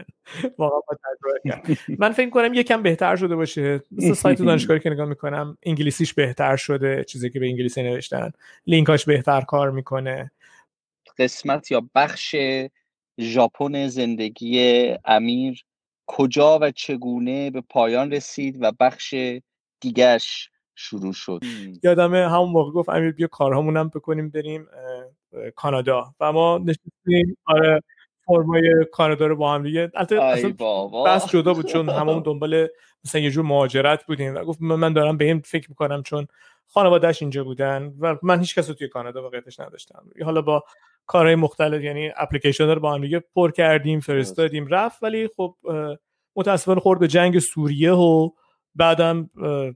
واقعا 0.59 0.81
تجربه 0.81 1.41
کرد. 1.49 1.79
من 1.99 2.13
فکر 2.13 2.31
کنم 2.31 2.55
یکم 2.55 2.83
بهتر 2.83 3.17
شده 3.17 3.37
باشه. 3.37 3.83
مثل 3.93 4.13
سایت 4.13 4.43
دانشگاهی 4.43 4.81
که 4.81 4.91
نگاه 4.91 5.07
می‌کنم 5.07 5.59
انگلیسیش 5.63 6.15
بهتر 6.15 6.57
شده 6.57 7.05
چیزی 7.05 7.31
که 7.31 7.41
به 7.41 7.47
انگلیسی 7.47 7.83
نوشتن. 7.83 8.33
لینکاش 8.67 9.05
بهتر 9.05 9.41
کار 9.41 9.71
می‌کنه. 9.71 10.31
قسمت 11.19 11.71
یا 11.71 11.89
بخش 11.95 12.37
ژاپن 13.21 13.87
زندگی 13.87 14.95
امیر 15.05 15.65
کجا 16.07 16.59
و 16.63 16.71
چگونه 16.71 17.51
به 17.51 17.61
پایان 17.61 18.13
رسید 18.13 18.59
و 18.61 18.73
بخش 18.81 19.15
دیگرش 19.81 20.51
شروع 20.75 21.13
شد. 21.13 21.41
یادمه 21.83 22.29
همون 22.29 22.51
موقع 22.51 22.71
گفت 22.71 22.89
امیر 22.89 23.13
بیا 23.13 23.27
کارهامون 23.27 23.77
هم 23.77 23.89
بکنیم 23.89 24.31
بریم 24.31 24.67
کانادا. 25.57 26.15
و 26.21 26.33
ما 26.33 26.59
نشستیم 26.59 27.37
آره 27.47 27.81
فرمای 28.27 28.87
کانادا 28.93 29.27
رو 29.27 29.37
با 29.37 29.55
هم 29.55 29.63
دیگه. 29.63 29.91
بس 31.07 31.29
جدا 31.29 31.55
بود 31.55 31.67
چون 31.67 31.89
هممون 31.89 32.23
دنبال 32.23 32.69
مثلا 33.05 33.21
یه 33.21 33.31
جور 33.31 33.45
مهاجرت 33.45 34.07
بودیم. 34.07 34.35
و 34.35 34.45
گفت 34.45 34.63
من 34.63 34.93
دارم 34.93 35.17
به 35.17 35.25
این 35.25 35.41
فکر 35.41 35.71
می‌کنم 35.71 36.03
چون 36.03 36.27
خانوادهش 36.67 37.23
اینجا 37.23 37.45
بودن 37.45 37.95
و 38.01 38.17
من 38.23 38.39
هیچ 38.41 38.59
کس 38.59 38.69
رو 38.69 38.75
توی 38.75 38.89
کانادا 38.89 39.23
واقعیتش 39.23 39.61
نداشتم. 39.61 40.07
حالا 40.25 40.43
با 40.43 40.65
کارهای 41.07 41.35
مختلف 41.35 41.83
یعنی 41.83 42.11
اپلیکیشن 42.17 42.71
رو 42.71 42.81
با 42.81 42.95
هم 42.95 43.01
دیگه 43.01 43.25
پر 43.35 43.51
کردیم 43.51 44.01
فرستادیم 44.01 44.67
رفت. 44.67 45.03
ولی 45.03 45.29
خب 45.37 45.57
متاسفانه 46.37 46.81
خورد 46.81 47.01
به 47.01 47.09
جنگ 47.09 47.39
سوریه 47.39 47.93
و 47.93 48.31
بعدم 48.75 49.31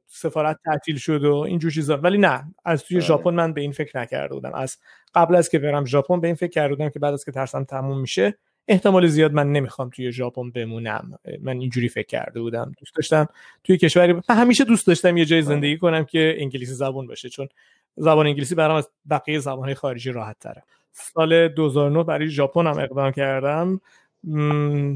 سفارت 0.06 0.58
تعطیل 0.64 0.96
شد 0.96 1.24
و 1.24 1.34
اینجور 1.34 1.70
چیزا. 1.70 1.96
ولی 1.96 2.18
نه 2.18 2.44
از 2.64 2.84
توی 2.84 2.96
آره. 2.96 3.06
ژاپن 3.06 3.34
من 3.34 3.52
به 3.52 3.60
این 3.60 3.72
فکر 3.72 4.00
نکرده 4.00 4.34
بودم. 4.34 4.54
از 4.54 4.78
قبل 5.14 5.34
از 5.34 5.48
که 5.48 5.58
برم 5.58 5.84
ژاپن 5.84 6.20
به 6.20 6.26
این 6.26 6.36
فکر 6.36 6.50
کرده 6.50 6.74
بودم 6.74 6.88
که 6.88 6.98
بعد 6.98 7.14
از 7.14 7.24
که 7.24 7.32
ترسم 7.32 7.64
تموم 7.64 8.00
میشه 8.00 8.38
احتمال 8.68 9.06
زیاد 9.06 9.32
من 9.32 9.52
نمی‌خوام 9.52 9.90
توی 9.90 10.12
ژاپن 10.12 10.50
بمونم. 10.50 11.18
من 11.42 11.60
اینجوری 11.60 11.88
فکر 11.88 12.06
کرده 12.06 12.40
بودم. 12.40 12.72
دوست 12.78 12.94
داشتم 12.96 13.26
توی 13.64 13.76
کشوری 13.76 14.12
من 14.12 14.22
همیشه 14.30 14.64
دوست 14.64 14.86
داشتم 14.86 15.16
یه 15.16 15.24
جای 15.24 15.42
زندگی 15.42 15.78
کنم 15.78 16.04
که 16.04 16.36
انگلیسی 16.38 16.72
زبان 16.72 17.06
باشه 17.06 17.28
چون 17.28 17.48
زبان 17.96 18.26
انگلیسی 18.26 18.54
برام 18.54 18.76
از 18.76 18.88
بقیه 19.10 19.38
زبانهای 19.38 19.74
خارجی 19.74 20.12
راحت 20.12 20.38
تره. 20.38 20.62
سال 20.92 21.48
2009 21.48 22.04
برای 22.04 22.28
ژاپن 22.28 22.66
هم 22.66 22.78
اقدام 22.78 23.12
کردم. 23.12 23.80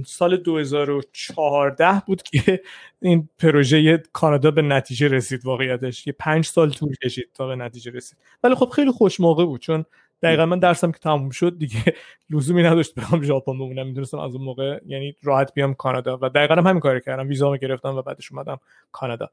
سال 0.07 0.37
2014 0.37 2.03
بود 2.07 2.22
که 2.22 2.62
این 3.03 3.28
پروژه 3.39 4.03
کانادا 4.12 4.51
به 4.51 4.62
نتیجه 4.62 5.09
رسید 5.09 5.47
واقعیتش. 5.47 6.07
یه 6.07 6.12
پنج 6.18 6.45
سال 6.45 6.70
طول 6.70 6.95
کشید 7.05 7.30
تا 7.35 7.47
به 7.47 7.57
نتیجه 7.57 7.91
رسید. 7.91 8.18
ولی 8.45 8.55
خب 8.55 8.68
خیلی 8.68 8.91
خوش 8.91 9.20
موقع 9.20 9.45
بود 9.45 9.61
چون 9.61 9.85
دقیقا 10.22 10.47
من 10.47 10.59
درسم 10.59 10.93
که 10.93 10.99
تموم 10.99 11.30
شد 11.30 11.59
دیگه 11.59 11.80
لزومی 12.30 12.62
نداشت 12.62 12.95
برام 12.95 13.22
ژاپن 13.22 13.53
بمونم. 13.53 13.87
می‌دونستم 13.87 14.18
از 14.18 14.35
اون 14.35 14.45
موقع 14.45 14.80
یعنی 14.87 15.16
راحت 15.22 15.55
بیام 15.55 15.74
کانادا. 15.74 16.18
و 16.22 16.28
دقیقا 16.28 16.55
هم 16.55 16.66
همین 16.66 16.80
کار 16.80 17.01
کردم. 17.01 17.28
ویزامو 17.28 17.57
گرفتم 17.57 17.97
و 17.97 18.03
بعدش 18.03 18.33
اومدم 18.33 18.59
کانادا. 18.93 19.30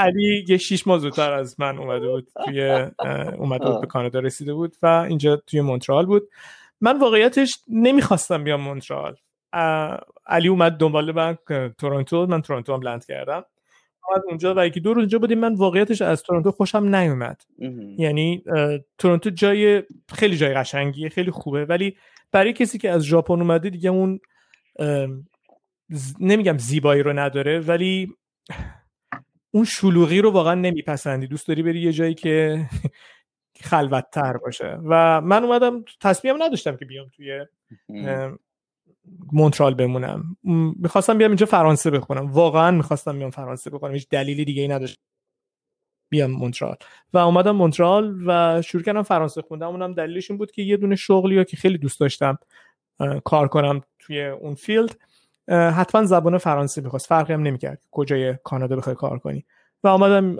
علی 0.00 0.44
یه 0.48 0.56
شیش 0.56 0.86
ماه 0.86 0.98
زودتر 0.98 1.32
از 1.32 1.60
من 1.60 1.78
اومده 1.78 2.08
بود 2.08 2.28
توی 2.44 2.70
اومده 3.38 3.64
بود 3.66 3.80
به 3.80 3.86
کانادا 3.86 4.20
رسیده 4.20 4.54
بود 4.54 4.76
و 4.82 4.86
اینجا 4.86 5.36
توی 5.36 5.60
مونترال 5.60 6.06
بود. 6.06 6.28
من 6.80 6.98
واقعیتش 6.98 7.58
نمی‌خواستم 7.68 8.44
بیام 8.44 8.60
مونترال. 8.60 9.16
علی 10.26 10.48
اومد 10.48 10.72
دنبال 10.72 11.12
من 11.12 11.38
تورنتو 11.78 12.26
من 12.26 12.42
تورنتو 12.42 12.74
هم 12.74 12.82
لند 12.82 13.04
کردم. 13.04 13.44
از 14.16 14.22
اونجا 14.28 14.54
و 14.56 14.66
یکی 14.66 14.80
دو 14.80 14.94
روز 14.94 15.02
اینجا 15.02 15.18
بودیم 15.18 15.38
من 15.38 15.54
واقعیتش 15.54 16.02
از 16.02 16.22
تورنتو 16.22 16.50
خوشم 16.50 16.94
نیومد. 16.94 17.42
یعنی 17.98 18.44
تورنتو 18.98 19.30
جای 19.30 19.82
خیلی 20.12 20.36
جای 20.36 20.54
قشنگیه 20.54 21.08
خیلی 21.08 21.30
خوبه 21.30 21.64
ولی 21.64 21.96
برای 22.32 22.52
کسی 22.52 22.78
که 22.78 22.90
از 22.90 23.02
ژاپن 23.02 23.40
اومده 23.40 23.70
دیگه 23.70 23.90
اون 23.90 24.20
نمیگم 26.20 26.58
زیبایی 26.58 27.02
رو 27.02 27.12
نداره 27.12 27.60
ولی 27.60 28.14
اون 29.50 29.64
شلوغی 29.64 30.20
رو 30.20 30.30
واقعا 30.30 30.54
نمیپسندی. 30.54 31.26
دوست 31.26 31.48
داری 31.48 31.62
بری 31.62 31.80
یه 31.80 31.92
جایی 31.92 32.14
که 32.14 32.66
خلوتتر 33.60 34.36
باشه. 34.36 34.78
و 34.84 35.20
من 35.20 35.44
اومدم 35.44 35.84
تصمیم 36.00 36.42
نداشتم 36.42 36.76
که 36.76 36.84
بیام 36.84 37.06
توی 37.16 37.46
مونترال 39.32 39.74
بمونم. 39.74 40.36
می‌خواستم 40.76 41.18
بیام 41.18 41.30
اینجا 41.30 41.46
فرانسه 41.46 41.90
بخونم. 41.90 42.32
واقعا 42.32 42.70
می‌خواستم 42.70 43.18
بیام 43.18 43.30
فرانسه 43.30 43.70
بخونم. 43.70 43.92
هیچ 43.92 44.08
دلیلی 44.08 44.44
دیگه 44.44 44.62
ای 44.62 44.68
نداشت. 44.68 45.00
بیام 46.12 46.30
مونترال. 46.30 46.76
و 47.12 47.18
اومدم 47.18 47.56
مونترال 47.56 48.16
و 48.26 48.62
شروع 48.62 48.82
کردم 48.82 49.02
فرانسه 49.02 49.42
خوندم 49.42 49.68
اونم 49.68 49.94
دلیلش 49.94 50.30
این 50.30 50.38
بود 50.38 50.50
که 50.50 50.62
یه 50.62 50.76
دونه 50.76 50.96
شغلی 50.96 51.44
که 51.44 51.56
خیلی 51.56 51.78
دوست 51.78 52.00
داشتم 52.00 52.38
کار 53.24 53.48
کنم 53.48 53.80
توی 53.98 54.26
اون 54.26 54.54
فیلد 54.54 54.98
حتما 55.50 56.04
زبان 56.04 56.38
فرانسه 56.38 56.80
می‌خواست. 56.80 57.06
فرقی 57.06 57.32
هم 57.32 57.42
نمی‌کرد 57.42 57.82
کجای 57.90 58.34
کانادا 58.44 58.76
بخوای 58.76 58.96
کار 58.96 59.18
کنی. 59.18 59.44
و 59.84 59.88
آمدم 59.88 60.36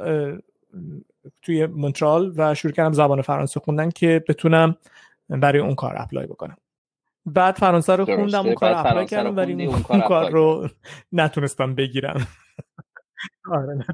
توی 1.42 1.66
مونترال 1.66 2.32
و 2.36 2.54
شروع 2.54 2.72
کردم 2.72 2.92
زبان 2.92 3.22
فرانسه 3.22 3.60
خوندن 3.60 3.90
که 3.90 4.24
بتونم 4.28 4.76
برای 5.28 5.58
اون 5.58 5.74
کار 5.74 5.94
apply 5.98 6.26
بکنم. 6.26 6.56
بعد 7.26 7.54
فرانسه 7.54 7.96
رو 7.96 8.04
خوندم 8.04 8.46
اون 8.46 8.54
کار 8.54 8.72
apply 8.72 9.06
کردم 9.06 9.36
ولی 9.36 9.66
اون 9.66 10.00
کار 10.08 10.30
رو 10.30 10.68
نتونستم 11.12 11.74
بگیرم. 11.74 12.26
آره، 13.52 13.84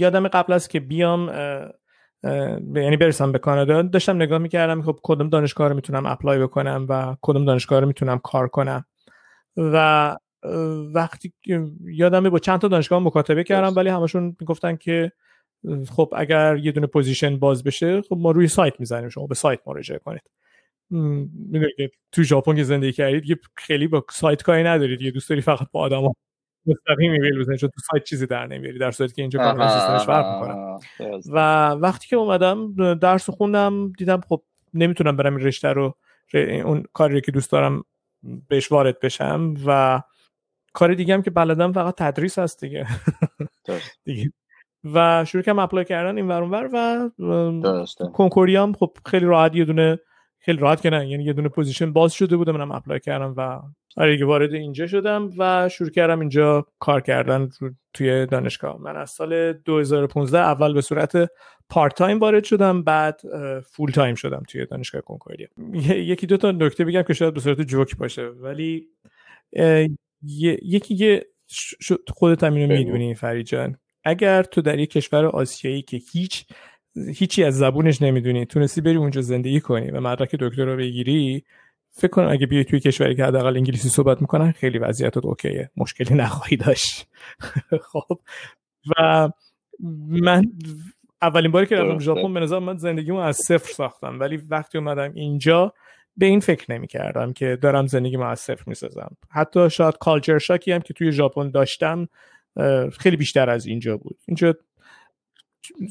یادم 0.00 0.28
قبل 0.28 0.52
از 0.52 0.68
که 0.68 0.80
بیام 0.80 1.30
یعنی 2.74 2.96
برسم 2.96 3.32
به 3.32 3.38
کانادا 3.38 3.82
داشتم 3.82 4.16
نگاه 4.16 4.38
می‌کردم 4.38 4.82
خب 4.82 4.98
کدوم 5.02 5.28
دانشگاه 5.28 5.68
رو 5.68 5.74
می‌تونم 5.74 6.06
apply 6.06 6.38
بکنم 6.38 6.86
و 6.88 7.16
کدوم 7.22 7.44
دانشگاه 7.44 7.80
رو 7.80 7.86
می‌تونم 7.86 8.18
کار 8.18 8.48
کنم. 8.48 8.84
و 9.56 10.16
وقتی 10.94 11.32
یادمه 11.84 12.30
با 12.30 12.38
چند 12.38 12.60
تا 12.60 12.68
دانشگاه 12.68 13.02
مکاتبه 13.02 13.44
کردم 13.44 13.76
ولی 13.76 13.88
همشون 13.88 14.36
می‌گفتن 14.40 14.76
که 14.76 15.12
خب 15.90 16.12
اگر 16.16 16.56
یه 16.56 16.72
دونه 16.72 16.86
position 16.86 17.36
باز 17.36 17.64
بشه 17.64 18.02
خب 18.02 18.16
ما 18.16 18.30
روی 18.30 18.48
سایت 18.48 18.80
می‌زنیم 18.80 19.08
شما 19.08 19.26
به 19.26 19.34
سایت 19.34 19.60
مراجعه 19.66 19.98
کنید. 19.98 20.22
می‌دونید 20.90 21.90
تو 22.12 22.22
ژاپن 22.22 22.56
که 22.56 22.64
زندگی 22.64 22.92
کردید 22.92 23.30
یه 23.30 23.36
خیلی 23.56 23.86
با 23.86 24.04
سایت 24.10 24.42
کاری 24.42 24.62
ندارید 24.62 25.02
یه 25.02 25.10
دوست 25.10 25.28
داری 25.28 25.40
فقط 25.40 25.66
با 25.72 25.80
آدما 25.80 26.14
مستقیم 26.66 27.12
ایمیل 27.12 27.40
بزنید 27.40 27.58
چون 27.58 27.68
تو 27.68 27.80
سایت 27.90 28.04
چیزی 28.04 28.26
در 28.26 28.46
نمیاری 28.46 28.78
در 28.78 28.90
صورتی 28.90 29.14
که 29.14 29.22
اینجا 29.22 29.38
کار 29.38 29.68
سیستمش 29.68 30.06
فرق 30.06 30.34
می‌کنه. 30.34 30.78
و 31.32 31.68
وقتی 31.70 32.08
که 32.08 32.16
اومدم 32.16 32.94
درس 32.94 33.30
خوندم 33.30 33.92
دیدم 33.92 34.20
خب 34.28 34.42
نمی‌تونم 34.74 35.16
برم 35.16 35.36
این 35.36 35.46
رشته 35.46 35.68
رو 35.68 35.96
اون 36.34 36.84
کاری 36.92 37.20
که 37.20 37.32
دوست 37.32 37.52
دارم 37.52 37.84
بهش 38.48 38.72
وارد 38.72 39.00
بشم 39.00 39.54
و 39.66 40.02
کار 40.72 40.94
دیگه 40.94 41.14
هم 41.14 41.22
که 41.22 41.30
بلدم 41.30 41.72
فقط 41.72 41.94
تدریس 41.96 42.38
هست 42.38 42.60
دیگه. 42.60 42.86
دیگه. 44.04 44.32
و 44.84 45.24
شروع 45.24 45.42
کردم 45.42 45.58
apply 45.58 45.84
کردن 45.84 46.16
این 46.16 46.28
ور 46.28 46.42
ور 46.42 46.70
و 46.72 47.10
کنکوردیا 48.12 48.56
هم 48.56 48.72
خب 48.72 48.96
خیلی 49.06 49.26
راحت 49.26 49.54
یه 49.54 49.64
دونه 49.64 49.98
خیلی 50.38 50.58
راحت 50.58 50.80
که 50.80 50.90
نه 50.90 51.08
یعنی 51.08 51.24
یه 51.24 51.32
دونه 51.32 51.48
position 51.48 51.92
باز 51.92 52.12
شده 52.12 52.36
بودم 52.36 52.52
منم 52.52 52.72
apply 52.72 53.00
کردم 53.00 53.34
و 53.36 53.60
آره 53.96 54.12
دیگه 54.12 54.24
وارد 54.24 54.54
اینجا 54.54 54.86
شدم 54.86 55.30
و 55.38 55.68
شروع 55.68 55.90
کردم 55.90 56.20
اینجا 56.20 56.66
کار 56.78 57.00
کردن 57.00 57.48
توی 57.94 58.26
دانشگاه. 58.26 58.80
من 58.80 58.96
از 58.96 59.10
سال 59.10 59.52
2015 59.52 60.38
اول 60.38 60.74
به 60.74 60.80
صورت 60.80 61.30
part-time 61.68 62.18
وارد 62.18 62.44
شدم 62.44 62.82
بعد 62.82 63.20
full-time 63.66 64.14
شدم 64.14 64.42
توی 64.48 64.66
دانشگاه 64.66 65.00
کنکوردیا 65.00 65.48
یکی 65.94 66.26
دو 66.26 66.36
تا 66.36 66.50
نکته 66.50 66.84
بگم 66.84 67.02
که 67.02 67.14
شاید 67.14 67.34
به 67.34 67.40
صورت 67.40 67.60
جوک 67.60 67.96
باشه 67.96 68.26
ولی 68.26 68.88
یکی 70.22 70.96
که 70.96 71.26
خودت 72.08 72.44
هم 72.44 72.54
اینو 72.54 72.74
می‌دونی 72.74 73.14
فرید 73.14 73.46
جان. 73.46 73.76
اگر 74.04 74.42
تو 74.42 74.62
در 74.62 74.78
یک 74.78 74.90
کشور 74.90 75.26
آسیایی 75.26 75.82
که 75.82 76.00
هیچ 76.12 76.44
هیچی 77.14 77.44
از 77.44 77.58
زبونش 77.58 78.02
نمی‌دونی 78.02 78.46
تونستی 78.46 78.80
بری 78.80 78.96
اونجا 78.96 79.20
زندگی 79.20 79.60
کنی 79.60 79.90
و 79.90 80.00
مدرک 80.00 80.34
دکتر 80.34 80.64
رو 80.64 80.76
بگیری 80.76 81.44
فکر 81.90 82.10
کنم 82.10 82.28
اگه 82.28 82.46
بیای 82.46 82.64
توی 82.64 82.80
کشوری 82.80 83.16
که 83.16 83.24
حداقل 83.24 83.56
انگلیسی 83.56 83.88
صحبت 83.88 84.20
می‌کنن 84.20 84.52
خیلی 84.52 84.78
وضعیتت 84.78 85.24
okay 85.24 85.55
ه. 85.55 85.70
مشکلی 85.76 86.14
نخواهی 86.14 86.56
داشت. 86.56 87.08
خب. 87.92 88.20
و 88.96 89.28
من 90.08 90.44
اولین 91.22 91.50
باری 91.50 91.66
که 91.66 91.76
رفتم 91.76 91.98
ژاپن 91.98 92.34
به 92.34 92.40
نظر 92.40 92.58
من 92.58 92.76
زندگیمو 92.76 93.18
از 93.18 93.36
صفر 93.36 93.72
ساختم. 93.72 94.20
ولی 94.20 94.36
وقتی 94.36 94.78
اومدم 94.78 95.12
اینجا 95.14 95.72
به 96.18 96.26
این 96.26 96.40
فکر 96.40 96.72
نمی 96.72 96.86
کردم 96.86 97.32
که 97.32 97.58
دارم 97.62 97.86
زندگی 97.86 98.16
از 98.16 98.40
صفر 98.40 98.64
می 98.66 98.74
سازم 98.74 99.16
حتی 99.30 99.70
شاید 99.70 99.98
کالچر 99.98 100.38
شاکی 100.38 100.72
هم 100.72 100.80
که 100.80 100.94
توی 100.94 101.12
ژاپن 101.12 101.50
داشتم 101.50 102.08
خیلی 102.98 103.16
بیشتر 103.16 103.50
از 103.50 103.66
اینجا 103.66 103.96
بود. 103.96 104.18
اینجا 104.26 104.54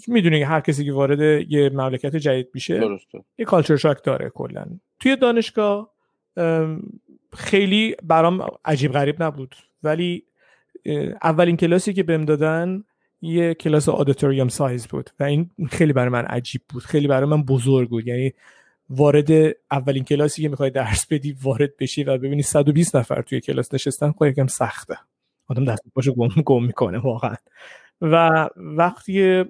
می‌دونی 0.08 0.44
هر 0.44 0.60
کسی 0.60 0.86
که 0.86 0.94
وارد 0.94 1.52
یه 1.52 1.70
مملکت 1.70 2.16
جدید 2.16 2.50
میشه 2.54 2.82
یه 3.38 3.46
کالچر 3.46 3.76
شاک 3.76 4.04
داره 4.04 4.30
کلا. 4.30 4.66
توی 5.00 5.16
دانشگاه 5.16 5.94
خیلی 7.34 7.96
برام 8.04 8.48
عجیب 8.66 8.92
غریب 8.92 9.24
نبود. 9.24 9.56
ولی 9.84 10.24
اولین 11.24 11.58
کلاسی 11.58 11.94
که 11.94 12.04
بهم 12.04 12.26
دادن 12.26 12.84
یه 13.22 13.54
کلاس 13.54 13.90
auditorium 13.89 14.48
size 14.48 14.88
بود 14.88 15.10
و 15.20 15.24
این 15.24 15.50
خیلی 15.70 15.94
برای 15.94 16.10
من 16.10 16.26
عجیب 16.26 16.62
بود. 16.70 16.84
خیلی 16.84 17.08
برای 17.08 17.30
من 17.30 17.44
بزرگ 17.44 17.90
بود. 17.90 18.08
یعنی 18.08 18.34
وارد 18.90 19.32
اولین 19.72 20.04
کلاسی 20.04 20.42
که 20.42 20.50
می‌خوای 20.50 20.70
درس 20.70 21.06
بدی 21.06 21.38
وارد 21.44 21.78
بشی 21.78 22.04
و 22.04 22.18
ببینی 22.18 22.42
120 22.42 22.96
نفر 22.96 23.22
توی 23.22 23.42
کلاس 23.42 23.74
نشستن 23.74 24.12
خب 24.12 24.26
یکم 24.26 24.48
سخته. 24.48 24.98
آدم 25.48 25.66
دست 25.66 25.82
پاشو 25.96 26.14
گم 26.14 26.30
گم 26.46 26.64
می‌کنه 26.64 26.98
واقعا. 26.98 27.36
و 28.02 28.50
وقتی 28.56 29.46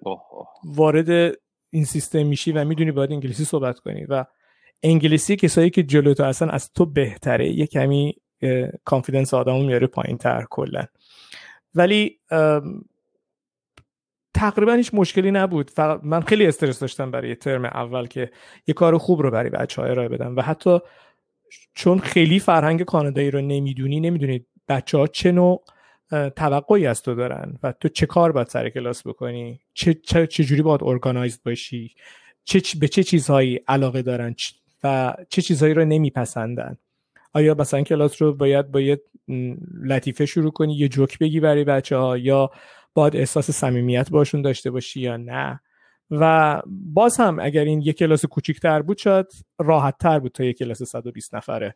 وارد 0.64 1.38
این 1.70 1.86
سیستم 1.86 2.26
میشی 2.26 2.52
و 2.52 2.66
می‌دونی 2.66 2.92
باید 2.92 3.12
انگلیسی 3.12 3.46
صحبت 3.46 3.80
کنی 3.80 4.06
و 4.06 4.26
انگلیسی 4.84 5.36
کسایی 5.36 5.70
که 5.70 5.84
جلو 5.84 6.14
تو 6.14 6.24
هستن 6.24 6.50
از 6.50 6.74
تو 6.74 6.86
بهتره. 6.86 7.50
یه 7.52 7.68
کمی 7.68 8.16
کانفیدنس 8.84 9.34
آدمو 9.34 9.64
میاره 9.64 9.88
پایین 9.88 10.18
تر 10.18 10.46
کلا. 10.50 10.86
ولی 11.76 12.20
تقریبا 14.38 14.74
هیچ 14.74 14.90
مشکلی 14.94 15.32
نبود. 15.32 15.70
فقط 15.70 16.00
من 16.04 16.22
خیلی 16.22 16.48
استرس 16.48 16.80
داشتم 16.80 17.12
برای 17.12 17.36
ترم 17.36 17.66
اول 17.66 18.08
که 18.08 18.32
یه 18.68 18.74
کار 18.74 18.98
خوب 18.98 19.22
رو 19.22 19.32
برای 19.32 19.50
بچه 19.50 19.82
های 19.82 19.92
ارائه 19.92 20.10
بدم. 20.10 20.36
و 20.36 20.42
حتی 20.42 20.80
چون 21.74 22.00
خیلی 22.00 22.40
فرهنگ 22.40 22.84
کانادایی 22.84 23.32
رو 23.32 23.42
نمی‌دونی 23.42 24.00
نمی‌دونی 24.00 24.46
بچه 24.68 24.98
ها 24.98 25.08
چه 25.08 25.32
نوع 25.32 25.64
توقعی 26.36 26.88
از 26.88 27.02
تو 27.02 27.16
دارن 27.16 27.60
و 27.64 27.72
تو 27.72 27.90
چه 27.90 28.06
کار 28.06 28.32
باید 28.32 28.48
سر 28.48 28.70
کلاس 28.70 29.08
بکنی؟ 29.08 29.60
چه, 29.74 29.94
چه, 29.94 30.28
چه 30.28 30.44
جوری 30.44 30.62
باید 30.62 30.84
ارگانایزد 30.84 31.40
باشی؟ 31.46 31.96
چه 32.44 32.62
به 32.80 32.88
چه 32.88 33.04
چیزهایی 33.04 33.60
علاقه 33.68 34.02
دارن؟ 34.02 34.36
و 34.84 35.14
چه 35.30 35.42
چیزهایی 35.42 35.74
رو 35.74 35.86
نمیپسندن؟ 35.86 36.78
آیا 37.34 37.56
مثلا 37.60 37.82
کلاس 37.82 38.22
رو 38.22 38.34
باید 38.34 38.72
باید 38.72 39.00
لطیفه 39.84 40.26
شروع 40.26 40.52
کنی؟ 40.52 40.78
یه 40.78 40.88
جوک 40.88 41.20
بگی 41.20 41.40
برای 41.40 41.64
بچه 41.64 41.98
ها 41.98 42.18
یا 42.18 42.52
باید 42.98 43.16
احساس 43.16 43.52
صمیمیت 43.52 44.10
باشون 44.10 44.42
داشته 44.42 44.72
باشی 44.72 45.00
یا 45.00 45.18
نه. 45.18 45.60
و 46.12 46.62
باز 46.66 47.18
هم 47.18 47.40
اگر 47.40 47.64
این 47.64 47.82
یک 47.82 47.98
کلاس 47.98 48.26
کوچیکتر 48.26 48.82
بود 48.82 48.98
شاید 48.98 49.26
راحت 49.60 49.98
تر 49.98 50.20
بود 50.20 50.32
تا 50.32 50.44
یک 50.44 50.58
کلاس 50.58 50.84
120 50.84 51.36
نفره 51.36 51.76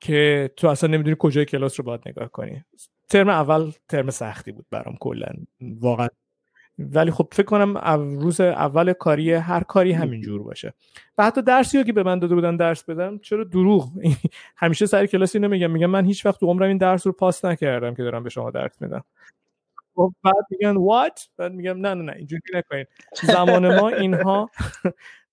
که 0.00 0.50
تو 0.56 0.68
اصلا 0.68 0.90
نمی‌دونی 0.90 1.16
کجای 1.18 1.44
کلاس 1.44 1.80
رو 1.80 1.86
باید 1.86 2.00
نگاه 2.06 2.28
کنی. 2.28 2.64
ترم 3.08 3.28
اول 3.28 3.70
ترم 3.88 4.10
سختی 4.10 4.52
بود 4.52 4.66
برام 4.70 4.96
کلا 5.00 5.28
واقعا. 5.60 6.08
ولی 6.78 7.10
خب 7.10 7.28
فکر 7.32 7.46
کنم 7.46 7.78
روز 8.18 8.40
اول 8.40 8.92
کاری 8.92 9.32
هر 9.32 9.62
کاری 9.62 9.92
همین 9.92 10.20
جور 10.20 10.42
باشه. 10.42 10.74
و 11.18 11.24
حتی 11.24 11.42
درسی 11.42 11.84
که 11.84 11.92
به 11.92 12.02
من 12.02 12.18
داده 12.18 12.34
بودن 12.34 12.56
درس 12.56 12.84
بدم 12.84 13.18
چرا 13.18 13.44
دروغ؟ 13.44 13.90
همیشه 14.62 14.86
سر 14.86 15.06
کلاسی 15.06 15.38
نمیگم. 15.38 15.70
میگم 15.70 15.90
من 15.90 16.04
هیچ 16.04 16.26
وقت 16.26 16.40
تو 16.40 16.46
عمرم 16.46 16.68
این 16.68 16.78
درس 16.78 17.06
رو 17.06 17.12
پاس 17.12 17.44
نکردم 17.44 17.94
که 17.94 18.02
دارم 18.02 18.22
به 18.22 18.30
شما 18.30 18.50
درس 18.50 18.82
میدم. 18.82 19.04
خب 19.98 20.14
بعد 20.24 20.44
میگن 20.50 20.74
what 20.74 21.28
بعد 21.36 21.52
میگم 21.52 21.86
نه 21.86 21.94
نه 21.94 22.02
نه 22.02 22.12
اینجوری 22.16 22.42
نکنین. 22.54 22.84
زمان 23.22 23.76
ما 23.76 23.88
اینها 23.88 24.50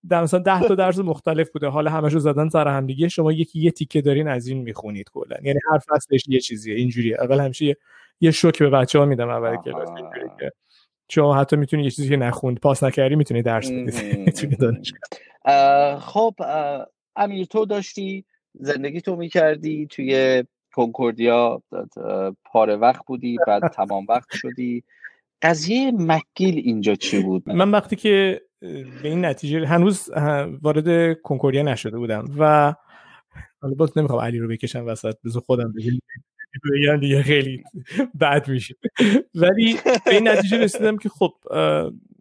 در 0.09 0.23
مثلا 0.23 0.39
10 0.39 0.67
تا 0.67 0.75
درس 0.75 0.99
مختلف 0.99 1.49
بوده. 1.49 1.67
حالا 1.67 1.91
همشو 1.91 2.19
زدن 2.19 2.49
سر 2.49 2.67
هم 2.67 2.85
دیگه. 2.85 3.07
شما 3.07 3.31
یکی 3.31 3.59
یه 3.59 3.71
تیکه 3.71 4.01
دارین 4.01 4.27
از 4.27 4.47
این 4.47 4.61
می‌خونید 4.61 5.09
کلا. 5.13 5.37
یعنی 5.43 5.59
هر 5.71 5.77
فصلش 5.77 6.23
یه 6.27 6.39
چیزیه 6.39 6.75
اینجوریه. 6.75 7.17
اول 7.19 7.39
همیشه 7.39 7.65
یه, 7.65 7.77
یه 8.21 8.31
شوک 8.31 8.59
به 8.59 8.69
بچه‌ها 8.69 9.05
میدم 9.05 9.29
اول 9.29 9.55
کلاس. 9.55 9.89
اینجوری 9.89 10.29
که 10.39 10.51
شما 11.09 11.35
حتی 11.35 11.55
می‌تونی 11.55 11.83
یه 11.83 11.91
چیزی 11.91 12.09
که 12.09 12.17
نخوند 12.17 12.59
پاس 12.59 12.83
نکردی 12.83 13.15
می‌تونی 13.15 13.41
درس 13.41 13.71
بدید 13.71 14.93
خب 15.99 16.33
امیر 17.15 17.45
تو 17.45 17.65
داشتی؟ 17.65 18.25
زندگی 18.59 19.01
تو 19.01 19.15
می‌کردی؟ 19.15 19.87
توی 19.87 20.43
کنکوردیا 20.75 21.61
پاره 22.45 22.75
وقت 22.75 23.05
بودی 23.05 23.37
بعد 23.47 23.67
تمام 23.77 24.05
وقت 24.09 24.35
شدی. 24.35 24.83
قضیه 25.41 25.91
مکیل 25.91 26.57
اینجا 26.57 26.95
چی 26.95 27.23
بود؟ 27.23 27.49
من 27.49 27.71
وقتی 27.71 27.95
که 27.95 28.41
به 28.59 29.07
این 29.09 29.25
نتیجه 29.25 29.67
هنوز 29.67 30.09
وارد 30.61 31.21
کنکوردیا 31.21 31.63
نشده 31.63 31.97
بودم 31.97 32.25
و 32.39 32.73
حالا 33.61 33.75
باز 33.75 33.97
نمی‌خوام 33.97 34.21
علی 34.21 34.39
رو 34.39 34.47
بکشم 34.47 34.85
وسط 34.85 35.15
بذار 35.25 35.41
خودم 35.41 35.73
بگم. 35.73 36.97
دیگه 36.99 37.23
خیلی 37.23 37.63
بد 38.21 38.47
میشه. 38.47 38.75
ولی 39.35 39.77
به 40.05 40.11
این 40.11 40.27
نتیجه 40.27 40.57
رسیدم 40.57 40.97
که 40.97 41.09
خب 41.09 41.33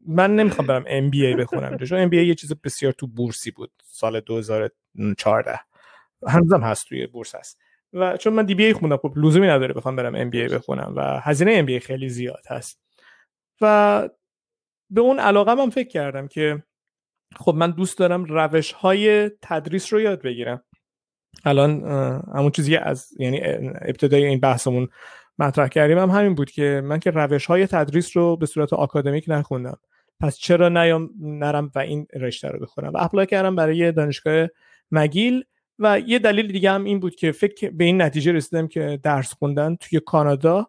من 0.06 0.36
نمی‌خوام 0.36 0.66
برم 0.66 0.84
ام 0.86 1.10
بی 1.10 1.26
ای 1.26 1.34
بخونم 1.34 1.76
چون 1.76 1.98
ام 1.98 2.08
بی 2.08 2.18
ای 2.18 2.26
یه 2.26 2.34
چیز 2.34 2.52
بسیار 2.64 2.92
تو 2.92 3.06
بورسی 3.06 3.50
بود 3.50 3.70
سال 3.84 4.20
2014 4.20 5.60
هنوزم 6.28 6.60
هست 6.60 6.88
توی 6.88 7.06
بورس 7.06 7.34
هست. 7.34 7.58
و 7.94 8.16
چون 8.16 8.32
من 8.32 8.44
DBA 8.44 8.72
خوندم 8.72 8.96
خب 8.96 9.12
لزومی 9.16 9.46
نداره 9.46 9.74
بخوام 9.74 9.96
برم 9.96 10.14
ام 10.14 10.30
بی 10.30 10.40
ای 10.40 10.48
بخونم 10.48 10.92
و 10.96 11.20
هزینه 11.20 11.52
ام 11.52 11.66
بی 11.66 11.72
ای 11.72 11.80
خیلی 11.80 12.08
زیاد 12.08 12.42
هست. 12.50 12.80
و 13.60 14.08
به 14.90 15.00
اون 15.00 15.18
علاقه 15.18 15.54
من 15.54 15.70
فکر 15.70 15.88
کردم 15.88 16.28
که 16.28 16.62
خب 17.36 17.54
من 17.54 17.70
دوست 17.70 17.98
دارم 17.98 18.24
روش 18.24 18.72
های 18.72 19.30
تدریس 19.42 19.92
رو 19.92 20.00
یاد 20.00 20.22
بگیرم. 20.22 20.64
الان 21.44 21.84
همون 22.34 22.50
چیزی 22.50 22.76
از 22.76 23.08
یعنی 23.18 23.40
ابتدای 23.80 24.24
این 24.24 24.40
بحثمون 24.40 24.88
مطرح 25.38 25.68
کردیم 25.68 25.98
هم 25.98 26.10
همین 26.10 26.34
بود 26.34 26.50
که 26.50 26.82
من 26.84 26.98
که 26.98 27.10
روش 27.10 27.46
های 27.46 27.66
تدریس 27.66 28.16
رو 28.16 28.36
به 28.36 28.46
صورت 28.46 28.72
آکادمیک 28.72 29.24
نخوندم. 29.28 29.78
پس 30.20 30.36
چرا 30.36 30.68
نیام 30.68 31.10
نرم 31.20 31.70
و 31.74 31.78
این 31.78 32.06
رشته 32.14 32.48
رو 32.48 32.60
بخونم؟ 32.60 32.92
و 32.92 32.96
اپلای 33.00 33.26
کردم 33.26 33.56
برای 33.56 33.92
دانشگاه 33.92 34.48
مگیل. 34.90 35.44
و 35.78 36.00
یه 36.06 36.18
دلیل 36.18 36.52
دیگه 36.52 36.70
هم 36.70 36.84
این 36.84 37.00
بود 37.00 37.14
که 37.14 37.32
فکر 37.32 37.70
به 37.70 37.84
این 37.84 38.02
نتیجه 38.02 38.32
رسیدم 38.32 38.68
که 38.68 39.00
درس 39.02 39.34
خوندن 39.34 39.76
توی 39.76 40.00
کانادا 40.00 40.66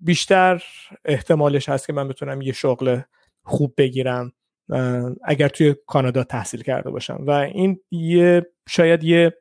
بیشتر 0.00 0.62
احتمالش 1.04 1.68
هست 1.68 1.86
که 1.86 1.92
من 1.92 2.08
بتونم 2.08 2.42
یه 2.42 2.52
شغل 2.52 3.00
خوب 3.44 3.74
بگیرم 3.78 4.32
اگر 5.24 5.48
توی 5.48 5.74
کانادا 5.86 6.24
تحصیل 6.24 6.62
کرده 6.62 6.90
باشم. 6.90 7.24
و 7.26 7.30
این 7.30 7.80
یه 7.90 8.46
شاید 8.68 9.04
یه 9.04 9.32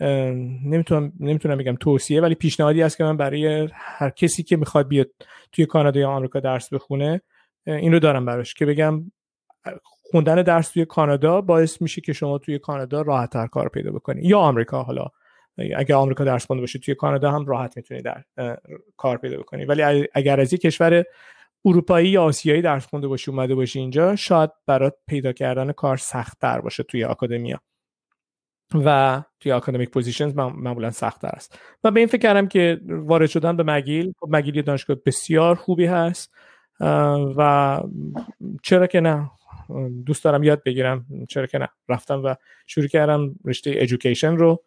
نمی‌تونم 0.00 1.12
نمی‌تونم 1.20 1.58
بگم 1.58 1.76
توصیه 1.76 2.20
ولی 2.20 2.34
پیشنهادی 2.34 2.82
است 2.82 2.96
که 2.96 3.04
من 3.04 3.16
برای 3.16 3.68
هر 3.72 4.10
کسی 4.10 4.42
که 4.42 4.56
می‌خواد 4.56 4.88
بیاد 4.88 5.10
توی 5.52 5.66
کانادا 5.66 6.00
یا 6.00 6.10
آمریکا 6.10 6.40
درس 6.40 6.72
بخونه 6.72 7.20
این 7.66 7.92
رو 7.92 7.98
دارم 7.98 8.24
براش 8.24 8.54
که 8.54 8.66
بگم 8.66 9.12
خوندن 10.02 10.42
درس 10.42 10.68
توی 10.68 10.84
کانادا 10.84 11.40
باعث 11.40 11.82
میشه 11.82 12.00
که 12.00 12.12
شما 12.12 12.38
توی 12.38 12.58
کانادا 12.58 13.02
راحتتر 13.02 13.46
کار 13.46 13.68
پیدا 13.68 13.92
بکنید 13.92 14.24
یا 14.24 14.38
آمریکا 14.38 14.82
حالا 14.82 15.06
اگر 15.76 15.94
آمریکا 15.94 16.24
درس 16.24 16.46
خونده 16.46 16.60
باشید 16.60 16.82
توی 16.82 16.94
کانادا 16.94 17.30
هم 17.30 17.46
راحت 17.46 17.76
می‌تونید 17.76 18.04
در 18.04 18.22
کار 18.96 19.16
پیدا 19.16 19.38
بکنید 19.38 19.68
ولی 19.68 20.08
اگر 20.14 20.40
از 20.40 20.52
یک 20.52 20.60
کشور 20.60 21.04
اروپایی 21.64 22.08
یا 22.08 22.24
آسیایی 22.24 22.62
درس 22.62 22.86
خونده 22.86 23.08
باشی 23.08 23.30
اومده 23.30 23.54
باشی 23.54 23.78
اینجا 23.78 24.16
شاید 24.16 24.50
برات 24.66 24.94
پیدا 25.06 25.32
کردن 25.32 25.72
کار 25.72 25.96
سخت 25.96 26.40
تر 26.40 26.60
باشه 26.60 26.82
توی 26.82 27.04
academia. 27.04 27.60
و 28.74 29.22
توی 29.40 29.52
academic 29.52 29.90
positions 29.90 30.36
معمولا 30.36 30.90
سخت 30.90 31.24
است. 31.24 31.58
و 31.84 31.90
به 31.90 32.00
این 32.00 32.06
فکر 32.06 32.18
کردم 32.18 32.48
که 32.48 32.80
وارد 32.88 33.28
شدن 33.28 33.56
به 33.56 33.62
مگیل 33.62 34.12
خب 34.20 34.28
مگیل 34.30 34.56
یه 34.56 34.62
دانشگاه 34.62 34.96
بسیار 35.06 35.54
خوبی 35.54 35.86
هست 35.86 36.34
و 37.36 37.80
چرا 38.62 38.86
که 38.86 39.00
نه؟ 39.00 39.30
دوست 40.06 40.24
دارم 40.24 40.42
یاد 40.42 40.62
بگیرم 40.62 41.06
چرا 41.28 41.46
که 41.46 41.58
نه. 41.58 41.68
رفتم 41.88 42.24
و 42.24 42.34
شروع 42.66 42.86
کردم 42.86 43.34
رشته 43.44 43.70
education 43.70 44.36
رو 44.36 44.62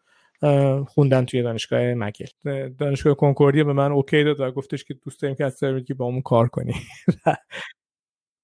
خوندن 0.88 1.26
توی 1.26 1.41
دانشگاه 1.41 1.93
مگیل 1.93 2.26
دانشگاه 2.70 3.14
کنکوردیا 3.14 3.64
به 3.64 3.74
من 3.74 3.91
okay 3.91 4.24
داد 4.24 4.39
و 4.39 4.51
گفتش 4.51 4.84
که 4.84 4.93
دوست 4.93 5.22
داریم 5.22 5.36
که 5.36 5.45
از 5.45 5.60
که 5.88 5.93
با 5.93 6.06
اون 6.06 6.22
کار 6.22 6.47
کنی. 6.47 6.74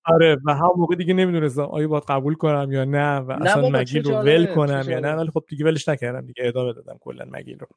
آره 0.05 0.37
و 0.45 0.55
هم 0.55 0.71
موقع 0.77 0.95
دیگه 0.95 1.13
نمی‌دونستم 1.13 1.61
آیا 1.61 1.87
باید 1.87 2.03
قبول 2.03 2.33
کنم 2.33 2.71
یا 2.71 2.85
نه 2.85 3.17
و 3.17 3.31
اصلا 3.31 3.69
مگیل 3.69 4.03
رو 4.03 4.15
ول 4.15 4.45
کنم 4.45 4.83
یا 4.87 4.99
نه. 4.99 5.13
ولی 5.13 5.29
خب 5.29 5.45
دیگه 5.47 5.65
ولش 5.65 5.89
نکردم 5.89 6.25
دیگه 6.25 6.47
ادامه 6.47 6.73
دادم 6.73 6.97
کلا 6.99 7.25
مگیل 7.31 7.59
رو. 7.59 7.67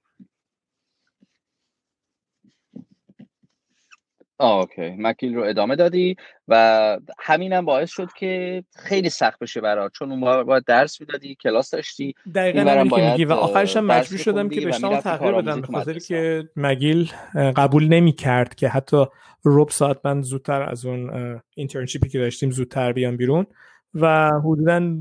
okay. 4.44 4.94
مگیل 4.98 5.34
رو 5.34 5.42
ادامه 5.42 5.76
دادی 5.76 6.16
و 6.48 6.98
همینم 7.18 7.64
باعث 7.64 7.90
شد 7.90 8.08
که 8.18 8.64
خیلی 8.76 9.08
سخت 9.08 9.38
بشه 9.38 9.60
برات 9.60 9.92
چون 9.92 10.12
اون 10.12 10.44
باید 10.44 10.64
درس 10.64 11.00
می‌دادی 11.00 11.36
کلاس 11.42 11.70
داشتی 11.70 12.14
دقیقا 12.34 12.84
میگی 12.84 13.24
و 13.24 13.32
آخرش 13.32 13.76
هم 13.76 13.86
مجبور 13.86 14.18
شدم 14.18 14.48
که 14.48 14.60
رشته‌مو 14.60 15.00
تغییر 15.00 15.32
بدم. 15.32 15.60
به 15.60 15.66
خاطر 15.66 15.98
که 15.98 16.44
مگیل 16.56 17.12
قبول 17.56 17.88
نمی‌کرد 17.88 18.54
که 18.54 18.68
حتی 18.68 19.04
ربع 19.44 19.68
ساعت 19.68 19.98
من 20.04 20.22
زودتر 20.22 20.62
از 20.62 20.86
اون 20.86 21.10
internship 21.54 22.03
ی 22.03 22.08
که 22.08 22.18
داشتیم 22.18 22.50
زودتر 22.50 22.92
بیام 22.92 23.16
بیرون 23.16 23.46
و 23.94 24.30
حدودا 24.44 24.92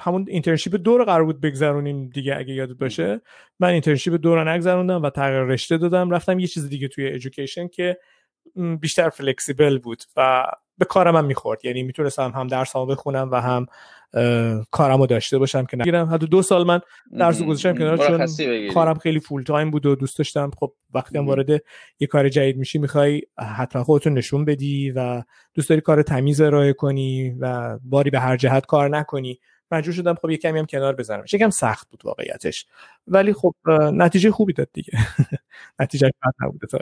همون 0.00 0.24
internship 0.28 0.74
دو 0.74 0.89
رو 0.89 1.04
قرار 1.04 1.24
بود 1.24 1.40
بگذرونیم 1.40 2.08
دیگه 2.08 2.36
اگه 2.36 2.54
یادت 2.54 2.78
باشه. 2.78 3.20
من 3.60 3.68
internship 3.68 4.14
دو 4.14 4.42
رو 4.42 4.48
نگذروندم 4.48 5.02
و 5.02 5.10
تغییر 5.10 5.42
رشته 5.42 5.78
دادم. 5.78 6.10
رفتم 6.10 6.38
یه 6.38 6.46
چیز 6.46 6.68
دیگه 6.68 6.88
توی 6.88 7.08
education 7.08 7.68
که 7.68 7.98
بیشتر 8.80 9.08
flexible 9.08 9.78
بود 9.78 10.02
و 10.16 10.46
به 10.78 10.84
کارم 10.84 11.16
هم 11.16 11.24
می‌خورد. 11.24 11.64
یعنی 11.64 11.82
می‌تونستم 11.82 12.32
هم 12.34 12.46
درس 12.46 12.76
هم 12.76 12.86
بخونم 12.86 13.30
و 13.32 13.40
هم 13.40 13.66
کارمو 14.70 15.06
داشته 15.06 15.38
باشم 15.38 15.64
که 15.64 15.76
نگیرم. 15.76 16.14
حتی 16.14 16.26
دو 16.26 16.42
سال 16.42 16.66
من 16.66 16.80
درس 17.18 17.42
گذاشتم 17.42 17.74
کنار 17.78 18.26
چون 18.26 18.68
کارم 18.68 18.94
خیلی 18.94 19.20
فول 19.20 19.42
تایم 19.42 19.70
بود 19.70 19.86
و 19.86 19.94
دوست 19.94 20.18
داشتم. 20.18 20.50
خب 20.58 20.72
وقتی 20.94 21.18
هم 21.18 21.26
وارد 21.26 21.50
یه 22.00 22.06
کار 22.08 22.28
جدید 22.28 22.56
میشی 22.56 22.78
می‌خوای 22.78 23.22
حتما 23.56 23.84
خودتون 23.84 24.12
نشون 24.12 24.44
بدی 24.44 24.90
و 24.90 25.22
دوست 25.54 25.68
داری 25.68 25.80
کار 25.80 26.02
تمیز 26.02 26.40
ارائه 26.40 26.72
کنی 26.72 27.30
و 27.40 27.78
باری 27.82 28.10
به 28.10 28.20
هر 28.20 28.36
جهت 28.36 28.66
کار 28.66 28.88
نکنی. 28.88 29.38
مجبور 29.70 29.94
شدم 29.94 30.14
خب 30.14 30.30
یه 30.30 30.36
کمی 30.36 30.58
هم 30.58 30.66
کنار 30.66 30.94
بزنم 30.94 31.24
یکم 31.32 31.50
سخت 31.50 31.90
بود 31.90 32.00
واقعیتش. 32.04 32.66
ولی 33.06 33.32
خب 33.32 33.54
نتیجه 33.92 34.30
خوبی 34.30 34.52
داد 34.52 34.68
دیگه. 34.72 34.92
نتیجه 35.80 36.06
بد 36.06 36.46
نبوده 36.46 36.66
تا 36.66 36.78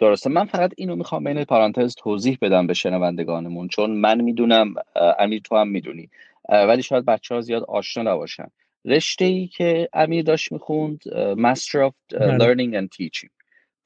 درسته. 0.00 0.30
من 0.30 0.44
فقط 0.44 0.72
اینو 0.76 0.96
می‌خوام 0.96 1.24
بین 1.24 1.44
پارانتز 1.44 1.94
توضیح 1.94 2.38
بدم 2.42 2.66
به 2.66 2.74
شنوندگانمون 2.74 3.68
چون 3.68 3.90
من 3.90 4.20
می‌دونم 4.20 4.74
امیر 5.18 5.40
تو 5.44 5.56
هم 5.56 5.68
می‌دونی 5.68 6.10
ولی 6.48 6.82
شاید 6.82 7.04
بچه 7.04 7.34
ها 7.34 7.40
زیاد 7.40 7.62
آشنا 7.62 8.12
نباشن. 8.12 8.46
رشته 8.84 9.24
ای 9.24 9.46
که 9.46 9.88
امیر 9.92 10.24
داشت 10.24 10.52
می‌خوند 10.52 11.02
Master 11.36 11.90
of 11.90 11.94
بله. 12.10 12.38
Learning 12.38 12.74
and 12.74 12.88
Teaching. 12.96 13.30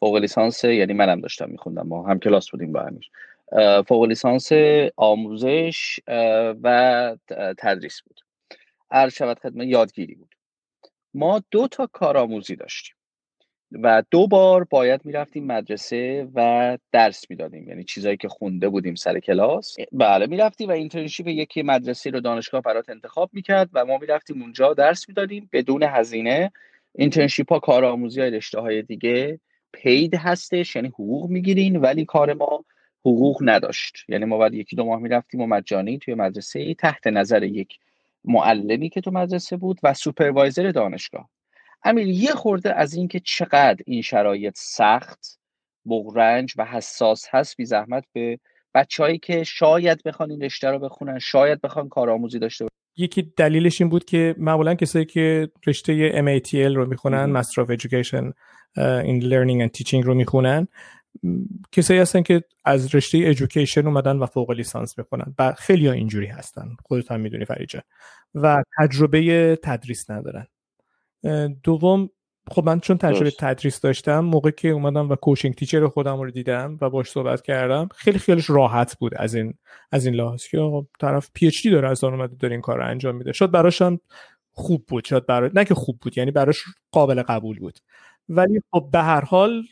فوق 0.00 0.16
لیسانس 0.16 0.64
یعنی 0.64 0.92
منم 0.92 1.20
داشتم 1.20 1.50
میخوندم 1.50 1.86
ما 1.86 2.08
هم 2.08 2.18
کلاس 2.18 2.50
بودیم 2.50 2.72
با 2.72 2.80
امیر. 2.80 3.10
فوق 3.82 4.04
لیسانس 4.04 4.52
آموزش 4.96 6.00
و 6.62 7.16
تدریس 7.58 8.02
بود. 8.02 8.20
عرض 8.90 9.14
شود 9.14 9.38
خدمت 9.38 9.66
یادگیری 9.66 10.14
بود. 10.14 10.34
ما 11.14 11.42
دو 11.50 11.68
تا 11.68 11.86
کارآموزی 11.86 12.56
داشتیم. 12.56 12.96
و 13.82 14.02
دو 14.10 14.26
بار 14.26 14.64
باید 14.64 15.00
می‌رفتیم 15.04 15.46
مدرسه 15.46 16.28
و 16.34 16.78
درس 16.92 17.24
می‌دادیم. 17.30 17.68
یعنی 17.68 17.84
چیزایی 17.84 18.16
که 18.16 18.28
خونده 18.28 18.68
بودیم 18.68 18.94
سر 18.94 19.20
کلاس. 19.20 19.76
بله 19.92 20.26
می‌رفتیم 20.26 20.68
و 20.68 20.72
اینترنشیپ 20.72 21.28
یکی 21.28 21.62
مدرسه 21.62 22.10
رو 22.10 22.20
دانشگاه 22.20 22.60
برات 22.60 22.90
انتخاب 22.90 23.30
می‌کرد 23.32 23.70
و 23.72 23.84
ما 23.84 23.98
می‌رفتیم 23.98 24.42
اونجا 24.42 24.74
درس 24.74 25.08
می‌دادیم. 25.08 25.48
بدون 25.52 25.82
هزینه. 25.82 26.52
internship 26.94 27.52
ها 27.52 27.58
کارآموزی 27.58 28.20
های 28.20 28.30
رشته 28.30 28.60
های 28.60 28.82
دیگه 28.82 29.40
paid 29.72 30.14
هستش 30.14 30.76
یعنی 30.76 30.88
حقوق 30.88 31.30
می‌گیرین 31.30 31.76
ولی 31.76 32.04
کار 32.04 32.32
ما 32.32 32.64
حقوق 33.00 33.38
نداشت. 33.40 33.96
یعنی 34.08 34.24
ما 34.24 34.38
بعد 34.38 34.54
یکی 34.54 34.76
دو 34.76 34.84
ماه 34.84 35.00
می‌رفتیم 35.00 35.40
و 35.40 35.46
مجانی 35.46 35.98
توی 35.98 36.14
مدرسه 36.14 36.74
تحت 36.74 37.06
نظر 37.06 37.42
یک 37.42 37.78
معلمی 38.24 38.88
که 38.88 39.00
تو 39.00 39.10
مدرسه 39.10 39.56
بود 39.56 39.80
و 39.82 39.94
supervisor 39.94 40.70
دانشگاه. 40.70 41.28
امیر 41.84 42.08
یه 42.08 42.32
خورده 42.32 42.74
از 42.74 42.94
اینکه 42.94 43.20
چقدر 43.20 43.82
این 43.86 44.02
شرایط 44.02 44.54
سخت 44.56 45.38
بغرنج 45.86 46.54
و 46.58 46.64
حساس 46.64 47.26
هست 47.30 47.56
بی 47.56 47.64
زحمت 47.64 48.04
به 48.12 48.38
بچههایی 48.74 49.18
که 49.18 49.44
شاید 49.44 50.02
بخوان 50.02 50.30
این 50.30 50.40
رشته 50.40 50.68
رو 50.68 50.78
بخونن 50.78 51.18
شاید 51.18 51.60
بخوان 51.60 51.88
کارآموزی 51.88 52.38
داشته 52.38 52.64
باشن. 52.64 52.74
یکی 52.96 53.22
دلیلش 53.36 53.80
این 53.80 53.90
بود 53.90 54.04
که 54.04 54.34
معمولا 54.38 54.74
کسایی 54.74 55.04
که 55.04 55.50
رشته 55.66 56.12
MATL 56.12 56.54
رو 56.54 56.86
می‌خونن 56.86 57.42
Master 57.42 57.64
of 57.64 57.76
Education 57.76 58.32
in 58.78 59.22
Learning 59.22 59.68
and 59.68 59.70
Teaching 59.78 60.04
رو 60.04 60.14
می‌خونن 60.14 60.68
کسایی 61.72 62.00
هستن 62.00 62.22
که 62.22 62.42
از 62.64 62.94
رشته 62.94 63.18
ایژوکیشن 63.18 63.86
اومدن 63.86 64.16
و 64.16 64.26
فوق 64.26 64.50
لیسانس 64.50 64.98
بخونن 64.98 65.34
و 65.38 65.52
خیلی 65.52 65.86
ها 65.86 65.92
اینجوری 65.92 66.26
هستن. 66.26 66.68
خودت 66.84 67.12
هم 67.12 67.20
می‌دونی 67.20 67.44
فریجه. 67.44 67.82
و 68.34 68.62
تجربه 68.78 69.56
تدریس 69.62 70.10
ندارن. 70.10 70.46
دوم 71.62 72.10
خب 72.50 72.64
من 72.64 72.80
چون 72.80 72.98
تجربه 72.98 73.30
تدریس 73.30 73.80
داشتم 73.80 74.20
موقع 74.20 74.50
که 74.50 74.68
اومدم 74.68 75.10
و 75.10 75.14
کوچینگ 75.14 75.54
تیچر 75.54 75.86
خودم 75.86 76.20
رو 76.20 76.30
دیدم 76.30 76.78
و 76.80 76.90
باش 76.90 77.10
صحبت 77.10 77.42
کردم 77.42 77.88
خیلی 77.94 78.18
خیالش 78.18 78.50
راحت 78.50 78.98
بود 78.98 79.14
از 79.16 79.34
این 79.34 79.54
از 79.92 80.06
این 80.06 80.14
لحاظ 80.14 80.46
که 80.46 80.82
طرف 81.00 81.30
PhD 81.34 81.70
داره 81.70 81.88
از 81.88 82.04
اون 82.04 82.14
اومده 82.14 82.36
داره 82.36 82.54
این 82.54 82.60
کار 82.60 82.78
رو 82.78 82.86
انجام 82.86 83.16
میده. 83.16 83.32
شاید 83.32 83.50
براش 83.50 83.82
خوب 84.52 84.86
بود 84.86 85.04
شاید 85.04 85.26
برای 85.26 85.50
نه 85.54 85.64
که 85.64 85.74
خوب 85.74 85.98
بود 86.02 86.18
یعنی 86.18 86.30
براش 86.30 86.64
قابل 86.92 87.22
قبول 87.22 87.58
بود. 87.58 87.78
ولی 88.28 88.60
خب 88.70 88.88
به 88.92 88.98
هر 88.98 89.24
حال 89.24 89.62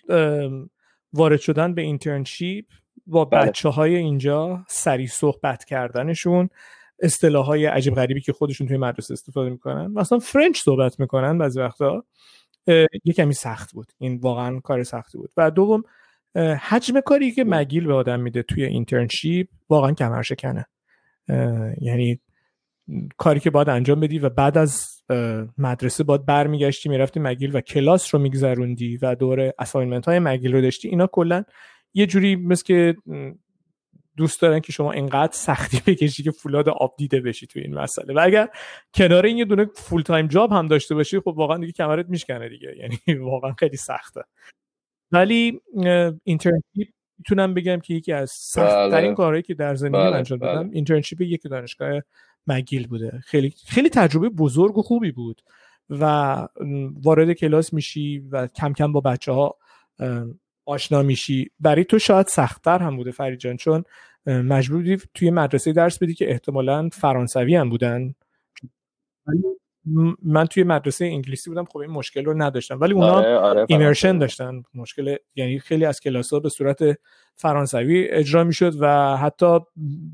وارد 1.12 1.40
شدن 1.40 1.74
به 1.74 1.82
internship 1.82 2.64
با 3.07 3.24
بله. 3.24 3.46
بچه 3.46 3.68
های 3.68 3.96
اینجا 3.96 4.64
سریع 4.68 5.07
صحبت 5.07 5.64
کردنشون 5.64 6.48
اصطلاح 7.03 7.46
های 7.46 7.66
عجیب 7.66 7.94
غریبی 7.94 8.20
که 8.20 8.32
خودشون 8.32 8.66
توی 8.66 8.76
مدرسه 8.76 9.12
استفاده 9.12 9.50
می‌کنن. 9.50 9.86
مثلا 9.86 10.18
French 10.18 10.58
صحبت 10.62 11.00
می‌کنن 11.00 11.38
بعضی 11.38 11.61
وقتا. 11.61 12.05
یه 13.05 13.12
کمی 13.16 13.34
سخت 13.34 13.72
بود. 13.72 13.92
این 13.98 14.16
واقعا 14.16 14.61
کار 14.61 14.82
سختی 14.82 15.18
بود. 15.18 15.30
و 15.36 15.50
دوم 15.50 15.82
حجم 16.61 17.00
کاری 17.00 17.32
که 17.32 17.44
مگیل 17.44 17.86
به 17.86 17.94
آدم 17.94 18.20
میده 18.20 18.42
توی 18.42 18.64
internship 18.64 19.48
واقعا 19.68 19.92
کمر 19.92 20.22
شکنه 20.22 20.66
یعنی 21.80 22.20
کاری 23.16 23.40
که 23.40 23.50
باید 23.50 23.68
انجام 23.68 24.00
بدی 24.00 24.18
و 24.18 24.28
بعد 24.28 24.59
از 24.59 25.03
مدرسه 25.59 26.05
باید 26.05 26.26
برمیگشتی 26.26 26.88
می‌رفتی 26.88 27.20
مگیل 27.20 27.57
و 27.57 27.61
کلاس 27.61 28.14
رو 28.14 28.20
میگذروندی 28.20 28.96
و 28.96 29.14
دور 29.14 29.53
assignment 29.58 30.06
های 30.07 30.18
مگیل 30.18 30.53
رو 30.53 30.61
داشتی. 30.61 30.88
اینا 30.88 31.07
کلا 31.07 31.44
یه 31.94 32.07
جوری 32.07 32.36
مثل 32.36 32.64
که 32.64 32.96
دوست 34.16 34.42
دارن 34.42 34.60
که 34.60 34.72
شما 34.72 34.92
اینقدر 34.92 35.32
سختی 35.32 35.82
بکشی 35.86 36.22
که 36.22 36.30
فولاد 36.30 36.68
آب 36.68 36.94
دیده 36.98 37.20
بشی 37.20 37.46
تو 37.46 37.58
این 37.58 37.74
مسئله 37.74 38.14
و 38.14 38.20
اگر 38.22 38.48
کنار 38.94 39.26
این 39.26 39.38
یه 39.38 39.44
دونه 39.44 39.64
full-time 39.64 40.26
job 40.26 40.52
هم 40.52 40.68
داشته 40.68 40.94
باشی 40.94 41.20
خب 41.20 41.34
واقعا 41.36 41.58
دیگه 41.58 41.72
کمرت 41.72 42.08
میشکنه 42.08 42.48
دیگه 42.48 42.74
یعنی 42.80 43.20
واقعا 43.20 43.52
خیلی 43.52 43.76
سخته 43.76 44.20
ولی 45.12 45.60
internship 46.24 46.88
می‌تونم 47.18 47.54
بگم 47.54 47.80
که 47.80 47.94
یکی 47.94 48.12
از 48.12 48.30
سختترین 48.30 48.90
بله. 48.90 49.14
کارهایی 49.14 49.42
که 49.42 49.54
در 49.54 49.74
زندگی 49.74 50.02
بله. 50.02 50.16
انجام 50.16 50.38
دادم 50.38 50.62
بله. 50.62 50.70
internship 50.72 51.20
یک 51.20 51.42
دانشگاه 51.42 52.02
مگیل 52.46 52.86
بوده 52.86 53.20
خیلی 53.24 53.54
خیلی 53.66 53.88
تجربه 53.88 54.28
بزرگ 54.28 54.78
و 54.78 54.82
خوبی 54.82 55.12
بود 55.12 55.42
و 55.90 56.48
وارد 57.02 57.32
کلاس 57.32 57.72
میشی 57.72 58.18
و 58.18 58.46
کم 58.46 58.72
کم 58.72 58.92
با 58.92 59.00
بچه 59.00 59.32
ها 59.32 59.56
آشنا 60.66 61.02
میشی. 61.02 61.50
برای 61.60 61.84
تو 61.84 61.98
شاید 61.98 62.26
سختتر 62.26 62.78
هم 62.78 62.96
بوده 62.96 63.10
فرید 63.10 63.38
جان 63.38 63.56
چون 63.56 63.84
مجبور 64.26 64.78
بودی 64.78 64.96
توی 65.14 65.30
مدرسه 65.30 65.72
درس 65.72 65.98
بدی 65.98 66.14
که 66.14 66.30
احتمالا 66.30 66.88
فرانسوی 66.92 67.56
هم 67.56 67.70
بودن. 67.70 68.14
من 70.22 70.46
توی 70.46 70.62
مدرسه 70.62 71.04
انگلیسی 71.04 71.50
بودم 71.50 71.64
خب 71.64 71.78
این 71.78 71.90
مشکل 71.90 72.24
رو 72.24 72.42
نداشتم. 72.42 72.80
ولی 72.80 72.92
اونا 72.92 73.12
آره، 73.12 73.34
آره، 73.34 73.66
ایمرشن 73.68 74.18
داشتن. 74.18 74.62
مشکل 74.74 75.16
یعنی 75.34 75.58
خیلی 75.58 75.84
از 75.84 76.00
کلاس 76.00 76.32
ها 76.32 76.40
به 76.40 76.48
صورت 76.48 76.98
فرانسوی 77.36 78.08
اجرا 78.08 78.44
می‌شد 78.44 78.72
و 78.80 79.16
حتی 79.16 79.58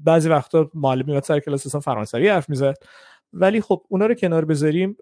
بعضی 0.05 0.29
وقتا 0.29 0.71
معلم 0.75 1.07
میاد 1.07 1.23
سر 1.23 1.41
کلاس 1.41 1.67
اصلا 1.67 1.81
فرانسوی 1.81 2.29
حرف 2.29 2.51
می‌زد. 2.51 2.75
ولی 3.33 3.61
خب 3.61 3.83
اونا 3.89 4.07
رو 4.07 4.15
کنار 4.15 4.45
بذاریم. 4.45 4.97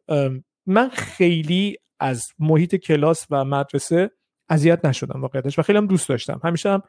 من 0.67 0.89
خیلی 0.89 1.77
از 2.01 2.27
محیط 2.39 2.75
کلاس 2.75 3.27
و 3.31 3.45
مدرسه 3.45 4.11
اذیت 4.49 4.85
نشدم 4.85 5.21
واقعیتش 5.21 5.59
و 5.59 5.63
خیلی 5.63 5.79
هم 5.79 5.87
دوست 5.87 6.09
داشتم. 6.09 6.41
همیشه 6.45 6.71
هم 6.71 6.83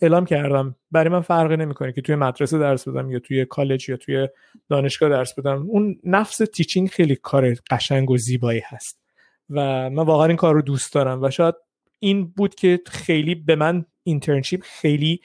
اعلام 0.00 0.24
کردم. 0.24 0.76
برای 0.90 1.08
من 1.08 1.20
فرقی 1.20 1.56
نمی‌کنه 1.56 1.92
که 1.92 2.00
توی 2.00 2.14
مدرسه 2.14 2.58
درس 2.58 2.88
بدم 2.88 3.10
یا 3.10 3.18
توی 3.18 3.44
کالج 3.44 3.88
یا 3.88 3.96
توی 3.96 4.28
دانشگاه 4.68 5.08
درس 5.08 5.34
بدم. 5.34 5.66
اون 5.68 6.00
نفس 6.04 6.36
teaching 6.36 6.88
خیلی 6.88 7.16
کار 7.16 7.54
قشنگ 7.70 8.10
و 8.10 8.16
زیبایی 8.16 8.62
هست 8.66 9.00
و 9.50 9.90
من 9.90 10.04
واقعا 10.04 10.26
این 10.26 10.36
کار 10.36 10.54
رو 10.54 10.62
دوست 10.62 10.94
دارم 10.94 11.22
و 11.22 11.30
شاید 11.30 11.54
این 11.98 12.26
بود 12.26 12.54
که 12.54 12.80
خیلی 12.86 13.34
به 13.34 13.56
من 13.56 13.84
internship 14.02 14.60
خیلی 14.64 15.20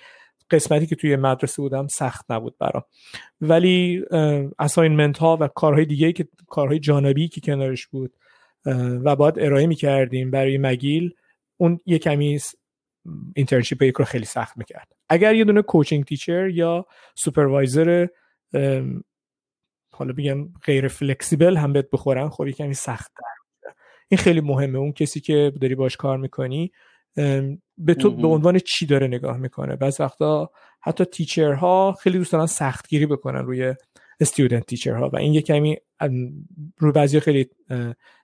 قسمتی 0.52 0.86
که 0.86 0.96
توی 0.96 1.16
مدرسه 1.16 1.62
بودم 1.62 1.88
سخت 1.88 2.32
نبود 2.32 2.58
برام. 2.60 2.84
ولی 3.42 4.04
assignment 4.60 5.18
ها 5.18 5.38
و 5.42 5.48
کارهای 5.48 5.86
دیگه 5.86 6.12
که 6.12 6.28
کارهای 6.48 6.80
جانبی 6.80 7.28
که 7.28 7.42
کنارش 7.42 7.88
بود 7.88 8.14
و 9.04 9.16
باید 9.16 9.40
ارائه 9.40 9.68
می 9.68 9.76
کردیم 9.76 10.32
برای 10.32 10.58
مگیل 10.58 11.14
اون 11.58 11.80
یه 11.86 12.00
کمی 12.00 12.40
internship 13.36 13.82
یک 13.82 13.96
رو 13.96 14.06
خیلی 14.06 14.26
سخت 14.26 14.58
می‌کرد. 14.58 14.88
اگر 15.10 15.36
یه 15.36 15.44
دونه 15.44 15.62
coaching 15.62 16.06
teacher 16.06 16.50
یا 16.50 16.86
supervisor 17.16 18.08
حالا 19.92 20.14
بگم 20.18 20.48
غیر 20.66 20.88
flexible 20.88 21.58
هم 21.58 21.74
بهت 21.74 21.90
بخورن 21.94 22.30
خب 22.30 22.48
یه 22.48 22.54
کمی 22.54 22.74
سخت 22.74 23.12
این 24.08 24.18
خیلی 24.18 24.42
مهمه. 24.42 24.80
اون 24.80 24.92
کسی 24.92 25.20
که 25.20 25.54
داری 25.62 25.76
باش 25.76 25.98
کار 25.98 26.18
می‌کنی 26.18 26.72
به 27.78 27.94
تو 28.00 28.12
به 28.12 28.28
عنوان 28.28 28.60
چی 28.60 28.86
داره 28.86 29.08
نگاه 29.08 29.38
می‌کنه؟ 29.38 29.76
بعض 29.76 30.00
وقتا 30.00 30.52
حتی 30.82 31.06
teacher 31.06 31.84
ها 31.85 31.96
خیلی 32.02 32.18
دوست 32.18 32.32
دارن 32.32 32.46
سختگیری 32.46 33.06
بکنن 33.06 33.46
روی 33.46 33.76
student 34.20 34.66
teacher 34.66 35.04
ها 35.04 35.10
و 35.10 35.16
این 35.18 35.34
یه 35.34 35.42
کمی 35.42 35.78
رو 36.78 36.92
بعضی 36.92 37.20
خیلی 37.20 37.50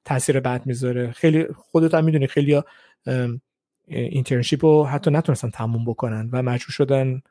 تاثیر 0.05 0.39
بد 0.39 0.65
می‌ذاره. 0.65 1.11
خیلی 1.11 1.45
خودت 1.55 1.93
هم 1.93 2.05
می‌دونی 2.05 2.27
خیلی 2.27 2.61
internship 3.87 4.65
رو 4.65 4.83
حتی 4.83 5.11
نتونستن 5.11 5.49
تموم 5.49 5.85
بکنن 5.85 6.29
و 6.31 6.41
مجبور 6.41 6.71
شدن 6.71 7.21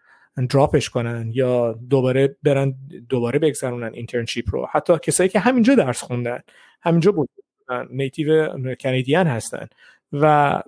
drop 0.50 0.77
ش 0.77 0.90
کنن 0.90 1.30
یا 1.34 1.72
دوباره 1.72 2.36
برن 2.42 2.74
دوباره 3.08 3.38
بگذرونن 3.38 3.94
internship 3.94 4.44
رو 4.50 4.68
حتی 4.72 4.98
کسایی 5.02 5.28
که 5.28 5.40
همینجا 5.40 5.74
درس 5.74 6.02
خوندن 6.02 6.40
همینجا 6.82 7.12
بود 7.12 7.30
native 7.90 8.48
Canadian 8.82 9.26
هستن 9.26 9.66
و 10.12 10.60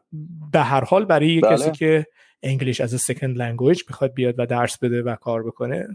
به 0.52 0.60
هر 0.60 0.84
حال 0.84 1.04
برای 1.04 1.40
بله. 1.40 1.56
کسی 1.56 1.70
که 1.70 2.06
English 2.42 2.80
as 2.80 3.00
second 3.00 3.36
language 3.36 3.82
می‌خواد 3.88 4.14
بیاد 4.14 4.34
و 4.38 4.46
درس 4.46 4.78
بده 4.78 5.02
و 5.02 5.16
کار 5.16 5.42
بکنه 5.42 5.88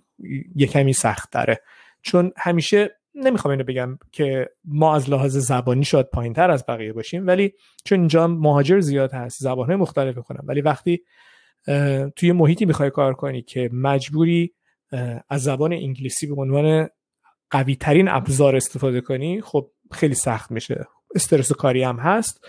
یه 0.55 0.67
کمی 0.67 0.93
سخت 0.93 1.31
داره 1.31 1.61
چون 2.01 2.31
همیشه 2.37 2.96
نمی‌خوام 3.17 3.51
اینو 3.51 3.63
بگم 3.63 3.99
که 4.11 4.49
ما 4.65 4.95
از 4.95 5.09
لحاظ 5.09 5.37
زبانی 5.37 5.83
شاید 5.83 6.09
پایین 6.09 6.33
تر 6.33 6.51
از 6.51 6.65
بقیه 6.67 6.93
باشیم 6.93 7.27
ولی 7.27 7.53
چون 7.85 7.99
اینجا 7.99 8.27
مهاجر 8.27 8.79
زیاد 8.79 9.11
هست 9.13 9.37
زبانهای 9.39 9.75
مختلف 9.75 10.17
می‌کنن 10.17 10.39
ولی 10.43 10.61
وقتی 10.61 11.03
توی 12.15 12.31
محیطی 12.31 12.65
می‌خوای 12.65 12.89
کار 12.89 13.13
کنی 13.13 13.41
که 13.41 13.69
مجبوری 13.73 14.53
از 15.29 15.43
زبان 15.43 15.73
انگلیسی 15.73 16.27
به 16.27 16.41
عنوان 16.41 16.89
قوی 17.49 17.75
ترین 17.75 18.07
ابزار 18.07 18.55
استفاده 18.55 19.01
کنی 19.01 19.41
خب 19.41 19.71
خیلی 19.91 20.15
سخت 20.15 20.51
میشه. 20.51 20.85
استرس 21.15 21.51
کاری 21.51 21.83
هم 21.83 21.99
هست 21.99 22.45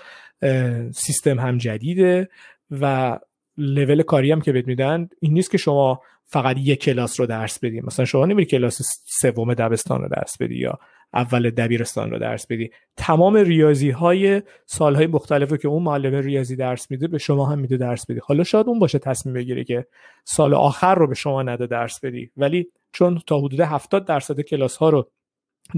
سیستم 0.95 1.39
هم 1.39 1.59
جدیده 1.59 2.29
و 2.71 3.19
لول 3.57 4.03
کاری 4.03 4.33
هم 4.33 4.41
که 4.41 4.53
بهت 4.53 4.66
میدن 4.66 5.09
این 5.21 5.33
نیست 5.33 5.51
که 5.51 5.59
شما 5.59 6.03
فقط 6.31 6.57
یک 6.59 6.81
کلاس 6.81 7.20
رو 7.20 7.26
درس 7.26 7.59
بدی. 7.59 7.81
مثلا 7.81 8.05
شما 8.05 8.26
نمیری 8.26 8.47
کلاس 8.47 9.03
سوم 9.07 9.55
دبستان 9.55 10.03
رو 10.03 10.09
درس 10.09 10.39
بدی 10.39 10.55
یا 10.55 10.79
اول 11.14 11.51
دبیرستان 11.51 12.11
رو 12.11 12.18
درس 12.18 12.47
بدی. 12.47 12.70
تمام 12.97 13.37
ریاضی 13.37 13.91
های 13.91 14.43
سالهای 14.66 15.07
مختلفه 15.07 15.59
که 15.59 15.68
اون 15.68 15.83
معلم 15.83 16.14
ریاضی 16.14 16.57
درس 16.57 16.91
میده 16.91 17.09
به 17.09 17.18
شما 17.18 17.47
هم 17.47 17.59
میده 17.59 17.76
درس 17.76 18.11
بدی. 18.11 18.20
حالا 18.24 18.45
شاید 18.45 18.66
اون 18.66 18.79
باشه 18.79 18.99
تصمیم 18.99 19.35
بگیره 19.35 19.64
که 19.64 19.87
سال 20.24 20.55
آخر 20.55 20.95
رو 20.95 21.07
به 21.07 21.14
شما 21.14 21.43
نده 21.43 21.66
درس 21.66 22.01
بدی. 22.01 22.31
ولی 22.37 22.66
چون 22.93 23.20
تا 23.26 23.39
حدود 23.39 23.61
70 23.61 24.07
درصد 24.07 24.41
کلاس 24.41 24.76
ها 24.76 24.89
رو 24.89 25.11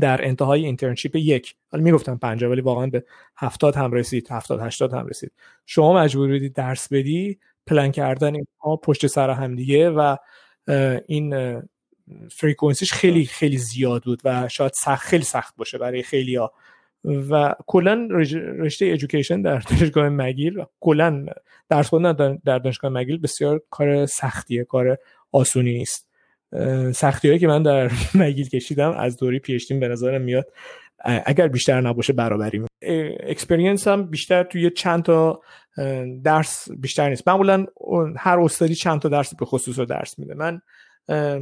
در 0.01 0.25
انتهای 0.25 0.65
internship 0.65 1.17
یک 1.17 1.55
حالا 1.73 1.85
می‌گفتم 1.85 2.17
50 2.17 2.51
ولی 2.51 2.61
واقعا 2.61 2.87
به 2.87 3.05
70 3.37 3.77
هم 3.77 3.93
رسید 3.93 4.29
70 4.31 4.61
80 4.61 4.93
هم 4.95 5.07
رسید. 5.07 5.33
شما 5.67 5.95
مجبور 5.95 6.29
بودی 6.29 6.49
درس 6.49 6.93
بدی 6.93 7.39
پلن 7.67 7.91
کردن 7.91 8.35
اینها 8.35 8.77
پشت 8.77 9.07
سر 9.07 9.31
هم 9.31 9.57
دیگه 9.57 9.91
و 9.91 10.17
این 11.07 11.63
frequency 12.31 12.81
ش 12.81 12.93
خیلی 12.93 13.25
خیلی 13.25 13.59
زیاد 13.59 14.03
بود 14.03 14.21
و 14.25 14.49
شاید 14.49 14.73
سخت 14.75 15.09
خیلی 15.09 15.25
سخت 15.25 15.57
باشه 15.57 15.79
برای 15.79 16.03
خیلی 16.03 16.37
ها 16.37 16.53
و 17.05 17.55
کلا 17.67 18.09
رشته 18.59 18.85
education 18.85 19.43
در 19.43 19.59
دانشگاه 19.59 20.09
مگیل 20.09 20.65
کلا 20.81 21.27
درس 21.69 21.89
خوندن 21.89 22.39
در 22.45 22.59
دانشگاه 22.59 22.91
مگیل 22.91 23.19
بسیار 23.19 23.63
کار 23.71 24.07
سختیه 24.07 24.65
کار 24.65 24.99
آسونی 25.33 25.73
نیست. 25.73 26.11
سختی 26.95 27.29
هایی 27.29 27.41
که 27.41 27.47
من 27.47 27.63
در 27.63 27.91
مگیل 28.15 28.49
کشیدم 28.49 28.91
از 28.91 29.17
دوره 29.17 29.39
PhD 29.39 29.70
م 29.70 29.81
به 29.81 29.89
نظرم 29.89 30.23
میاد 30.23 30.47
اگر 31.05 31.49
بیشتر 31.49 31.81
نباشه 31.81 32.13
برابری 32.13 32.63
experience 33.21 33.89
هم 33.89 34.03
بیشتر 34.03 34.43
توی 34.43 34.71
چند 34.71 35.03
تا 35.03 35.41
درس 36.25 36.71
بیشتر 36.71 37.09
نیست. 37.09 37.29
معمولا 37.29 37.67
هر 38.17 38.41
استادی 38.41 38.75
چند 38.75 39.01
تا 39.01 39.09
درس 39.09 39.35
به 39.35 39.47
خصوص 39.47 39.79
رو 39.79 39.85
درس 39.85 40.19
میده. 40.19 40.35
من 40.35 40.61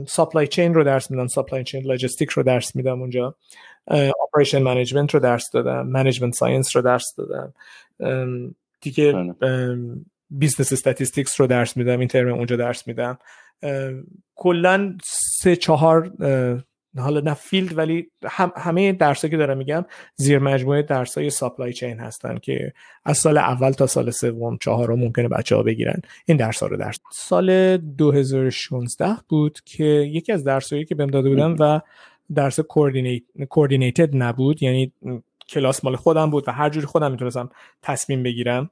supply 0.07 0.46
chain 0.46 0.74
رو 0.74 0.85
درس 0.85 1.11
میدم 1.11 1.26
supply 1.26 1.64
chain 1.64 1.84
logistic 1.84 2.30
رو 2.31 2.43
درس 2.43 2.76
میدم 2.76 3.01
اونجا. 3.01 3.37
operation 3.86 4.62
management 4.62 5.14
رو 5.14 5.20
درس 5.20 5.51
دادم 5.51 5.87
management 5.86 6.34
science 6.34 6.76
رو 6.76 6.83
درس 6.83 7.14
دادم. 7.16 7.55
دیگه 8.81 9.35
business 10.30 10.72
statistics 10.72 11.40
رو 11.41 11.47
درس 11.47 11.76
میدم 11.76 11.99
این 11.99 12.09
ترم 12.09 12.35
اونجا 12.35 12.57
درس 12.57 12.87
میدم. 12.87 13.18
کلا 14.35 14.97
سه 15.41 15.57
چهار 15.57 16.12
حالا 16.97 17.20
نه 17.20 17.34
field 17.34 17.78
ولی 17.78 18.11
هم 18.24 18.53
همه 18.57 18.93
درسایی 18.93 19.30
که 19.30 19.36
دارم 19.36 19.59
میگم 19.59 19.84
زیر 20.16 20.39
مجموعه 20.39 20.82
درسای 20.82 21.30
supply 21.30 21.72
chain 21.72 22.01
هستن 22.01 22.39
که 22.39 22.72
از 23.05 23.18
سال 23.18 23.39
اول 23.39 23.70
تا 23.70 23.86
سال 23.86 24.11
سوم 24.11 24.59
چهارم 24.61 24.99
ممکنه 24.99 25.28
بچه 25.28 25.57
ها 25.57 25.62
بگیرن. 25.62 26.01
این 26.26 26.36
درس 26.36 26.62
ها 26.62 26.66
رو 26.68 26.76
درس 26.76 26.99
سال 27.12 27.76
2016 27.76 29.16
بود 29.28 29.61
که 29.64 29.84
یکی 29.84 30.32
از 30.32 30.45
درسایی 30.45 30.84
که 30.84 30.95
بهم 30.95 31.11
داده 31.11 31.28
بودن 31.28 31.51
و 31.51 31.80
درس 32.34 32.61
coordinated 33.49 34.16
نبود. 34.16 34.62
یعنی 34.62 34.93
کلاس 35.49 35.84
مال 35.84 35.97
خودم 35.97 36.30
بود 36.30 36.49
و 36.49 36.53
هر 36.53 36.70
جوری 36.70 36.86
خودم 36.86 37.11
می‌تونستم 37.11 37.51
تصمیم 37.82 38.22
بگیرم. 38.22 38.70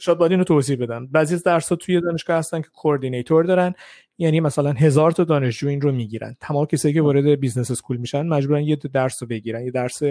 شاید 0.00 0.18
باید 0.18 0.32
اینو 0.32 0.44
توضیح 0.44 0.76
بدم. 0.76 1.06
بعضی 1.06 1.34
از 1.34 1.42
درس 1.42 1.68
ها 1.68 1.76
توی 1.76 2.00
دانشگاه 2.00 2.38
هستن 2.38 2.60
که 2.60 2.68
coordinator 2.68 3.44
دارن 3.44 3.74
یعنی 4.18 4.40
مثلا 4.40 4.72
هزار 4.72 5.12
تا 5.12 5.24
دانشجو 5.24 5.68
این 5.68 5.80
رو 5.80 5.92
می‌گیرن. 5.92 6.36
تمام 6.40 6.66
کسایی 6.66 6.94
که 6.94 7.02
وارد 7.02 7.26
business 7.26 7.70
school 7.70 7.96
میشن 7.96 8.26
مجبورن 8.26 8.62
یه 8.62 8.76
درس 8.76 9.22
رو 9.22 9.28
بگیرن. 9.28 9.64
یه 9.64 9.70
درس 9.70 10.02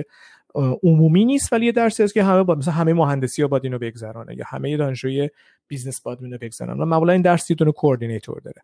عمومی 0.83 1.25
نیست 1.25 1.53
ولی 1.53 1.65
یه 1.65 1.71
درسی 1.71 2.03
هست 2.03 2.13
که 2.13 2.23
همه 2.23 2.43
با 2.43 2.55
مثلا 2.55 2.73
همه 2.73 2.93
مهندسی 2.93 3.41
ها 3.41 3.47
باید 3.47 3.63
اینو 3.63 3.79
بگذرانه 3.79 4.35
یا 4.35 4.45
همه 4.47 4.77
دانشجوی 4.77 5.29
business 5.67 6.01
باید 6.01 6.19
اینو 6.21 6.37
بگذرن 6.37 6.79
و 6.79 6.85
معمولا 6.85 7.13
این 7.13 7.21
درس 7.21 7.49
یه 7.49 7.55
دونه 7.55 7.71
coordinator 7.71 8.41
داره. 8.41 8.61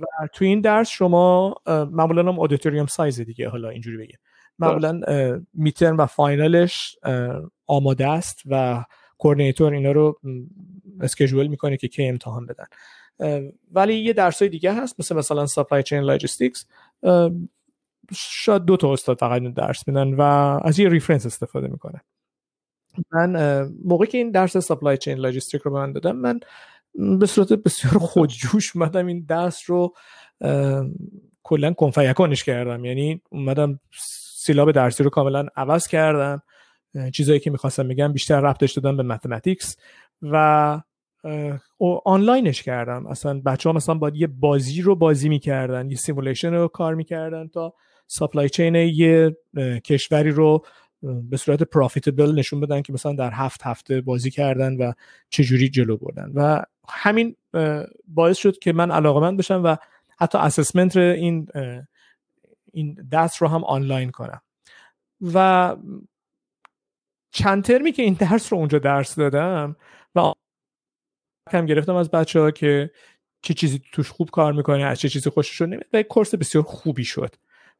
و 0.00 0.26
تو 0.32 0.44
این 0.44 0.60
درس 0.60 0.88
شما 0.88 1.54
معمولا 1.66 2.22
هم 2.22 2.38
auditorium 2.38 2.86
size 2.86 3.20
دیگه 3.20 3.48
حالا 3.48 3.68
اینجوری 3.68 3.96
بگیم 3.96 4.18
معمولا 4.58 5.00
midterm 5.54 5.98
و 5.98 6.06
final 6.06 6.70
ش 6.70 6.96
آماده 7.66 8.08
است 8.08 8.42
و 8.46 8.84
coordinator 9.22 9.72
اینا 9.72 9.92
رو 9.92 10.20
schedule 11.00 11.46
می‌کنه 11.46 11.76
که 11.76 11.88
کی 11.88 12.04
امتحان 12.04 12.46
بدن. 12.46 12.66
ولی 13.72 13.94
یه 13.94 14.12
درسای 14.12 14.48
دیگه 14.48 14.74
هست 14.74 15.00
مثل 15.00 15.16
مثلا 15.16 15.46
supply 15.46 15.82
chain 15.82 16.00
logistics 16.00 16.66
شاید 18.12 18.64
دو 18.64 18.76
تا 18.76 18.92
استاد 18.92 19.18
فقط 19.18 19.42
درس 19.42 19.88
میدن 19.88 20.14
و 20.14 20.20
از 20.64 20.78
یه 20.78 20.88
reference 20.88 21.26
استفاده 21.26 21.68
می‌کنه 21.68 22.00
من 23.12 23.62
موقعی 23.84 24.08
که 24.08 24.18
این 24.18 24.30
درس 24.30 24.56
supply 24.56 24.96
chain 24.96 25.18
logistic 25.18 25.62
رو 25.62 25.70
به 25.70 25.78
من 25.78 25.92
دادم 25.92 26.16
من 26.16 26.40
به 27.18 27.26
صورت 27.26 27.52
بسیار 27.52 27.98
خودجوش 27.98 28.76
اومدم 28.76 29.06
این 29.06 29.24
درس 29.28 29.62
رو 29.66 29.94
کلا 31.42 31.72
کن‌فیکونش 31.72 32.44
کردم. 32.44 32.84
یعنی 32.84 33.22
اومدم 33.30 33.80
syllabus 34.36 34.72
درسی 34.72 35.02
رو 35.02 35.10
کاملا 35.10 35.46
عوض 35.56 35.86
کردم. 35.86 36.42
چیزایی 37.12 37.40
که 37.40 37.50
می‌خواستم 37.50 37.88
بگم 37.88 38.12
بیشتر 38.12 38.40
ربطش 38.40 38.72
دادم 38.72 38.96
به 38.96 39.02
mathematics 39.02 39.76
و 40.22 40.80
آنلاینش 42.04 42.62
کردم 42.62 43.06
اصلا 43.06 43.40
بچه 43.40 43.68
ها 43.68 43.72
مثلا 43.72 43.94
باید 43.94 44.16
یه 44.16 44.26
بازی 44.26 44.82
رو 44.82 44.96
بازی 44.96 45.28
می‌کردن 45.28 45.90
یه 45.90 45.96
simulation 45.96 46.54
رو 46.54 46.68
کار 46.68 46.94
می‌کردن 46.94 47.48
تا 47.48 47.74
supply 48.06 48.48
chain 48.48 48.74
یه 48.74 49.36
کشوری 49.84 50.30
رو 50.30 50.64
به 51.02 51.36
صورت 51.36 51.62
profitable 51.62 52.34
نشون 52.34 52.60
بدن 52.60 52.82
که 52.82 52.92
مثلا 52.92 53.12
در 53.12 53.30
هفت 53.32 53.60
هفته 53.62 54.00
بازی 54.00 54.30
کردن 54.30 54.76
و 54.76 54.92
چجوری 55.30 55.68
جلو 55.68 55.96
بردن. 55.96 56.32
و 56.34 56.62
همین 56.88 57.36
باعث 58.08 58.38
شد 58.38 58.58
که 58.58 58.72
من 58.72 58.90
علاقه‌مند 58.90 59.36
بشم 59.36 59.62
و 59.64 59.76
حتی 60.18 60.38
assessment 60.38 60.96
این 60.96 61.48
این 62.72 63.08
درس 63.12 63.36
رو 63.36 63.48
هم 63.48 63.64
آنلاین 63.64 64.10
کنم. 64.10 64.40
و 65.20 65.76
چند 67.32 67.64
ترمی 67.64 67.92
که 67.92 68.02
این 68.02 68.14
درس 68.14 68.52
رو 68.52 68.58
اونجا 68.58 68.78
درس 68.78 69.14
دادم 69.16 69.76
و 70.14 70.32
کم 71.52 71.66
گرفتم 71.66 71.94
از 71.94 72.10
بچه 72.10 72.40
ها 72.40 72.50
که 72.50 72.90
چه 73.42 73.54
چیزی 73.54 73.82
توش 73.92 74.10
خوب 74.10 74.30
کار 74.30 74.52
می‌کنه 74.52 74.84
از 74.84 75.00
چه 75.00 75.08
چیزی 75.08 75.30
خوششون 75.30 75.68
نمیاد 75.68 75.86
و 75.92 76.02
course 76.02 76.34
بسیار 76.34 76.64
خوبی 76.64 77.04
شد. 77.04 77.34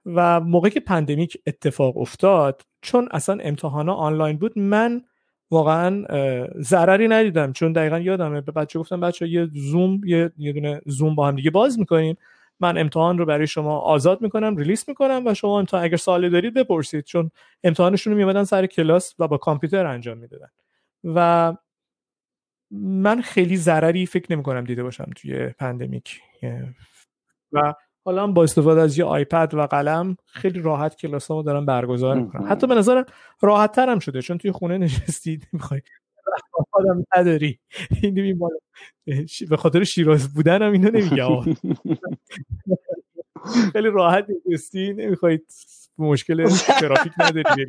و 0.06 0.40
موقعی 0.40 0.70
که 0.70 0.80
pandemic 0.80 1.36
اتفاق 1.46 1.96
افتاد 1.96 2.62
چون 2.82 3.08
اصلا 3.10 3.38
امتحان 3.42 3.88
آنلاین 3.88 4.38
بود 4.38 4.58
من 4.58 5.02
واقعا 5.50 6.04
ضرری 6.60 7.08
ندیدم. 7.08 7.52
چون 7.52 7.72
دقیقا 7.72 7.98
یادمه 7.98 8.40
به 8.40 8.52
بچه 8.52 8.78
گفتم 8.78 9.00
بچه 9.00 9.28
یه 9.28 9.48
زوم 9.52 10.00
یه, 10.04 10.32
یه 10.36 10.52
دونه 10.52 10.80
زوم 10.86 11.14
با 11.14 11.28
هم 11.28 11.36
دیگه 11.36 11.50
باز 11.50 11.78
می‌کنیم 11.78 12.16
من 12.62 12.78
امتحان 12.78 13.18
رو 13.18 13.26
برای 13.26 13.46
شما 13.46 13.78
آزاد 13.78 14.22
می‌کنم 14.22 14.56
release 14.56 14.88
می‌کنم 14.88 15.22
و 15.26 15.34
شما 15.34 15.58
امتحان 15.58 15.84
اگر 15.84 15.96
سوالی 15.96 16.30
دارید 16.30 16.54
بپرسید 16.54 17.04
چون 17.04 17.30
امتحانشون 17.64 18.12
رو 18.12 18.16
میومدن 18.16 18.44
سر 18.44 18.66
کلاس 18.66 19.14
و 19.18 19.28
با 19.28 19.38
کامپیوتر 19.38 19.86
انجام 19.86 20.18
می‌دادن. 20.18 20.48
و 21.04 21.54
من 22.70 23.20
خیلی 23.20 23.56
ضرری 23.56 24.06
فکر 24.06 24.32
نمی 24.32 24.42
کنم 24.42 24.64
دیده 24.64 24.82
باشم 24.82 25.10
توی 25.16 25.48
pandemic. 25.48 26.20
و 27.52 27.74
حالا 28.04 28.26
با 28.26 28.42
استفاده 28.42 28.80
از 28.80 28.98
یه 28.98 29.04
iPad 29.04 29.54
و 29.54 29.66
قلم 29.66 30.16
خیلی 30.26 30.60
راحت 30.60 30.96
کلاس 30.96 31.30
ها 31.30 31.42
دارم 31.42 31.66
برگزار 31.66 32.16
می‌کنم. 32.16 32.46
حتی 32.50 32.66
به 32.66 32.74
نظرم 32.74 33.04
راحت 33.40 33.72
ترم 33.72 33.98
شده 33.98 34.22
چون 34.22 34.38
توی 34.38 34.52
خونه 34.52 34.78
نشستید 34.78 35.48
می‌خوای 35.52 35.80
آدم 36.72 37.04
نداری. 37.16 37.58
این 38.02 38.38
به 39.50 39.56
خاطر 39.56 39.84
شیرازی 39.84 40.34
بودن 40.34 40.62
هم 40.62 40.72
اینو 40.72 40.90
نمیگه 40.90 41.24
خیلی 43.72 43.88
راحت 43.88 44.26
نشستی 44.46 44.92
نمی‌خواید 44.92 45.52
مشکل 45.98 46.48
ترافیک 46.48 47.12
نداری 47.18 47.64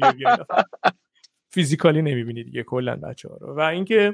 physically 1.50 2.02
نمی‌بینی 2.02 2.44
دیگه 2.44 2.64
کلا 2.64 2.96
بچه 2.96 3.30
ها 3.30 3.36
رو. 3.36 3.56
و 3.56 3.60
اینکه 3.60 4.14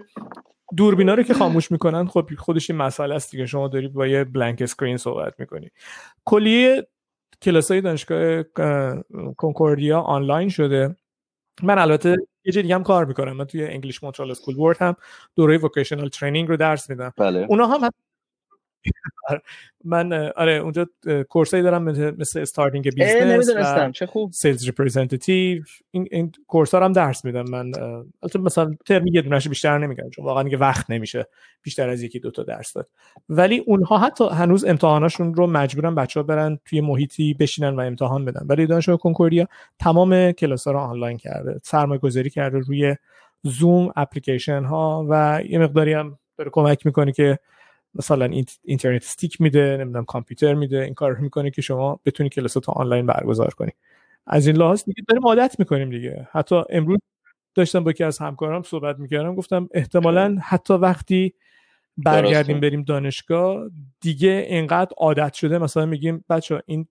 دوربینا 0.77 1.13
رو 1.13 1.23
که 1.23 1.33
خاموش 1.33 1.71
می‌کنن 1.71 2.07
خب 2.07 2.29
خودش 2.37 2.69
این 2.69 2.79
مسئله 2.79 3.15
است 3.15 3.31
دیگه. 3.31 3.45
شما 3.45 3.67
داری 3.67 3.87
با 3.87 4.07
یه 4.07 4.23
blank 4.23 4.61
screen 4.61 4.97
صحبت 4.97 5.39
می‌کنی. 5.39 5.69
کلیه 6.25 6.87
کلاس 7.41 7.71
های 7.71 7.81
دانشگاه 7.81 8.43
کنکوردیا 9.37 9.99
آنلاین 9.99 10.49
شده. 10.49 10.95
من 11.63 11.79
البته 11.79 12.15
یه 12.45 12.51
جای 12.51 12.61
دیگه 12.63 12.75
هم 12.75 12.83
کار 12.83 13.05
می‌کنم 13.05 13.31
من 13.31 13.45
توی 13.45 13.65
English 13.65 14.03
Montreal 14.03 14.31
School 14.31 14.55
Board 14.55 14.77
هم 14.81 14.95
دوره 15.35 15.57
vocational 15.57 16.09
training 16.09 16.49
رو 16.49 16.57
درس 16.57 16.89
میدم 16.89 17.13
بله. 17.17 17.45
اونا 17.49 17.67
هم 17.67 17.89
من 19.83 20.13
آره 20.35 20.51
اونجا 20.51 20.87
course 21.29 21.55
ایی 21.55 21.63
دارم 21.63 21.83
مثل 22.17 22.39
starting 22.39 22.93
business 22.93 23.49
و 23.55 23.91
چه 23.91 24.05
خوب. 24.05 24.31
sales 24.31 24.65
representative 24.65 25.63
این 25.91 26.07
این 26.11 26.31
course 26.47 26.75
هم 26.75 26.91
درس 26.91 27.25
میدم. 27.25 27.45
من 27.49 27.71
البته 28.23 28.39
مثلا 28.39 28.71
ترم 28.85 29.07
یه 29.07 29.21
بیشتر 29.21 29.77
نمیگم 29.77 30.09
چون 30.09 30.25
واقعا 30.25 30.43
دیگه 30.43 30.57
وقت 30.57 30.89
نمیشه 30.89 31.27
بیشتر 31.63 31.89
از 31.89 32.03
یکی 32.03 32.19
دو 32.19 32.31
تا 32.31 32.43
درس 32.43 32.73
داد. 32.73 32.87
ولی 33.29 33.57
اونها 33.57 33.97
حتی 33.97 34.29
هنوز 34.29 34.65
امتحاناشون 34.65 35.33
رو 35.33 35.47
مجبورن 35.47 35.95
بچه‌ها 35.95 36.23
برن 36.23 36.59
توی 36.65 36.81
محیطی 36.81 37.33
بشینن 37.33 37.75
و 37.75 37.79
امتحان 37.79 38.25
بدن. 38.25 38.45
ولی 38.45 38.65
دانشگاه 38.65 38.97
کنکوردیا 38.97 39.47
تمام 39.79 40.31
کلاس 40.31 40.67
ها 40.67 40.73
رو 40.73 40.79
آنلاین 40.79 41.17
کرده. 41.17 41.59
سرمایه 41.63 41.99
گذاری 41.99 42.29
کرده 42.29 42.57
روی 42.57 42.95
زوم 43.43 43.93
اپلیکیشن 43.95 44.63
ها 44.63 45.07
و 45.09 45.41
یه 45.49 45.59
مقداری 45.59 45.93
هم 45.93 46.19
داره 46.37 46.49
کمک 46.53 46.85
می‌کنه 46.85 47.11
که 47.11 47.39
مثلا 47.95 48.29
اینترنت 48.63 49.03
استیک 49.03 49.41
میده 49.41 49.77
نمی‌دونم 49.79 50.05
کامپیوتر 50.05 50.53
میده 50.53 50.83
این 50.83 50.93
کار 50.93 51.15
می‌کنه 51.15 51.51
که 51.51 51.61
شما 51.61 51.99
بتونی 52.05 52.29
کلاسات 52.29 52.69
آنلاین 52.69 53.05
برگزار 53.05 53.53
کنی. 53.53 53.71
از 54.27 54.47
این 54.47 54.55
لحاظ 54.55 54.83
دیگه 54.83 55.03
داریم 55.07 55.27
عادت 55.27 55.55
می‌کنیم 55.59 55.89
دیگه. 55.89 56.27
حتی 56.31 56.61
امروز 56.69 56.99
داشتم 57.55 57.83
با 57.83 57.91
یکی 57.91 58.03
از 58.03 58.19
همکارام 58.19 58.63
صحبت 58.63 58.99
می‌کردم 58.99 59.35
گفتم 59.35 59.69
احتمالا 59.73 60.37
حتی 60.43 60.73
وقتی 60.73 61.33
برگردیم 61.97 62.59
بریم 62.59 62.83
دانشگاه 62.83 63.69
دیگه 64.01 64.45
اینقدر 64.49 64.91
عادت 64.97 65.33
شده. 65.33 65.57
مثلا 65.57 65.85
میگیم 65.85 66.25
بچه 66.29 66.61
این 66.65 66.87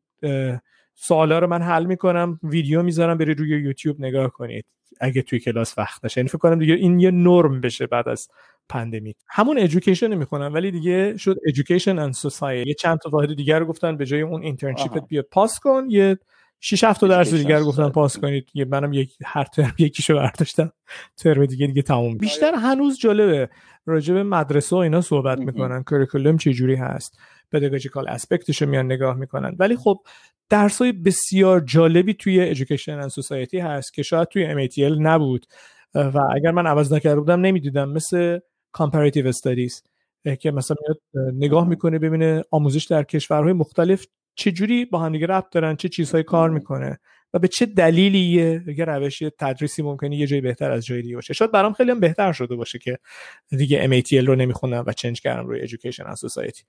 سوالا 0.95 1.39
رو 1.39 1.47
من 1.47 1.63
حل 1.63 1.85
می‌کنم 1.85 2.41
ویدیو 2.43 2.83
می‌ذارم 2.83 3.19
برید 3.19 3.39
روی 3.39 3.49
یوتیوب 3.49 4.01
نگاه 4.01 4.31
کنید. 4.31 4.65
اگه 5.01 5.23
توی 5.23 5.39
کلاس 5.39 5.79
وقت 5.79 6.05
نشه. 6.05 6.21
یعنی 6.21 6.29
فکر 6.29 6.39
کنم 6.39 6.59
دیگه 6.59 6.75
این 6.75 7.01
یه 7.01 7.11
نرم 7.11 7.61
بشه 7.61 7.87
بعد 7.87 8.09
از 8.09 8.29
pandemic. 8.69 9.17
همون 9.29 9.59
education 9.59 10.15
می‌خونن 10.15 10.53
ولی 10.53 10.71
دیگه 10.71 11.17
شد 11.17 11.37
education 11.47 11.99
and 11.99 12.15
society 12.15 12.69
یه 12.69 12.75
چند 12.75 12.99
تا 12.99 13.11
واحد 13.11 13.35
دیگر 13.35 13.59
رو 13.59 13.67
گفتن 13.67 13.97
به 13.97 14.07
جای 14.07 14.21
اون 14.21 14.43
internship 14.43 15.03
ت 15.03 15.09
بیاد 15.09 15.27
pass 15.31 15.59
کن 15.59 15.87
یه 15.91 16.19
6 16.61 16.85
7 16.85 17.05
درس 17.05 17.35
دیگر 17.35 17.63
گفتن 17.63 17.89
pass 17.89 18.19
کنید. 18.19 18.49
یه 18.55 18.65
منم 18.65 18.93
یک 18.93 19.13
هر 19.25 19.45
ترم 19.45 19.75
یکیشو 19.79 20.15
برداشتم. 20.15 20.73
ترم 21.17 21.47
دیگه 21.47 21.67
دیگه 21.67 21.83
تموم 21.83 22.17
بیشتر 22.17 22.55
هنوز 22.55 22.99
جالبه. 22.99 23.49
راجع 23.87 24.15
به 24.15 24.23
مدرسه 24.23 24.77
و 24.77 24.79
اینا 24.79 25.01
صحبت 25.01 25.39
می‌کنن. 25.39 25.83
کریکولوم 25.83 26.37
چه 26.37 26.53
جوری 26.53 26.75
هست؟ 26.75 27.19
پداگوژیکال 27.53 28.09
اسپکتشو 28.09 28.67
میان 28.67 28.87
نگاه 28.87 29.17
می‌کنن. 29.17 29.57
ولی 29.59 29.77
خب 29.77 29.99
درس 30.51 30.83
های 30.83 30.93
بسیار 30.93 31.61
جالبی 31.61 32.15
توی 32.15 32.55
Education 32.55 33.05
and 33.05 33.23
Society 33.23 33.55
هست 33.55 33.95
که 33.95 34.03
شاید 34.03 34.29
توی 34.29 34.69
MATL 34.69 34.99
نبود. 35.01 35.47
و 35.95 36.21
اگر 36.35 36.51
من 36.51 36.67
عوض 36.67 36.93
نکرده 36.93 37.21
بودم 37.21 37.41
نمی‌دیدم. 37.41 37.89
مثل 37.89 38.39
Comparative 38.77 39.33
Studies 39.33 39.83
که 40.41 40.51
مثلا 40.51 40.77
میاد 40.87 41.01
نگاه 41.35 41.69
می‌کنه 41.69 41.99
ببینه 41.99 42.45
آموزش 42.51 42.85
در 42.85 43.03
کشورهای 43.03 43.53
مختلف 43.53 44.07
چه 44.35 44.53
جوری 44.53 44.85
با 44.85 44.99
هم 44.99 45.13
دیگه 45.13 45.27
ربط 45.27 45.51
دارن 45.51 45.77
چه 45.77 45.89
چیزهایی 45.89 46.25
کار 46.25 46.51
می‌کنه 46.51 46.99
و 47.35 47.39
به 47.39 47.49
چه 47.49 47.67
دلیلی 47.67 48.19
یه 48.19 48.85
روش 48.85 49.23
تدریسی 49.39 49.83
ممکنه 49.83 50.17
یه 50.17 50.27
جایی 50.27 50.43
بهتر 50.43 50.71
از 50.71 50.87
جای 50.87 51.03
دیگه 51.03 51.15
باشه. 51.15 51.35
شاید 51.35 51.53
برام 51.53 51.73
خیلی 51.73 51.91
هم 51.91 52.01
بهتر 52.01 52.33
شده 52.33 52.57
باشه 52.57 52.79
که 52.79 52.99
دیگه 53.49 53.89
MATL 53.89 54.27
رو 54.27 54.37
نمی‌خونم 54.37 54.85
و 54.87 54.93
چنج 54.93 55.21
کردم 55.21 55.47
روی 55.47 55.69
Education 55.69 56.05
and 56.05 56.29
Society. 56.29 56.63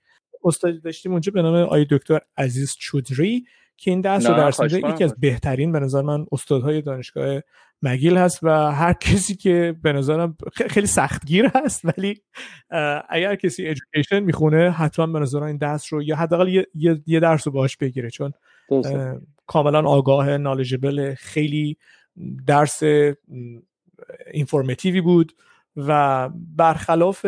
استاد 0.44 0.82
داشتیم 0.82 1.12
اونجا 1.12 1.32
به 1.32 1.42
نام 1.42 1.54
آقای 1.54 1.86
دکتر 1.90 2.20
عزیز 2.36 2.76
چودری 2.78 3.44
که 3.76 3.90
این 3.90 4.00
درس 4.00 4.26
رو 4.26 4.34
درس 4.34 4.60
میده 4.60 4.78
یکی 4.88 5.04
از 5.04 5.14
بهترین 5.20 5.72
به 5.72 5.80
نظر 5.80 6.02
من 6.02 6.26
استادهای 6.32 6.82
دانشگاه 6.82 7.40
مگیل 7.82 8.16
هست 8.16 8.38
و 8.42 8.48
هر 8.72 8.92
کسی 8.92 9.34
که 9.34 9.74
به 9.82 9.92
نظرم 9.92 10.36
خیلی 10.70 10.86
سختگیر 10.86 11.50
هست 11.54 11.84
ولی 11.84 12.22
اگر 13.08 13.36
کسی 13.36 13.66
ایژوکیشن 13.66 14.20
می‌خونه 14.20 14.70
حتما 14.70 15.06
به 15.06 15.18
نظرم 15.18 15.42
این 15.42 15.56
درس 15.56 15.92
رو 15.92 16.02
یا 16.02 16.16
حداقل 16.16 16.48
یه،, 16.48 16.66
یه 17.06 17.20
درس 17.20 17.46
رو 17.46 17.52
باهاش 17.52 17.76
بگیره 17.76 18.10
چون 18.10 18.32
کاملا 19.46 19.82
آگاه 19.82 20.36
نالجبل 20.36 21.14
خیلی 21.14 21.76
درس 22.46 22.82
اینفورماتیوی 24.32 25.00
بود 25.00 25.32
و 25.76 26.28
برخلاف 26.56 27.26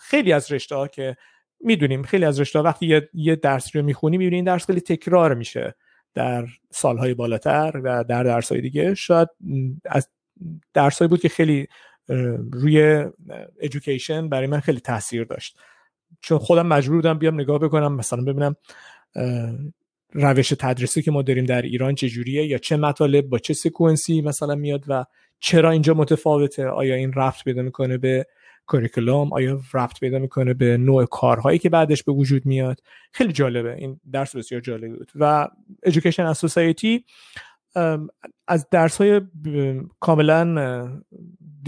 خیلی 0.00 0.32
از 0.32 0.52
رشته 0.52 0.74
ها 0.74 0.88
که 0.88 1.16
می‌دونیم 1.60 2.02
خیلی 2.02 2.24
از 2.24 2.40
رشته 2.40 2.58
وقتی 2.58 2.86
یه, 2.86 3.08
یه 3.14 3.36
درس 3.36 3.76
رو 3.76 3.82
می‌خونی 3.82 4.18
می‌بینی 4.18 4.36
این 4.36 4.44
درس 4.44 4.66
خیلی 4.66 4.80
تکرار 4.80 5.34
میشه. 5.34 5.74
در 6.14 6.46
سالهای 6.70 7.14
بالاتر 7.14 7.80
و 7.84 8.04
در 8.04 8.22
درسهای 8.22 8.60
دیگه. 8.60 8.94
شاید 8.94 9.28
از 9.84 10.08
درسهایی 10.74 11.08
بود 11.08 11.20
که 11.20 11.28
خیلی 11.28 11.66
روی 12.52 13.06
ایژوکیشن 13.60 14.28
برای 14.28 14.46
من 14.46 14.60
خیلی 14.60 14.80
تاثیر 14.80 15.24
داشت. 15.24 15.58
چون 16.20 16.38
خودم 16.38 16.66
مجبور 16.66 16.96
بودم 16.96 17.18
بیام 17.18 17.40
نگاه 17.40 17.58
بکنم 17.58 17.94
مثلا 17.94 18.22
ببینم 18.22 18.56
روش 20.12 20.48
تدریسی 20.48 21.02
که 21.02 21.10
ما 21.10 21.22
داریم 21.22 21.44
در 21.44 21.62
ایران 21.62 21.94
چه 21.94 22.08
جوریه 22.08 22.46
یا 22.46 22.58
چه 22.58 22.76
مطالب 22.76 23.28
با 23.28 23.38
چه 23.38 23.54
سکونسی 23.54 24.22
مثلا 24.22 24.54
میاد 24.54 24.84
و 24.88 25.04
چرا 25.40 25.70
اینجا 25.70 25.94
متفاوته؟ 25.94 26.66
آیا 26.66 26.94
این 26.94 27.12
رفت 27.12 27.44
پیدا 27.44 27.62
می‌کنه 27.62 27.98
به 27.98 28.26
کریکولوم 28.68 29.32
آیا 29.32 29.60
رفت 29.74 30.00
پیدا 30.00 30.18
می‌کنه 30.18 30.54
به 30.54 30.76
نوع 30.76 31.04
کارهایی 31.04 31.58
که 31.58 31.68
بعدش 31.68 32.02
به 32.02 32.12
وجود 32.12 32.46
میاد؟ 32.46 32.80
خیلی 33.12 33.32
جالبه 33.32 33.74
این 33.74 34.00
درس 34.12 34.36
بسیار 34.36 34.60
جالب 34.60 34.96
بود. 34.96 35.10
و 35.14 35.48
Education 35.86 36.34
and 36.34 36.38
Society 36.48 37.00
از 38.48 38.66
درس 38.70 39.00
های 39.00 39.20
کاملا 40.00 41.02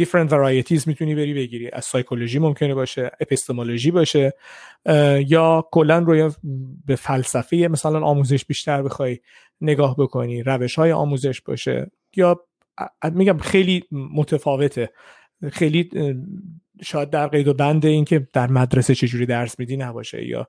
different 0.00 0.30
varieties 0.30 0.86
می‌تونی 0.86 1.14
بری 1.14 1.34
بگیری. 1.34 1.70
از 1.72 1.84
سایکولوژی 1.84 2.38
ممکنه 2.38 2.74
باشه 2.74 3.10
اپیستمولوژی 3.20 3.90
باشه 3.90 4.32
یا 5.26 5.68
کلا 5.72 5.98
روی 5.98 6.30
به 6.86 6.96
فلسفه 6.96 7.56
مثلا 7.56 8.00
آموزش 8.00 8.44
بیشتر 8.44 8.82
بخوای 8.82 9.18
نگاه 9.60 9.96
بکنی 9.96 10.42
روش 10.42 10.74
های 10.74 10.92
آموزش 10.92 11.40
باشه. 11.40 11.90
یا 12.16 12.40
میگم 13.12 13.38
خیلی 13.38 13.84
متفاوته. 13.92 14.90
خیلی 15.52 15.90
شاید 16.84 17.10
در 17.10 17.26
قید 17.26 17.48
و 17.48 17.54
بند 17.54 17.86
این 17.86 18.04
که 18.04 18.28
در 18.32 18.50
مدرسه 18.50 18.94
چجوری 18.94 19.26
درس 19.26 19.58
میدی 19.58 19.76
نباشه 19.76 20.26
یا 20.26 20.48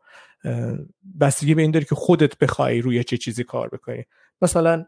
بستگی 1.22 1.56
به 1.56 1.62
این 1.62 1.72
داری 1.72 1.86
که 1.86 1.96
خودت 1.96 2.38
بخوای 2.38 2.82
روی 2.82 3.04
چه 3.04 3.18
چیزی 3.18 3.44
کار 3.44 3.70
بکنی. 3.70 4.04
مثلا 4.42 4.86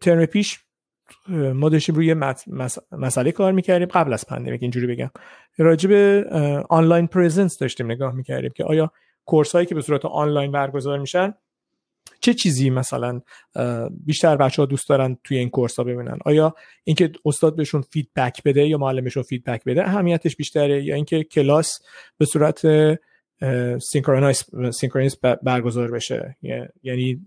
ترم 0.00 0.26
پیش 0.26 0.58
ما 1.28 1.68
داشتیم 1.68 1.94
روی 1.94 2.14
مسئله 2.92 3.32
کار 3.32 3.52
می‌کردیم 3.52 3.88
قبل 3.88 4.12
از 4.12 4.26
pandemic 4.26 4.62
اینجوری 4.62 4.86
بگم. 4.86 5.10
راجع 5.58 5.88
به 5.88 6.24
online 6.68 7.06
presence 7.06 7.58
داشتیم 7.58 7.90
نگاه 7.90 8.14
می‌کردیم 8.14 8.50
که 8.56 8.64
آیا 8.64 8.92
course 9.24 9.52
هایی 9.52 9.66
که 9.66 9.74
به 9.74 9.80
صورت 9.80 10.04
آنلاین 10.04 10.52
برگزار 10.52 10.98
میشن 10.98 11.34
چه 12.26 12.34
چیزی 12.34 12.70
مثلا 12.70 13.20
بیشتر 13.90 14.36
بچه 14.36 14.62
ها 14.62 14.66
دوست 14.66 14.88
دارن 14.88 15.18
توی 15.24 15.38
این 15.38 15.50
course 15.50 15.76
ها 15.76 15.84
ببینن؟ 15.84 16.18
آیا 16.24 16.54
اینکه 16.84 17.12
استاد 17.24 17.56
بهشون 17.56 17.82
feedback 17.82 18.42
بده 18.42 18.68
یا 18.68 18.78
معلمشون 18.78 19.22
feedback 19.22 19.64
بده 19.64 19.84
اهمیتش 19.84 20.36
بیشتره 20.36 20.84
یا 20.84 20.94
اینکه 20.94 21.24
کلاس 21.24 21.78
به 22.18 22.24
صورت 22.24 22.60
synchronize 23.82 25.16
برگزار 25.42 25.90
بشه؟ 25.90 26.36
یعنی 26.82 27.20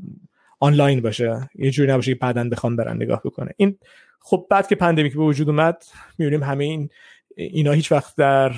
آنلاین 0.59 1.01
باشه. 1.01 1.49
یه 1.55 1.71
جوری 1.71 1.91
نباشه 1.91 2.13
که 2.13 2.19
بعدن 2.19 2.49
بخوام 2.49 2.75
برن 2.75 2.95
نگاه 2.95 3.21
بکنه. 3.25 3.51
این 3.57 3.77
خب 4.21 4.47
بعد 4.49 4.67
که 4.67 4.75
پندمیک 4.75 5.13
به 5.13 5.23
وجود 5.23 5.49
اومد 5.49 5.83
می‌بینیم 6.17 6.43
همه 6.43 6.63
این 6.63 6.89
اینا 7.35 7.71
هیچ 7.71 7.91
وقت 7.91 8.15
در 8.15 8.51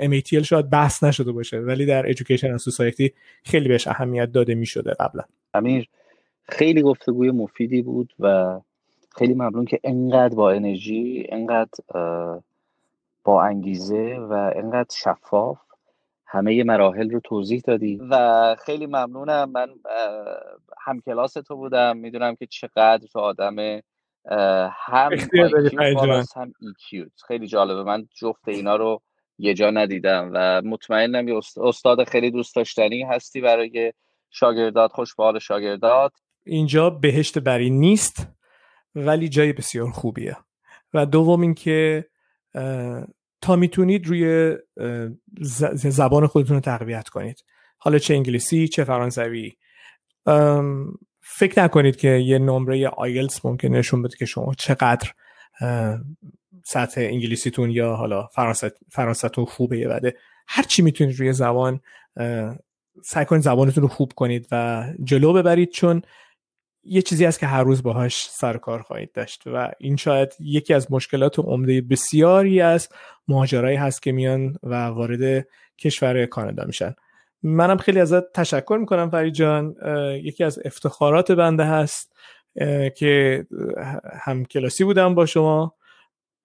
MATL 0.00 0.42
شاید 0.42 0.70
بحث 0.70 1.02
نشده 1.02 1.32
باشه 1.32 1.58
ولی 1.58 1.86
در 1.86 2.12
Education 2.12 2.58
and 2.58 2.72
Society 2.72 3.08
خیلی 3.44 3.68
بهش 3.68 3.88
اهمیت 3.88 4.32
داده 4.32 4.54
می 4.54 4.66
شده 4.66 4.94
قبلا. 5.00 5.22
امیر 5.54 5.88
خیلی 6.42 6.82
گفتگوی 6.82 7.30
مفیدی 7.30 7.82
بود 7.82 8.12
و 8.20 8.60
خیلی 9.16 9.34
ممنون 9.34 9.64
که 9.64 9.80
انقدر 9.84 10.34
با 10.34 10.50
انرژی 10.50 11.26
انقدر 11.28 11.70
با 13.24 13.42
انگیزه 13.42 14.18
و 14.18 14.52
انقدر 14.56 14.96
شفاف 14.96 15.58
همه 16.26 16.64
مراحل 16.64 17.10
رو 17.10 17.20
توضیح 17.20 17.62
دادی. 17.64 18.00
و 18.10 18.56
خیلی 18.58 18.86
ممنونم. 18.86 19.50
من 19.50 19.68
هم 20.80 21.00
کلاس 21.00 21.32
تو 21.32 21.56
بودم. 21.56 21.96
می‌دونم 21.96 22.34
که 22.34 22.46
چقدر 22.46 23.06
تو 23.12 23.18
آدم 23.18 23.80
هم 24.70 25.10
هم 26.36 26.52
EQ 26.62 27.10
خیلی 27.26 27.46
جالبه. 27.46 27.82
من 27.82 28.08
جفت 28.14 28.48
اینا 28.48 28.76
رو 28.76 29.00
یه 29.38 29.54
جا 29.54 29.70
ندیدم 29.70 30.30
و 30.34 30.62
مطمئنم 30.64 31.28
یه 31.28 31.40
استاد 31.56 32.04
خیلی 32.04 32.30
دوست 32.30 32.56
داشتنی 32.56 33.02
هستی 33.02 33.40
برای 33.40 33.92
شاگردات 34.32 34.92
خوش 34.92 35.14
به 35.14 35.38
شاگردات. 35.38 36.12
اینجا 36.44 36.90
بهشت 36.90 37.38
بری 37.38 37.70
نیست 37.70 38.28
ولی 38.94 39.28
جای 39.28 39.52
بسیار 39.52 39.90
خوبیه. 39.90 40.36
و 40.94 41.06
دوم 41.06 41.40
اینکه 41.40 42.06
تا 43.40 43.56
می‌تونید 43.56 44.06
روی 44.06 44.56
زبان 45.74 46.26
خودتون 46.26 46.54
رو 46.54 46.60
تقویت 46.60 47.08
کنید. 47.08 47.44
حالا 47.78 47.98
چه 47.98 48.14
انگلیسی 48.14 48.68
چه 48.68 48.84
فرانسوی. 48.84 49.52
فکر 51.20 51.62
نکنید 51.62 51.96
که 51.96 52.08
یه 52.08 52.38
نمره 52.38 52.88
آیلتس 52.88 53.44
ممکن 53.44 53.68
نشون 53.68 54.02
بده 54.02 54.16
که 54.16 54.26
شما 54.26 54.54
چقدر 54.54 55.10
سطح 56.64 57.00
انگلیسیتون 57.00 57.70
یا 57.70 57.94
حالا 57.96 58.28
فرانستون 58.90 59.44
خوبه 59.44 59.78
یه 59.78 59.88
بده. 59.88 60.16
هر 60.48 60.62
چی 60.62 60.82
می‌تونید 60.82 61.18
روی 61.18 61.32
زبان 61.32 61.80
سعی 63.04 63.24
کنید 63.24 63.42
زبانتون 63.42 63.82
رو 63.82 63.88
خوب 63.88 64.12
کنید 64.16 64.48
و 64.52 64.84
جلو 65.04 65.32
ببرید 65.32 65.70
چون 65.70 66.02
یه 66.84 67.02
چیزی 67.02 67.24
هست 67.24 67.40
که 67.40 67.46
هر 67.46 67.62
روز 67.62 67.82
باهاش 67.82 68.28
سر 68.30 68.56
کار 68.56 68.82
خواهید 68.82 69.12
داشت 69.12 69.42
و 69.46 69.72
این 69.78 69.96
شاید 69.96 70.36
یکی 70.40 70.74
از 70.74 70.92
مشکلات 70.92 71.38
عمده 71.38 71.80
بسیاری 71.80 72.60
از 72.60 72.88
مهاجرایی 73.28 73.76
هست 73.76 74.02
که 74.02 74.12
میان 74.12 74.56
و 74.62 74.86
وارد 74.86 75.46
کشور 75.78 76.26
کانادا 76.26 76.64
میشن. 76.64 76.94
منم 77.42 77.76
خیلی 77.76 78.00
ازت 78.00 78.32
تشکر 78.32 78.76
می‌کنم 78.80 79.10
فرید 79.10 79.34
جان. 79.34 79.74
یکی 80.22 80.44
از 80.44 80.58
افتخارات 80.64 81.32
بنده 81.32 81.64
هست 81.64 82.16
که 82.96 83.46
هم 84.20 84.44
کلاسی 84.44 84.84
بودم 84.84 85.14
با 85.14 85.26
شما 85.26 85.74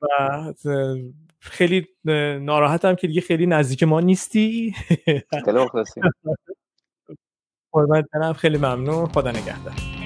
و 0.01 0.07
خیلی 1.39 1.87
ناراحتم 2.41 2.95
که 2.95 3.07
دیگه 3.07 3.21
خیلی 3.21 3.45
نزدیک 3.45 3.83
ما 3.83 3.99
نیستی. 3.99 4.75
خیلی 5.45 5.57
خیلی 8.33 8.57
ممنون. 8.57 9.05
خدا 9.05 9.31
نگهدار. 9.31 9.96